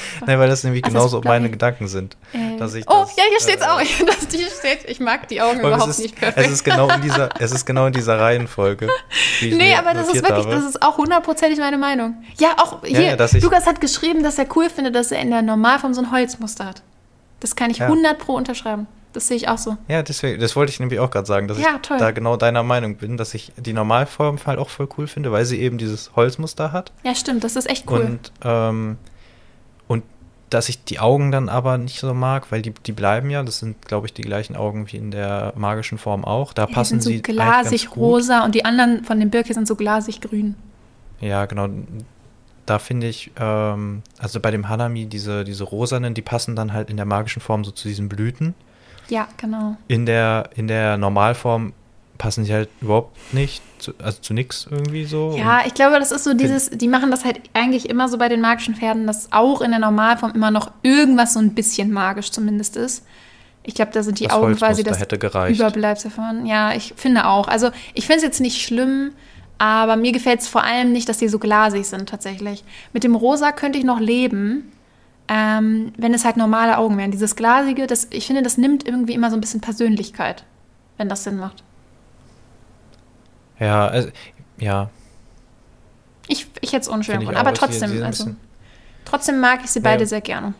Nein, 0.25 0.39
weil 0.39 0.49
das 0.49 0.63
nämlich 0.63 0.81
das 0.81 0.93
genauso 0.93 1.21
glaub 1.21 1.33
meine. 1.33 1.49
Gedanken 1.49 1.87
sind. 1.87 2.17
Äh, 2.33 2.57
Dass 2.57 2.73
ich 2.73 2.85
oh, 2.87 3.01
das, 3.01 3.15
ja, 3.15 3.23
hier 3.29 3.39
steht's 3.39 3.63
äh, 3.63 3.67
auch. 3.67 3.81
Steht. 4.59 4.89
Ich 4.89 4.99
mag 4.99 5.27
die 5.27 5.41
Augen 5.41 5.59
überhaupt 5.59 5.89
ist, 5.89 5.99
nicht 5.99 6.15
perfekt. 6.15 6.45
Es 6.47 6.51
ist 6.51 6.63
genau 6.63 6.89
in 6.89 7.01
dieser, 7.01 7.29
es 7.39 7.51
ist 7.51 7.65
genau 7.65 7.85
in 7.87 7.93
dieser 7.93 8.19
Reihenfolge. 8.19 8.87
nee, 9.41 9.75
aber 9.75 9.93
das 9.93 10.07
ist 10.07 10.15
wirklich, 10.15 10.45
habe. 10.45 10.49
das 10.55 10.65
ist 10.65 10.81
auch 10.81 10.97
hundertprozentig 10.97 11.59
meine 11.59 11.77
Meinung. 11.77 12.15
Ja, 12.37 12.55
auch 12.57 12.83
hier. 12.83 13.01
ja, 13.01 13.15
dass 13.15 13.33
ich- 13.33 13.43
Lukas 13.43 13.65
hat 13.65 13.81
geschrieben, 13.81 14.23
dass 14.23 14.37
er 14.37 14.45
cool 14.55 14.69
findet, 14.69 14.95
dass 14.95 15.11
er 15.11 15.19
in 15.21 15.31
der 15.31 15.41
Normalform 15.41 15.93
so 15.93 16.01
ein 16.01 16.11
Holzmuster 16.11 16.65
hat. 16.65 16.81
Das 17.39 17.55
kann 17.55 17.71
ich 17.71 17.77
Ja. 17.77 17.85
100 17.87 18.17
pro 18.19 18.33
unterschreiben. 18.33 18.87
Das 19.13 19.27
sehe 19.27 19.37
ich 19.37 19.47
auch 19.49 19.57
so. 19.57 19.75
Ja, 19.87 20.03
deswegen, 20.03 20.39
das 20.39 20.55
wollte 20.55 20.71
ich 20.71 20.79
nämlich 20.79 20.99
auch 20.99 21.09
gerade 21.09 21.25
sagen, 21.25 21.47
dass 21.47 21.57
Ja, 21.57 21.75
ich 21.75 21.81
toll. 21.87 21.97
da 21.97 22.11
genau 22.11 22.37
deiner 22.37 22.61
Meinung 22.61 22.95
bin, 22.97 23.17
dass 23.17 23.33
ich 23.33 23.51
die 23.57 23.73
Normalform 23.73 24.37
halt 24.45 24.59
auch 24.59 24.69
voll 24.69 24.87
cool 24.97 25.07
finde, 25.07 25.31
weil 25.31 25.45
sie 25.45 25.59
eben 25.59 25.79
dieses 25.79 26.11
Holzmuster 26.15 26.71
hat. 26.71 26.91
Ja, 27.03 27.15
stimmt, 27.15 27.43
das 27.43 27.55
ist 27.55 27.67
echt 27.67 27.89
cool. 27.89 28.01
Und, 28.01 28.31
ähm, 28.43 28.97
dass 30.49 30.69
ich 30.69 30.83
die 30.83 30.99
Augen 30.99 31.31
dann 31.31 31.49
aber 31.49 31.77
nicht 31.77 31.99
so 31.99 32.13
mag, 32.13 32.51
weil 32.51 32.61
die, 32.61 32.73
die 32.85 32.91
bleiben 32.91 33.29
ja, 33.29 33.43
das 33.43 33.59
sind, 33.59 33.85
glaube 33.87 34.07
ich, 34.07 34.13
die 34.13 34.21
gleichen 34.21 34.55
Augen 34.55 34.91
wie 34.91 34.97
in 34.97 35.11
der 35.11 35.53
magischen 35.55 35.97
Form 35.97 36.25
auch. 36.25 36.53
Da 36.53 36.63
Ja, 36.63 36.67
die 36.67 36.73
passen 36.73 37.01
sind 37.01 37.03
so 37.03 37.09
sie 37.09 37.21
glasig 37.21 37.95
rosa 37.95 38.43
und 38.43 38.55
die 38.55 38.65
anderen 38.65 39.03
von 39.03 39.19
den 39.19 39.29
Birke 39.29 39.53
sind 39.53 39.67
so 39.67 39.75
glasig 39.75 40.21
grün. 40.21 40.55
Ja, 41.21 41.45
genau. 41.45 41.69
Da 42.65 42.79
finde 42.79 43.07
ich, 43.07 43.31
ähm, 43.39 44.03
also 44.19 44.39
bei 44.39 44.51
dem 44.51 44.69
Hanami, 44.69 45.05
diese, 45.05 45.43
diese 45.43 45.63
rosanen, 45.63 46.13
die 46.13 46.21
passen 46.21 46.55
dann 46.55 46.73
halt 46.73 46.89
in 46.89 46.97
der 46.97 47.05
magischen 47.05 47.41
Form 47.41 47.63
so 47.63 47.71
zu 47.71 47.87
diesen 47.87 48.09
Blüten. 48.09 48.53
Ja, 49.09 49.27
genau. 49.37 49.75
In 49.87 50.05
der, 50.05 50.49
in 50.55 50.67
der 50.67 50.97
Normalform 50.97 51.73
passen 52.19 52.45
sie 52.45 52.53
halt 52.53 52.69
überhaupt 52.81 53.33
nicht, 53.33 53.63
zu, 53.79 53.93
also 53.97 54.19
zu 54.21 54.33
nix 54.35 54.67
irgendwie 54.69 55.05
so. 55.05 55.35
Ja, 55.35 55.61
ich 55.65 55.73
glaube, 55.73 55.97
das 55.99 56.11
ist 56.11 56.25
so 56.25 56.35
dieses, 56.35 56.69
die 56.69 56.89
machen 56.89 57.09
das 57.09 57.25
halt 57.25 57.41
eigentlich 57.53 57.89
immer 57.89 58.09
so 58.09 58.19
bei 58.19 58.29
den 58.29 58.41
magischen 58.41 58.75
Pferden, 58.75 59.07
dass 59.07 59.31
auch 59.31 59.61
in 59.61 59.71
der 59.71 59.79
Normalform 59.79 60.33
immer 60.35 60.51
noch 60.51 60.69
irgendwas 60.83 61.33
so 61.33 61.39
ein 61.39 61.55
bisschen 61.55 61.91
magisch 61.91 62.29
zumindest 62.31 62.75
ist. 62.75 63.05
Ich 63.63 63.73
glaube, 63.73 63.91
da 63.93 64.03
sind 64.03 64.19
die 64.19 64.25
Das 64.25 64.33
Augen 64.33 64.55
quasi 64.55 64.83
das. 64.83 65.01
Überbleibsel 65.01 66.11
von. 66.11 66.45
Ja, 66.45 66.73
ich 66.73 66.93
finde 66.97 67.25
auch. 67.25 67.47
Also 67.47 67.71
ich 67.93 68.05
finde 68.05 68.17
es 68.17 68.23
jetzt 68.23 68.41
nicht 68.41 68.61
schlimm, 68.61 69.11
aber 69.57 69.95
mir 69.95 70.11
gefällt 70.11 70.41
es 70.41 70.47
vor 70.49 70.63
allem 70.63 70.91
nicht, 70.91 71.07
dass 71.07 71.19
die 71.19 71.29
so 71.29 71.39
glasig 71.39 71.85
sind 71.85 72.09
tatsächlich. 72.09 72.65
Mit 72.91 73.05
dem 73.05 73.15
Rosa 73.15 73.53
könnte 73.53 73.79
ich 73.79 73.85
noch 73.85 73.99
leben, 73.99 74.71
ähm, 75.29 75.93
wenn 75.97 76.13
es 76.13 76.25
halt 76.25 76.35
normale 76.35 76.77
Augen 76.77 76.97
wären. 76.97 77.11
Dieses 77.11 77.37
glasige, 77.37 77.87
das, 77.87 78.07
ich 78.11 78.27
finde, 78.27 78.41
das 78.41 78.57
nimmt 78.57 78.85
irgendwie 78.85 79.13
immer 79.13 79.29
so 79.29 79.37
ein 79.37 79.41
bisschen 79.41 79.61
Persönlichkeit, 79.61 80.43
wenn 80.97 81.07
das 81.07 81.23
Sinn 81.23 81.37
macht. 81.37 81.63
Ja, 83.59 83.87
also, 83.87 84.09
ja. 84.57 84.89
Ich, 86.27 86.47
ich 86.61 86.73
hätte 86.73 86.81
es 86.81 86.87
unschön 86.87 87.15
ich 87.15 87.19
gefunden, 87.21 87.39
aber 87.39 87.49
auch. 87.49 87.53
Die- 87.53 87.71
die 87.71 87.79
trotzdem, 87.79 88.03
also, 88.03 88.35
trotzdem 89.05 89.39
mag 89.39 89.61
ich 89.63 89.71
sie 89.71 89.79
beide 89.79 90.03
Ja. 90.03 90.07
sehr 90.07 90.21
gerne. 90.21 90.53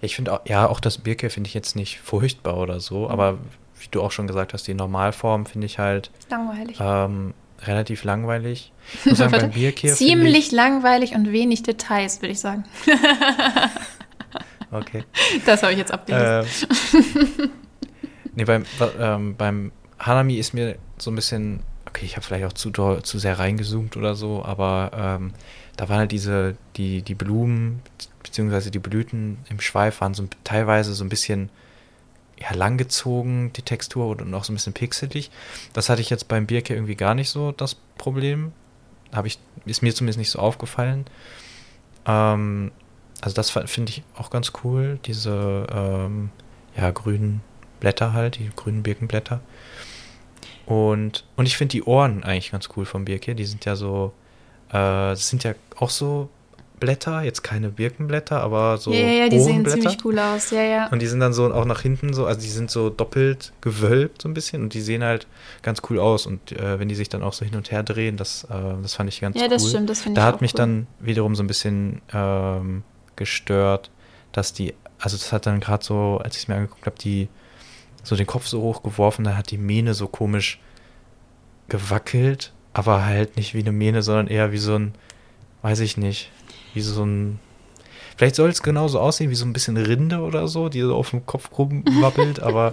Ich 0.00 0.16
finde 0.16 0.32
auch, 0.32 0.40
ja, 0.46 0.68
auch 0.68 0.80
das 0.80 0.98
Birke 0.98 1.30
finde 1.30 1.46
ich 1.48 1.54
jetzt 1.54 1.76
nicht 1.76 2.00
furchtbar 2.00 2.56
oder 2.56 2.80
so, 2.80 3.08
aber 3.08 3.38
wie 3.78 3.86
du 3.90 4.02
auch 4.02 4.10
schon 4.10 4.26
gesagt 4.26 4.52
hast, 4.52 4.66
die 4.66 4.74
Normalform 4.74 5.46
finde 5.46 5.66
ich 5.66 5.78
halt 5.78 6.10
Langweilig. 6.28 6.78
ähm, 6.80 7.34
relativ 7.64 8.02
langweilig. 8.02 8.72
Ich 9.00 9.06
muss 9.10 9.18
sagen, 9.18 9.30
beim 9.32 9.52
Ziemlich 9.94 10.50
langweilig 10.50 11.14
und 11.14 11.30
wenig 11.30 11.62
Details, 11.62 12.20
würde 12.20 12.32
ich 12.32 12.40
sagen. 12.40 12.64
Ich, 12.84 12.92
okay. 14.72 15.04
Das 15.46 15.62
habe 15.62 15.72
ich 15.72 15.78
jetzt 15.78 15.92
abgelesen. 15.92 16.46
Ähm, 16.94 17.50
nee, 18.34 18.44
beim, 18.44 18.64
ähm, 18.98 19.36
beim 19.36 19.72
Hanami 20.00 20.34
ist 20.36 20.52
mir 20.54 20.76
so 20.98 21.10
ein 21.10 21.14
bisschen, 21.14 21.60
okay, 21.92 22.06
ich 22.06 22.16
habe 22.16 22.24
vielleicht 22.24 22.46
auch 22.46 22.54
zu, 22.54 22.70
zu 22.70 23.18
sehr 23.18 23.38
reingezoomt 23.38 23.98
oder 23.98 24.14
so, 24.14 24.42
aber 24.44 24.90
ähm, 24.94 25.32
da 25.76 25.90
waren 25.90 25.98
halt 25.98 26.12
diese, 26.12 26.56
die, 26.76 27.02
die 27.02 27.14
Blumen, 27.14 27.82
beziehungsweise 28.22 28.70
die 28.70 28.78
Blüten 28.78 29.38
im 29.50 29.60
Schweif 29.60 30.00
waren 30.00 30.14
so 30.14 30.26
teilweise 30.42 30.94
so 30.94 31.04
ein 31.04 31.10
bisschen 31.10 31.50
ja, 32.40 32.54
langgezogen, 32.54 33.52
die 33.52 33.62
Textur 33.62 34.06
und 34.06 34.32
auch 34.34 34.44
so 34.44 34.52
ein 34.52 34.56
bisschen 34.56 34.72
pixelig. 34.72 35.30
Das 35.74 35.90
hatte 35.90 36.00
ich 36.00 36.08
jetzt 36.08 36.28
beim 36.28 36.46
Birke 36.46 36.74
irgendwie 36.74 36.96
gar 36.96 37.14
nicht 37.14 37.28
so 37.28 37.52
das 37.52 37.74
Problem. 37.98 38.52
Habe 39.12 39.28
ich, 39.28 39.38
ist 39.66 39.82
mir 39.82 39.94
zumindest 39.94 40.18
nicht 40.18 40.30
so 40.30 40.38
aufgefallen. 40.38 41.04
Ähm, 42.06 42.72
also 43.20 43.34
das 43.34 43.50
finde 43.50 43.90
ich 43.90 44.02
auch 44.16 44.30
ganz 44.30 44.52
cool, 44.64 44.98
diese 45.04 45.66
ähm, 45.70 46.30
ja, 46.74 46.90
grünen 46.90 47.42
Blätter 47.80 48.14
halt, 48.14 48.38
die 48.38 48.50
grünen 48.56 48.82
Birkenblätter. 48.82 49.40
Und, 50.66 51.24
und 51.36 51.46
ich 51.46 51.56
finde 51.56 51.72
die 51.72 51.82
Ohren 51.82 52.22
eigentlich 52.24 52.52
ganz 52.52 52.68
cool 52.76 52.84
vom 52.84 53.04
Birke. 53.04 53.34
Die 53.34 53.44
sind 53.44 53.64
ja 53.64 53.76
so, 53.76 54.12
äh, 54.68 54.72
das 54.72 55.28
sind 55.28 55.44
ja 55.44 55.54
auch 55.76 55.90
so 55.90 56.28
Blätter, 56.78 57.22
jetzt 57.22 57.42
keine 57.42 57.68
Birkenblätter, 57.68 58.40
aber 58.42 58.76
so 58.76 58.92
ja, 58.92 58.98
ja, 58.98 59.12
ja, 59.24 59.28
die 59.28 59.38
sehen 59.38 59.64
ziemlich 59.64 59.98
cool 60.04 60.18
aus. 60.18 60.50
Ja, 60.50 60.62
ja. 60.62 60.88
Und 60.88 61.00
die 61.00 61.06
sind 61.06 61.20
dann 61.20 61.32
so 61.32 61.52
auch 61.54 61.64
nach 61.64 61.80
hinten 61.82 62.12
so, 62.12 62.26
also 62.26 62.40
die 62.40 62.48
sind 62.48 62.72
so 62.72 62.90
doppelt 62.90 63.52
gewölbt 63.60 64.22
so 64.22 64.28
ein 64.28 64.34
bisschen 64.34 64.62
und 64.64 64.74
die 64.74 64.80
sehen 64.80 65.04
halt 65.04 65.28
ganz 65.62 65.80
cool 65.88 66.00
aus. 66.00 66.26
Und 66.26 66.50
äh, 66.50 66.80
wenn 66.80 66.88
die 66.88 66.96
sich 66.96 67.08
dann 67.08 67.22
auch 67.22 67.34
so 67.34 67.44
hin 67.44 67.54
und 67.54 67.70
her 67.70 67.84
drehen, 67.84 68.16
das, 68.16 68.44
äh, 68.50 68.82
das 68.82 68.94
fand 68.94 69.08
ich 69.10 69.20
ganz 69.20 69.36
Ja, 69.36 69.44
cool. 69.44 69.48
das 69.50 69.68
stimmt, 69.68 69.90
das 69.90 70.00
finde 70.02 70.16
Da 70.20 70.22
ich 70.22 70.26
hat 70.28 70.34
auch 70.36 70.40
mich 70.40 70.54
cool. 70.54 70.58
dann 70.58 70.86
wiederum 70.98 71.36
so 71.36 71.44
ein 71.44 71.46
bisschen 71.46 72.02
ähm, 72.12 72.82
gestört, 73.14 73.90
dass 74.32 74.52
die, 74.52 74.74
also 74.98 75.16
das 75.16 75.32
hat 75.32 75.46
dann 75.46 75.60
gerade 75.60 75.84
so, 75.84 76.20
als 76.24 76.34
ich 76.36 76.42
es 76.42 76.48
mir 76.48 76.56
angeguckt 76.56 76.86
habe, 76.86 76.96
die 76.98 77.28
so 78.02 78.16
den 78.16 78.26
Kopf 78.26 78.46
so 78.46 78.60
hoch 78.60 78.82
geworfen, 78.82 79.24
dann 79.24 79.36
hat 79.36 79.50
die 79.50 79.58
Mähne 79.58 79.94
so 79.94 80.08
komisch 80.08 80.60
gewackelt, 81.68 82.52
aber 82.72 83.04
halt 83.04 83.36
nicht 83.36 83.54
wie 83.54 83.60
eine 83.60 83.72
Mähne, 83.72 84.02
sondern 84.02 84.26
eher 84.26 84.52
wie 84.52 84.58
so 84.58 84.74
ein, 84.74 84.94
weiß 85.62 85.80
ich 85.80 85.96
nicht, 85.96 86.30
wie 86.74 86.80
so 86.80 87.04
ein, 87.04 87.38
vielleicht 88.16 88.34
soll 88.34 88.50
es 88.50 88.62
genauso 88.62 89.00
aussehen 89.00 89.30
wie 89.30 89.36
so 89.36 89.44
ein 89.44 89.52
bisschen 89.52 89.76
Rinde 89.76 90.20
oder 90.20 90.48
so, 90.48 90.68
die 90.68 90.80
so 90.80 90.94
auf 90.94 91.10
dem 91.10 91.26
Kopf 91.26 91.50
rumwabbelt, 91.56 92.40
aber 92.42 92.70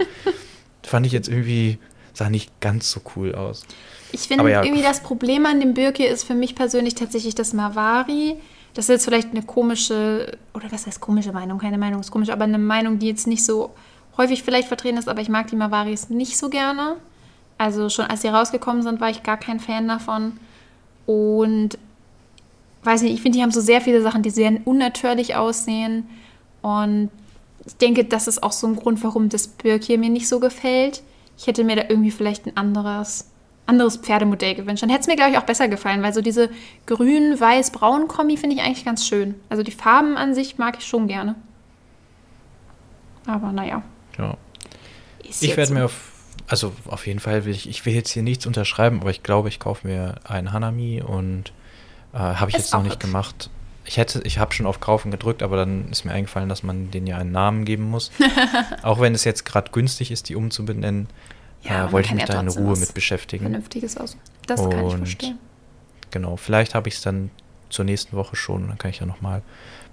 fand 0.82 1.06
ich 1.06 1.12
jetzt 1.12 1.28
irgendwie, 1.28 1.78
sah 2.12 2.30
nicht 2.30 2.60
ganz 2.60 2.90
so 2.90 3.00
cool 3.16 3.34
aus. 3.34 3.64
Ich 4.12 4.22
finde 4.22 4.50
ja. 4.50 4.64
irgendwie 4.64 4.82
das 4.82 5.02
Problem 5.02 5.46
an 5.46 5.60
dem 5.60 5.74
Birke 5.74 6.04
ist 6.04 6.24
für 6.24 6.34
mich 6.34 6.54
persönlich 6.54 6.94
tatsächlich 6.94 7.34
das 7.34 7.52
Mavari. 7.52 8.36
Das 8.74 8.86
ist 8.86 8.88
jetzt 8.88 9.04
vielleicht 9.04 9.30
eine 9.30 9.42
komische, 9.42 10.36
oder 10.54 10.70
was 10.70 10.86
heißt 10.86 11.00
komische 11.00 11.32
Meinung? 11.32 11.58
Keine 11.58 11.78
Meinung 11.78 12.00
ist 12.00 12.10
komisch, 12.10 12.30
aber 12.30 12.44
eine 12.44 12.58
Meinung, 12.58 12.98
die 12.98 13.06
jetzt 13.06 13.26
nicht 13.26 13.44
so 13.44 13.74
häufig 14.20 14.42
vielleicht 14.42 14.68
vertreten 14.68 14.98
ist, 14.98 15.08
aber 15.08 15.22
ich 15.22 15.28
mag 15.28 15.46
die 15.46 15.56
Mavaris 15.56 16.10
nicht 16.10 16.36
so 16.36 16.50
gerne. 16.50 16.96
Also 17.56 17.88
schon 17.88 18.04
als 18.04 18.22
sie 18.22 18.28
rausgekommen 18.28 18.82
sind, 18.82 19.00
war 19.00 19.10
ich 19.10 19.22
gar 19.22 19.38
kein 19.38 19.60
Fan 19.60 19.88
davon. 19.88 20.38
Und 21.06 21.78
weiß 22.84 23.02
nicht, 23.02 23.14
ich 23.14 23.22
finde, 23.22 23.38
die 23.38 23.42
haben 23.42 23.50
so 23.50 23.60
sehr 23.60 23.80
viele 23.80 24.02
Sachen, 24.02 24.22
die 24.22 24.30
sehr 24.30 24.52
unnatürlich 24.64 25.36
aussehen. 25.36 26.08
Und 26.62 27.10
ich 27.66 27.76
denke, 27.76 28.04
das 28.04 28.28
ist 28.28 28.42
auch 28.42 28.52
so 28.52 28.66
ein 28.66 28.76
Grund, 28.76 29.02
warum 29.02 29.30
das 29.30 29.48
Birk 29.48 29.84
hier 29.84 29.98
mir 29.98 30.10
nicht 30.10 30.28
so 30.28 30.38
gefällt. 30.38 31.02
Ich 31.38 31.46
hätte 31.46 31.64
mir 31.64 31.76
da 31.76 31.82
irgendwie 31.88 32.10
vielleicht 32.10 32.46
ein 32.46 32.56
anderes 32.56 33.26
anderes 33.70 33.98
Pferdemodell 33.98 34.56
gewünscht. 34.56 34.82
Dann 34.82 34.90
hätte 34.90 35.02
es 35.02 35.06
mir, 35.06 35.16
glaube 35.16 35.30
ich, 35.30 35.38
auch 35.38 35.44
besser 35.44 35.68
gefallen, 35.68 36.02
weil 36.02 36.12
so 36.12 36.20
diese 36.20 36.50
grün-weiß-braun-Kombi 36.86 38.36
finde 38.36 38.56
ich 38.56 38.62
eigentlich 38.62 38.84
ganz 38.84 39.06
schön. 39.06 39.36
Also 39.48 39.62
die 39.62 39.70
Farben 39.70 40.16
an 40.16 40.34
sich 40.34 40.58
mag 40.58 40.76
ich 40.78 40.86
schon 40.86 41.06
gerne. 41.06 41.36
Aber 43.26 43.52
naja. 43.52 43.82
Ja. 44.18 44.36
ich 45.22 45.56
werde 45.56 45.66
so. 45.66 45.74
mir 45.74 45.84
auf, 45.86 46.12
also 46.46 46.72
auf 46.86 47.06
jeden 47.06 47.20
Fall 47.20 47.44
will 47.44 47.52
ich, 47.52 47.68
ich 47.68 47.84
will 47.86 47.94
jetzt 47.94 48.10
hier 48.10 48.22
nichts 48.22 48.46
unterschreiben, 48.46 49.00
aber 49.00 49.10
ich 49.10 49.22
glaube, 49.22 49.48
ich 49.48 49.58
kaufe 49.58 49.86
mir 49.86 50.16
einen 50.24 50.52
Hanami 50.52 51.02
und 51.02 51.52
äh, 52.12 52.18
habe 52.18 52.50
ich 52.50 52.56
ist 52.56 52.64
jetzt 52.64 52.72
noch 52.72 52.82
nicht 52.82 53.00
gemacht. 53.00 53.50
Ich 53.84 53.96
hätte, 53.96 54.20
ich 54.24 54.38
habe 54.38 54.52
schon 54.52 54.66
auf 54.66 54.80
Kaufen 54.80 55.10
gedrückt, 55.10 55.42
aber 55.42 55.56
dann 55.56 55.90
ist 55.90 56.04
mir 56.04 56.12
eingefallen, 56.12 56.48
dass 56.48 56.62
man 56.62 56.90
den 56.90 57.06
ja 57.06 57.16
einen 57.16 57.32
Namen 57.32 57.64
geben 57.64 57.84
muss. 57.84 58.10
auch 58.82 59.00
wenn 59.00 59.14
es 59.14 59.24
jetzt 59.24 59.44
gerade 59.44 59.72
günstig 59.72 60.10
ist, 60.10 60.28
die 60.28 60.36
umzubenennen, 60.36 61.08
ja, 61.62 61.86
äh, 61.86 61.92
wollte 61.92 62.08
ich 62.08 62.14
mich 62.14 62.22
ja 62.22 62.34
da 62.34 62.40
in 62.40 62.48
Ruhe 62.48 62.76
mit 62.76 62.94
beschäftigen. 62.94 63.42
Vernünftiges 63.42 63.96
aus. 63.96 64.16
Das 64.46 64.60
und 64.60 64.70
kann 64.70 64.86
ich 64.86 64.94
verstehen. 64.94 65.38
Genau, 66.10 66.36
vielleicht 66.36 66.74
habe 66.74 66.88
ich 66.88 66.96
es 66.96 67.02
dann 67.02 67.30
zur 67.68 67.84
nächsten 67.84 68.16
Woche 68.16 68.36
schon. 68.36 68.68
Dann 68.68 68.78
kann 68.78 68.90
ich 68.90 69.00
ja 69.00 69.06
nochmal 69.06 69.42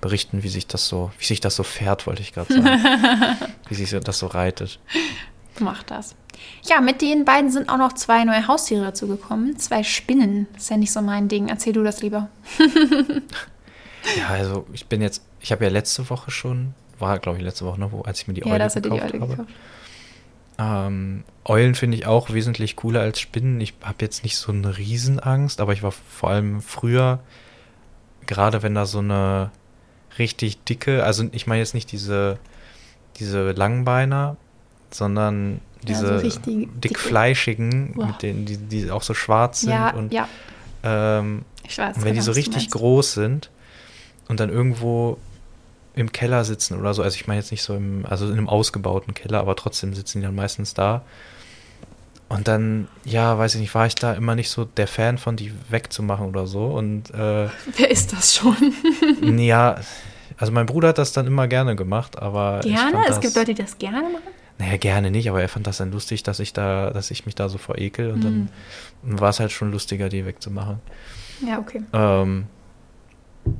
berichten, 0.02 0.44
wie 0.44 0.50
sich 0.50 0.68
das 0.68 0.88
so, 0.88 1.12
wie 1.20 1.26
sich 1.26 1.40
das 1.40 1.56
so 1.56 1.64
fährt, 1.64 2.08
wollte 2.08 2.22
ich 2.22 2.34
gerade 2.34 2.54
sagen. 2.54 3.38
wie 3.70 3.76
sich 3.76 3.90
das 3.90 4.20
so 4.20 4.28
reitet. 4.28 4.80
Mach 5.60 5.84
das. 5.84 6.16
Ja, 6.64 6.82
mit 6.82 7.02
den 7.02 7.26
beiden 7.26 7.52
sind 7.52 7.70
auch 7.70 7.78
noch 7.78 7.94
zwei 7.94 8.24
neue 8.24 8.48
Haustiere 8.48 8.84
dazu 8.84 9.08
gekommen. 9.08 9.58
Zwei 9.58 9.84
Spinnen. 9.84 10.48
ist 10.56 10.70
ja 10.70 10.78
nicht 10.78 10.92
so 10.92 11.02
mein 11.02 11.28
Ding. 11.28 11.48
Erzähl 11.50 11.74
du 11.74 11.84
das 11.84 12.02
lieber. 12.02 12.30
ja, 14.18 14.28
also 14.30 14.68
ich 14.74 14.86
bin 14.88 15.02
jetzt, 15.02 15.24
ich 15.40 15.52
habe 15.52 15.64
ja 15.64 15.72
letzte 15.72 16.10
Woche 16.10 16.32
schon, 16.32 16.74
war 17.00 17.18
glaube 17.20 17.40
ich 17.40 17.44
letzte 17.44 17.66
Woche, 17.66 17.80
ne, 17.80 17.92
wo, 17.92 18.02
als 18.02 18.22
ich 18.22 18.28
mir 18.28 18.34
die 18.34 18.42
ja, 18.42 18.48
Eule 18.48 18.68
gekauft 18.68 18.86
die 18.86 18.92
Eule 18.92 19.22
habe. 19.22 19.28
Gekauft. 19.28 19.50
Ähm, 20.60 21.24
Eulen 21.46 21.76
finde 21.76 21.98
ich 21.98 22.08
auch 22.08 22.32
wesentlich 22.32 22.76
cooler 22.76 23.02
als 23.02 23.20
Spinnen. 23.20 23.62
Ich 23.62 23.76
habe 23.82 23.98
jetzt 24.02 24.24
nicht 24.24 24.38
so 24.38 24.52
eine 24.52 24.78
Riesenangst, 24.78 25.62
aber 25.62 25.74
ich 25.74 25.84
war 25.84 25.92
vor 25.92 26.30
allem 26.30 26.62
früher, 26.62 27.20
gerade 28.26 28.64
wenn 28.64 28.76
da 28.76 28.86
so 28.86 29.00
eine 29.00 29.52
richtig 30.20 30.64
dicke, 30.64 31.04
also 31.04 31.26
ich 31.32 31.48
meine 31.48 31.60
jetzt 31.60 31.74
nicht 31.74 31.92
diese, 31.92 32.40
diese 33.18 33.52
Langbeiner, 33.52 34.38
sondern 34.92 35.60
diese 35.84 36.22
ja, 36.24 36.30
so 36.30 36.40
dickfleischigen, 36.42 37.94
dicke. 37.94 38.06
mit 38.06 38.22
denen, 38.22 38.46
die, 38.46 38.58
die 38.58 38.92
auch 38.92 39.04
so 39.04 39.14
schwarz 39.14 39.62
sind 39.62 39.72
ja, 39.72 39.92
und 39.92 40.14
ja. 40.14 40.28
Ähm, 40.84 41.44
weiß, 41.76 41.98
und 41.98 42.06
wenn 42.06 42.14
die 42.14 42.22
so 42.22 42.32
richtig 42.32 42.70
groß 42.70 43.14
sind 43.14 43.50
und 44.28 44.40
dann 44.40 44.50
irgendwo 44.50 45.18
im 45.98 46.12
Keller 46.12 46.46
sitzen 46.46 46.80
oder 46.80 46.94
so. 46.94 47.02
Also 47.02 47.16
ich 47.16 47.28
meine 47.28 47.40
jetzt 47.40 47.52
nicht 47.52 47.64
so 47.64 47.76
im, 47.76 48.06
also 48.06 48.28
in 48.28 48.34
einem 48.34 48.48
ausgebauten 48.48 49.14
Keller, 49.14 49.40
aber 49.40 49.56
trotzdem 49.56 49.94
sitzen 49.96 50.20
die 50.20 50.26
dann 50.26 50.36
meistens 50.36 50.74
da. 50.74 51.04
Und 52.30 52.48
dann, 52.48 52.88
ja, 53.06 53.38
weiß 53.38 53.56
ich 53.56 53.62
nicht, 53.62 53.74
war 53.74 53.86
ich 53.86 53.96
da 53.96 54.14
immer 54.14 54.36
nicht 54.36 54.50
so 54.50 54.66
der 54.66 54.88
Fan 54.88 55.18
von, 55.18 55.38
die 55.38 55.54
wegzumachen 55.70 56.28
oder 56.28 56.46
so. 56.46 56.66
Und 56.66 57.10
äh, 57.12 57.48
wer 57.78 57.90
ist 57.90 58.12
das 58.14 58.36
schon? 58.36 58.58
ja, 59.40 59.80
also 60.38 60.52
mein 60.52 60.66
Bruder 60.66 60.90
hat 60.90 60.98
das 60.98 61.14
dann 61.14 61.26
immer 61.26 61.48
gerne 61.48 61.76
gemacht, 61.76 62.20
aber 62.20 62.60
gerne. 62.62 63.02
es 63.02 63.08
das, 63.08 63.22
gibt 63.22 63.36
Leute, 63.36 63.54
die 63.54 63.62
das 63.62 63.78
gerne 63.78 64.02
machen. 64.02 64.34
Naja, 64.60 64.78
gerne 64.78 65.12
nicht, 65.12 65.30
aber 65.30 65.42
er 65.42 65.50
fand 65.50 65.68
das 65.68 65.78
dann 65.78 65.92
lustig, 65.92 66.24
dass 66.24 66.40
ich 66.40 66.52
da, 66.52 66.90
dass 66.90 67.12
ich 67.12 67.26
mich 67.26 67.36
da 67.36 67.48
so 67.48 67.58
verekel 67.58 68.12
und 68.12 68.24
mhm. 68.24 68.50
dann 69.04 69.20
war 69.20 69.30
es 69.30 69.40
halt 69.40 69.52
schon 69.52 69.72
lustiger, 69.72 70.10
die 70.10 70.26
wegzumachen. 70.26 70.80
Ja, 71.48 71.60
okay. 71.60 71.84
Ähm, 71.94 72.48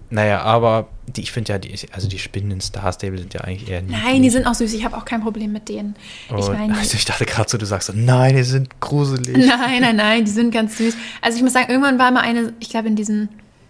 naja, 0.10 0.42
aber 0.42 0.88
die, 1.08 1.22
ich 1.22 1.32
finde 1.32 1.54
ja, 1.54 1.60
die, 1.60 1.74
also 1.92 2.08
die 2.08 2.20
Spinnen 2.20 2.52
in 2.52 2.62
Star 2.62 2.92
Stable 2.92 3.18
sind 3.18 3.34
ja 3.34 3.42
eigentlich 3.42 3.70
eher 3.70 3.82
nicht. 3.82 3.98
Nein, 4.04 4.22
die 4.22 4.30
sind 4.30 4.46
auch 4.46 4.54
süß. 4.54 4.74
Ich 4.74 4.84
habe 4.84 4.98
auch 4.98 5.06
kein 5.06 5.22
Problem 5.22 5.52
mit 5.52 5.70
denen. 5.70 5.96
ich, 6.30 6.48
mein, 6.48 6.72
also 6.72 6.96
ich 6.96 7.06
dachte 7.06 7.26
gerade 7.26 7.50
so, 7.50 7.58
du 7.58 7.66
sagst 7.66 7.88
so, 7.88 7.94
nein, 7.96 8.36
die 8.36 8.44
sind 8.44 8.80
gruselig. 8.82 9.38
Nein, 9.38 9.82
nein, 9.82 9.96
nein, 9.96 10.26
die 10.26 10.32
sind 10.32 10.52
ganz 10.52 10.78
süß. 10.78 10.96
Also 11.22 11.38
ich 11.38 11.44
muss 11.44 11.54
sagen, 11.54 11.70
irgendwann 11.70 12.00
war 12.00 12.12
mal 12.12 12.22
eine, 12.22 12.54
ich 12.60 12.70
glaube 12.70 12.88
in 12.88 12.96
diesem 12.96 13.30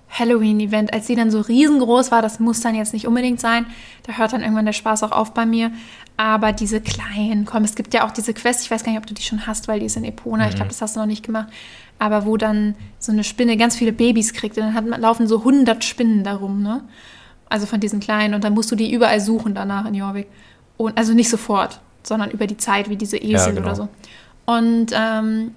Halloween-Event, 0.09 0.93
als 0.93 1.07
sie 1.07 1.15
dann 1.15 1.31
so 1.31 1.41
riesengroß 1.41 2.11
war, 2.11 2.21
das 2.21 2.39
muss 2.39 2.61
dann 2.61 2.75
jetzt 2.75 2.93
nicht 2.93 3.07
unbedingt 3.07 3.39
sein. 3.39 3.65
Da 4.03 4.13
hört 4.13 4.33
dann 4.33 4.41
irgendwann 4.41 4.65
der 4.65 4.73
Spaß 4.73 5.03
auch 5.03 5.11
auf 5.11 5.33
bei 5.33 5.45
mir. 5.45 5.71
Aber 6.15 6.53
diese 6.53 6.81
kleinen, 6.81 7.45
komm, 7.45 7.63
es 7.63 7.75
gibt 7.75 7.93
ja 7.93 8.05
auch 8.07 8.11
diese 8.11 8.33
Quest, 8.33 8.63
ich 8.63 8.71
weiß 8.71 8.83
gar 8.83 8.91
nicht, 8.91 8.99
ob 8.99 9.05
du 9.05 9.13
die 9.13 9.21
schon 9.21 9.45
hast, 9.45 9.67
weil 9.67 9.79
die 9.79 9.85
ist 9.85 9.97
in 9.97 10.03
Epona. 10.03 10.45
Mhm. 10.45 10.49
Ich 10.49 10.55
glaube, 10.55 10.69
das 10.69 10.81
hast 10.81 10.95
du 10.95 10.99
noch 10.99 11.07
nicht 11.07 11.23
gemacht 11.23 11.49
aber 11.99 12.25
wo 12.25 12.37
dann 12.37 12.75
so 12.99 13.11
eine 13.11 13.23
Spinne 13.23 13.57
ganz 13.57 13.75
viele 13.75 13.91
Babys 13.91 14.33
kriegt 14.33 14.57
und 14.57 14.63
dann 14.63 14.73
hat, 14.73 14.85
laufen 14.99 15.27
so 15.27 15.39
100 15.39 15.83
Spinnen 15.83 16.23
darum, 16.23 16.61
ne? 16.61 16.81
Also 17.49 17.65
von 17.65 17.79
diesen 17.79 17.99
kleinen 17.99 18.33
und 18.33 18.43
dann 18.43 18.53
musst 18.53 18.71
du 18.71 18.75
die 18.75 18.91
überall 18.91 19.21
suchen 19.21 19.53
danach 19.53 19.85
in 19.85 19.93
Jorvik. 19.93 20.27
Und, 20.75 20.97
also 20.97 21.13
nicht 21.13 21.29
sofort, 21.29 21.79
sondern 22.03 22.29
über 22.29 22.45
die 22.45 22.57
Zeit, 22.57 22.89
wie 22.89 22.97
diese 22.97 23.17
Esel 23.17 23.31
ja, 23.31 23.47
genau. 23.51 23.61
oder 23.61 23.75
so. 23.75 23.87
Und 24.45 24.87
ähm, 24.93 25.51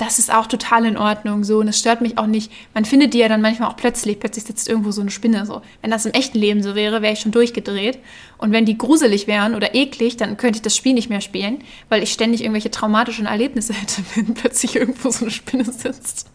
das 0.00 0.18
ist 0.18 0.32
auch 0.32 0.46
total 0.46 0.86
in 0.86 0.96
Ordnung 0.96 1.44
so 1.44 1.58
und 1.58 1.68
es 1.68 1.78
stört 1.78 2.00
mich 2.00 2.16
auch 2.16 2.26
nicht. 2.26 2.50
Man 2.72 2.84
findet 2.84 3.12
die 3.12 3.18
ja 3.18 3.28
dann 3.28 3.42
manchmal 3.42 3.68
auch 3.68 3.76
plötzlich, 3.76 4.18
plötzlich 4.18 4.44
sitzt 4.44 4.68
irgendwo 4.68 4.90
so 4.92 5.02
eine 5.02 5.10
Spinne 5.10 5.44
so. 5.44 5.60
Wenn 5.82 5.90
das 5.90 6.06
im 6.06 6.12
echten 6.12 6.38
Leben 6.38 6.62
so 6.62 6.74
wäre, 6.74 7.02
wäre 7.02 7.12
ich 7.12 7.20
schon 7.20 7.32
durchgedreht 7.32 7.98
und 8.38 8.52
wenn 8.52 8.64
die 8.64 8.78
gruselig 8.78 9.26
wären 9.26 9.54
oder 9.54 9.74
eklig, 9.74 10.16
dann 10.16 10.38
könnte 10.38 10.56
ich 10.56 10.62
das 10.62 10.74
Spiel 10.74 10.94
nicht 10.94 11.10
mehr 11.10 11.20
spielen, 11.20 11.62
weil 11.90 12.02
ich 12.02 12.12
ständig 12.12 12.40
irgendwelche 12.40 12.70
traumatischen 12.70 13.26
Erlebnisse 13.26 13.74
hätte, 13.74 14.02
wenn 14.14 14.34
plötzlich 14.34 14.76
irgendwo 14.76 15.10
so 15.10 15.26
eine 15.26 15.30
Spinne 15.30 15.64
sitzt. 15.64 16.30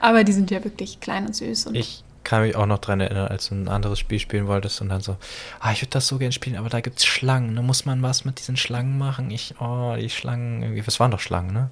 Aber 0.00 0.24
die 0.24 0.32
sind 0.32 0.50
ja 0.50 0.64
wirklich 0.64 1.00
klein 1.00 1.26
und 1.26 1.36
süß 1.36 1.66
und 1.66 1.74
ich 1.74 2.04
kann 2.24 2.42
mich 2.42 2.56
auch 2.56 2.66
noch 2.66 2.78
daran 2.78 3.00
erinnern, 3.00 3.28
als 3.28 3.48
du 3.48 3.56
ein 3.56 3.68
anderes 3.68 3.98
Spiel 3.98 4.20
spielen 4.20 4.46
wolltest 4.46 4.80
und 4.80 4.88
dann 4.88 5.00
so, 5.00 5.16
ah, 5.60 5.72
ich 5.72 5.82
würde 5.82 5.90
das 5.90 6.06
so 6.06 6.18
gerne 6.18 6.32
spielen, 6.32 6.56
aber 6.56 6.68
da 6.68 6.80
gibt 6.80 6.98
es 6.98 7.04
Schlangen, 7.04 7.56
da 7.56 7.62
muss 7.62 7.84
man 7.84 8.00
was 8.02 8.24
mit 8.24 8.38
diesen 8.38 8.56
Schlangen 8.56 8.96
machen. 8.96 9.30
Ich, 9.30 9.56
oh, 9.60 9.94
die 9.98 10.08
Schlangen, 10.08 10.62
irgendwie, 10.62 10.86
was 10.86 11.00
waren 11.00 11.10
doch 11.10 11.20
Schlangen, 11.20 11.52
ne? 11.52 11.70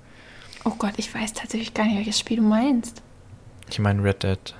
Oh 0.64 0.72
Gott, 0.78 0.94
ich 0.96 1.14
weiß 1.14 1.32
tatsächlich 1.32 1.74
gar 1.74 1.84
nicht, 1.84 1.96
welches 1.96 2.18
Spiel 2.18 2.38
du 2.38 2.42
meinst. 2.42 3.02
Ich 3.68 3.78
meine 3.78 4.02
Red 4.02 4.22
Dead. 4.22 4.54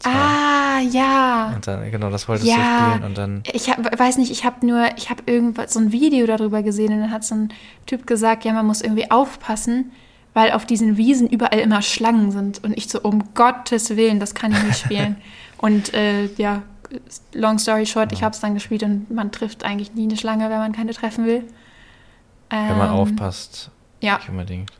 2. 0.00 0.10
Ah, 0.10 0.80
ja. 0.80 1.52
Und 1.54 1.66
dann, 1.66 1.90
genau, 1.90 2.10
das 2.10 2.28
wolltest 2.28 2.48
ja. 2.48 2.56
du 2.56 2.90
spielen 2.90 3.04
und 3.04 3.18
dann. 3.18 3.42
Ich 3.52 3.70
hab, 3.70 3.98
weiß 3.98 4.18
nicht, 4.18 4.30
ich 4.30 4.44
habe 4.44 4.66
nur, 4.66 4.88
ich 4.96 5.10
habe 5.10 5.22
irgendwas, 5.26 5.72
so 5.72 5.80
ein 5.80 5.92
Video 5.92 6.26
darüber 6.26 6.62
gesehen 6.62 6.92
und 6.92 7.00
dann 7.00 7.10
hat 7.10 7.24
so 7.24 7.34
ein 7.34 7.52
Typ 7.86 8.06
gesagt, 8.06 8.44
ja, 8.44 8.52
man 8.52 8.66
muss 8.66 8.82
irgendwie 8.82 9.10
aufpassen, 9.10 9.92
weil 10.34 10.52
auf 10.52 10.66
diesen 10.66 10.96
Wiesen 10.96 11.28
überall 11.28 11.60
immer 11.60 11.82
Schlangen 11.82 12.32
sind. 12.32 12.62
Und 12.64 12.76
ich 12.76 12.88
so, 12.88 13.00
um 13.00 13.32
Gottes 13.34 13.96
Willen, 13.96 14.18
das 14.18 14.34
kann 14.34 14.52
ich 14.52 14.62
nicht 14.62 14.78
spielen. 14.80 15.16
und 15.58 15.94
äh, 15.94 16.26
ja, 16.36 16.62
long 17.32 17.58
story 17.58 17.86
short, 17.86 18.10
ja. 18.10 18.18
ich 18.18 18.24
habe 18.24 18.34
es 18.34 18.40
dann 18.40 18.54
gespielt 18.54 18.82
und 18.82 19.10
man 19.10 19.30
trifft 19.30 19.64
eigentlich 19.64 19.94
nie 19.94 20.04
eine 20.04 20.16
Schlange, 20.16 20.50
wenn 20.50 20.58
man 20.58 20.72
keine 20.72 20.92
treffen 20.92 21.26
will. 21.26 21.44
Ähm, 22.50 22.68
wenn 22.68 22.78
man 22.78 22.88
ähm, 22.88 22.94
aufpasst. 22.94 23.70
Ja. 24.00 24.16
Nicht 24.16 24.28
unbedingt. 24.28 24.72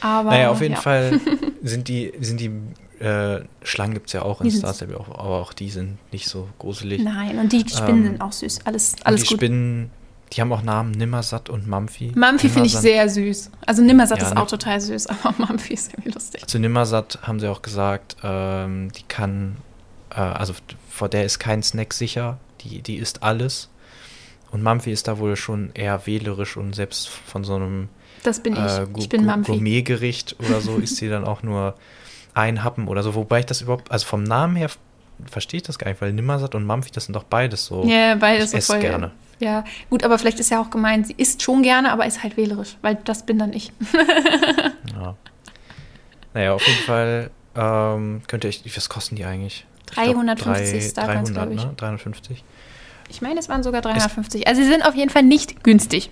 Aber, 0.00 0.30
naja, 0.30 0.50
auf 0.50 0.60
jeden 0.60 0.74
ja. 0.74 0.80
Fall 0.80 1.20
sind 1.62 1.88
die, 1.88 2.12
sind 2.20 2.40
die 2.40 2.50
äh, 3.00 3.44
Schlangen 3.62 3.94
gibt 3.94 4.08
es 4.08 4.12
ja 4.12 4.22
auch 4.22 4.40
in 4.42 4.50
Star 4.50 4.74
Stable, 4.74 5.00
aber 5.00 5.40
auch 5.40 5.52
die 5.52 5.70
sind 5.70 5.98
nicht 6.12 6.28
so 6.28 6.48
gruselig. 6.58 7.02
Nein, 7.02 7.38
und 7.38 7.50
die 7.50 7.60
Spinnen 7.60 7.88
ähm, 7.88 8.04
sind 8.04 8.20
auch 8.20 8.32
süß. 8.32 8.60
Alles, 8.66 8.96
alles 9.04 9.22
die 9.22 9.28
gut. 9.28 9.38
Spinnen, 9.38 9.90
die 10.32 10.40
haben 10.40 10.52
auch 10.52 10.62
Namen 10.62 10.90
Nimmersatt 10.90 11.48
und 11.48 11.66
Mamphi. 11.66 12.12
Mamphi 12.14 12.50
finde 12.50 12.66
ich 12.66 12.76
sehr 12.76 13.08
süß. 13.08 13.50
Also 13.64 13.82
Nimmersatt 13.82 14.20
ja, 14.20 14.28
ist 14.28 14.36
auch 14.36 14.46
total 14.46 14.80
süß, 14.80 15.06
aber 15.06 15.34
Mamphi 15.38 15.72
ist 15.72 15.92
irgendwie 15.94 16.10
lustig. 16.10 16.46
Zu 16.46 16.58
Nimmersatt 16.58 17.20
haben 17.22 17.40
sie 17.40 17.48
auch 17.48 17.62
gesagt, 17.62 18.16
ähm, 18.22 18.92
die 18.92 19.02
kann, 19.04 19.56
äh, 20.10 20.20
also 20.20 20.52
vor 20.90 21.08
der 21.08 21.24
ist 21.24 21.38
kein 21.38 21.62
Snack 21.62 21.94
sicher, 21.94 22.38
die, 22.60 22.82
die 22.82 22.96
isst 22.96 23.22
alles. 23.22 23.70
Und 24.50 24.62
Mamphi 24.62 24.92
ist 24.92 25.08
da 25.08 25.18
wohl 25.18 25.36
schon 25.36 25.70
eher 25.72 26.06
wählerisch 26.06 26.56
und 26.58 26.74
selbst 26.74 27.08
von 27.08 27.44
so 27.44 27.54
einem 27.54 27.88
das 28.22 28.40
bin 28.40 28.54
ich. 28.54 28.58
Äh, 28.58 28.86
ich 28.96 29.08
bin 29.08 29.24
Mampfi. 29.24 29.52
Gourmetgericht 29.52 30.36
oder 30.40 30.60
so 30.60 30.76
ist 30.76 30.96
sie 30.96 31.08
dann 31.08 31.24
auch 31.24 31.42
nur 31.42 31.74
ein 32.34 32.62
Happen 32.62 32.88
oder 32.88 33.02
so. 33.02 33.14
Wobei 33.14 33.40
ich 33.40 33.46
das 33.46 33.62
überhaupt, 33.62 33.90
also 33.90 34.06
vom 34.06 34.22
Namen 34.22 34.56
her 34.56 34.70
verstehe 35.26 35.58
ich 35.58 35.64
das 35.64 35.78
gar 35.78 35.90
nicht, 35.90 36.00
weil 36.00 36.12
Nimmersatt 36.12 36.54
und 36.54 36.64
Mampfi, 36.64 36.90
das 36.90 37.04
sind 37.04 37.14
doch 37.14 37.24
beides 37.24 37.66
so. 37.66 37.84
Ja, 37.84 38.14
beides 38.14 38.54
ich 38.54 38.64
so 38.64 38.74
voll. 38.74 38.82
gerne. 38.82 39.10
Ja, 39.38 39.64
gut, 39.88 40.04
aber 40.04 40.18
vielleicht 40.18 40.38
ist 40.38 40.50
ja 40.50 40.60
auch 40.60 40.70
gemeint, 40.70 41.06
sie 41.06 41.14
isst 41.16 41.42
schon 41.42 41.62
gerne, 41.62 41.92
aber 41.92 42.04
ist 42.06 42.22
halt 42.22 42.36
wählerisch, 42.36 42.76
weil 42.82 42.96
das 43.04 43.24
bin 43.24 43.38
dann 43.38 43.54
ich. 43.54 43.72
ja. 44.94 45.16
Naja, 46.34 46.52
auf 46.52 46.66
jeden 46.66 46.82
Fall 46.82 47.30
ähm, 47.56 48.22
könnte 48.28 48.48
ich, 48.48 48.76
was 48.76 48.88
kosten 48.88 49.16
die 49.16 49.24
eigentlich? 49.24 49.66
350 49.86 50.84
Starcoins, 50.84 51.32
glaube 51.32 51.54
ich. 51.54 51.64
Ne? 51.64 51.72
350. 51.76 52.44
Ich 53.08 53.22
meine, 53.22 53.40
es 53.40 53.48
waren 53.48 53.62
sogar 53.62 53.80
350. 53.80 54.46
also 54.46 54.62
sie 54.62 54.68
sind 54.68 54.84
auf 54.84 54.94
jeden 54.94 55.10
Fall 55.10 55.24
nicht 55.24 55.64
günstig. 55.64 56.10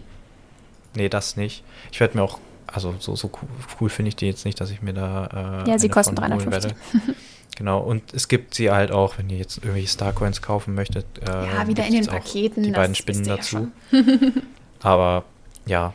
Nee, 0.99 1.09
das 1.09 1.37
nicht. 1.37 1.63
Ich 1.93 2.01
werde 2.01 2.17
mir 2.17 2.25
auch, 2.25 2.41
also 2.67 2.93
so, 2.99 3.15
so 3.15 3.31
cool, 3.41 3.49
cool 3.81 3.89
finde 3.89 4.09
ich 4.09 4.17
die 4.17 4.27
jetzt 4.27 4.45
nicht, 4.45 4.61
dass 4.61 4.73
ich 4.73 4.83
mir 4.83 4.93
da. 4.93 5.63
Äh, 5.65 5.71
ja, 5.71 5.79
sie 5.79 5.89
kosten 5.89 6.17
350. 6.17 6.75
genau, 7.57 7.79
und 7.79 8.13
es 8.13 8.27
gibt 8.27 8.57
sie 8.57 8.73
halt 8.73 8.91
auch, 8.91 9.17
wenn 9.17 9.31
ihr 9.31 9.39
jetzt 9.39 9.59
irgendwelche 9.59 9.87
Starcoins 9.87 10.43
kaufen 10.43 10.75
möchtet. 10.75 11.07
Äh, 11.23 11.31
ja, 11.31 11.69
wieder 11.69 11.87
in 11.87 11.93
den 11.93 12.07
Paketen. 12.07 12.65
Die 12.65 12.73
beiden 12.73 12.97
Spinnen 12.97 13.23
dazu. 13.23 13.69
Aber 14.83 15.23
ja, 15.67 15.95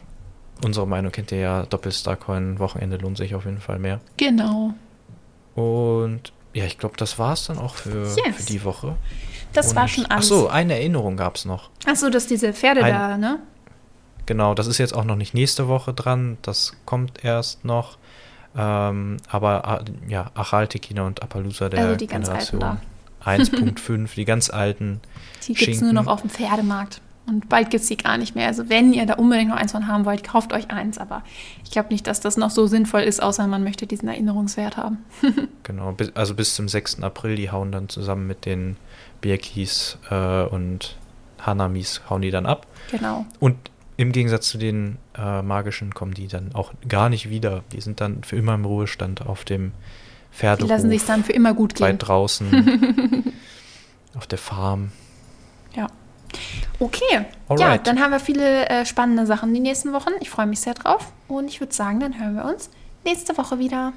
unsere 0.64 0.88
Meinung 0.88 1.12
kennt 1.12 1.34
ihr 1.34 1.40
ja, 1.40 1.66
Doppel-Starcoin, 1.66 2.60
Wochenende 2.60 2.96
lohnt 2.96 3.18
sich 3.18 3.36
auf 3.36 3.44
jeden 3.44 3.60
Fall 3.60 3.78
mehr. 3.78 4.00
Genau. 4.16 4.74
Und 5.54 6.32
ja, 6.54 6.64
ich 6.64 6.78
glaube, 6.78 6.96
das 6.96 7.20
war 7.20 7.34
es 7.34 7.48
dann 7.48 7.58
auch 7.58 7.76
für, 7.76 8.06
yes. 8.06 8.38
für 8.38 8.44
die 8.46 8.64
Woche. 8.64 8.96
Das 9.52 9.72
Und, 9.72 9.76
war 9.76 9.90
schon 9.90 10.06
alles. 10.06 10.32
Ach 10.32 10.38
so, 10.38 10.48
eine 10.48 10.76
Erinnerung 10.76 11.18
gab 11.18 11.36
es 11.36 11.44
noch. 11.44 11.72
Ach 11.86 11.98
so, 11.98 12.10
dass 12.10 12.26
diese 12.26 12.54
Pferde 12.54 12.86
Ein, 12.86 12.94
da, 12.94 13.18
ne? 13.18 13.40
Genau, 14.26 14.54
das 14.54 14.68
ist 14.68 14.78
jetzt 14.78 14.94
auch 14.94 15.04
noch 15.04 15.16
nicht 15.16 15.34
nächste 15.34 15.68
Woche 15.68 15.94
dran, 15.94 16.38
das 16.42 16.74
kommt 16.86 17.24
erst 17.24 17.66
noch. 17.66 17.98
Ähm, 18.56 19.18
aber 19.28 19.68
ah, 19.68 19.84
ja, 20.08 20.32
Achaltekina 20.36 21.06
und 21.06 21.24
Appaloosa 21.24 21.70
der 21.70 21.80
Also 21.80 21.96
die 21.96 22.08
ganz 22.08 22.30
alten 22.30 22.60
Generation 22.60 23.76
1.5, 23.76 24.10
die 24.16 24.26
ganz 24.26 24.50
alten. 24.50 25.02
Die 25.48 25.54
gibt 25.54 25.76
es 25.76 25.82
nur 25.82 25.94
noch 25.94 26.08
auf 26.08 26.22
dem 26.22 26.30
Pferdemarkt. 26.30 27.02
Und 27.26 27.48
bald 27.48 27.70
gibt 27.70 27.84
es 27.84 27.88
die 27.88 27.96
gar 27.96 28.18
nicht 28.18 28.36
mehr. 28.36 28.48
Also 28.48 28.68
wenn 28.68 28.92
ihr 28.92 29.06
da 29.06 29.14
unbedingt 29.14 29.50
noch 29.50 29.56
eins 29.56 29.72
von 29.72 29.88
haben 29.88 30.04
wollt, 30.04 30.26
kauft 30.26 30.52
euch 30.52 30.72
eins. 30.72 30.98
Aber 30.98 31.24
ich 31.64 31.72
glaube 31.72 31.90
nicht, 31.90 32.06
dass 32.06 32.20
das 32.20 32.36
noch 32.36 32.50
so 32.50 32.68
sinnvoll 32.68 33.02
ist, 33.02 33.24
außer 33.24 33.48
man 33.48 33.64
möchte 33.64 33.88
diesen 33.88 34.10
Erinnerungswert 34.10 34.78
haben. 34.78 35.00
Genau, 35.64 35.96
also 36.14 36.36
bis 36.36 36.56
zum 36.56 36.68
6. 36.68 37.02
April, 37.04 37.38
die 37.38 37.50
hauen 37.50 37.72
dann 37.72 37.88
zusammen 37.88 38.28
mit 38.28 38.46
den 38.46 38.76
Birkis 39.22 39.98
äh, 40.12 40.44
und 40.44 40.98
Hanamis, 41.40 42.02
hauen 42.10 42.22
die 42.22 42.32
dann 42.32 42.46
ab. 42.46 42.68
Genau. 42.92 43.26
Und 43.40 43.56
im 43.98 44.12
Gegensatz 44.12 44.48
zu 44.50 44.58
den 44.58 44.98
äh, 45.18 45.42
magischen 45.42 45.94
kommen 45.94 46.14
die 46.14 46.28
dann 46.28 46.54
auch 46.54 46.74
gar 46.88 47.10
nicht 47.10 47.30
wieder. 47.30 47.64
Die 47.72 47.82
sind 47.82 48.02
dann 48.02 48.24
für 48.24 48.36
immer 48.36 48.54
im 48.56 48.66
Ruhestand 48.66 49.26
auf 49.26 49.46
dem 49.46 49.72
Die 50.32 50.38
Pferdehof. 50.38 50.70
lassen 50.70 50.90
sich 50.90 51.06
dann 51.06 51.24
für 51.24 51.34
immer 51.34 51.54
gut 51.54 51.76
gehen. 51.76 51.86
weit 51.88 52.08
draußen 52.08 53.34
auf 54.16 54.28
der 54.28 54.38
Farm. 54.40 54.92
Ja. 55.76 55.88
Okay. 56.80 57.02
Ja, 57.12 57.26
Alright. 57.50 57.86
dann 57.86 58.00
haben 58.00 58.12
wir 58.12 58.20
viele 58.20 58.68
äh, 58.70 58.86
spannende 58.86 59.26
Sachen 59.28 59.54
die 59.54 59.60
nächsten 59.60 59.94
Wochen. 59.94 60.10
Ich 60.22 60.30
freue 60.32 60.48
mich 60.48 60.60
sehr 60.62 60.74
drauf. 60.74 61.12
Und 61.28 61.48
ich 61.48 61.60
würde 61.60 61.74
sagen, 61.74 62.00
dann 62.00 62.20
hören 62.20 62.36
wir 62.36 62.46
uns 62.46 62.70
nächste 63.06 63.38
Woche 63.38 63.60
wieder. 63.60 63.94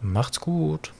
Macht's 0.00 0.40
gut. 0.40 0.92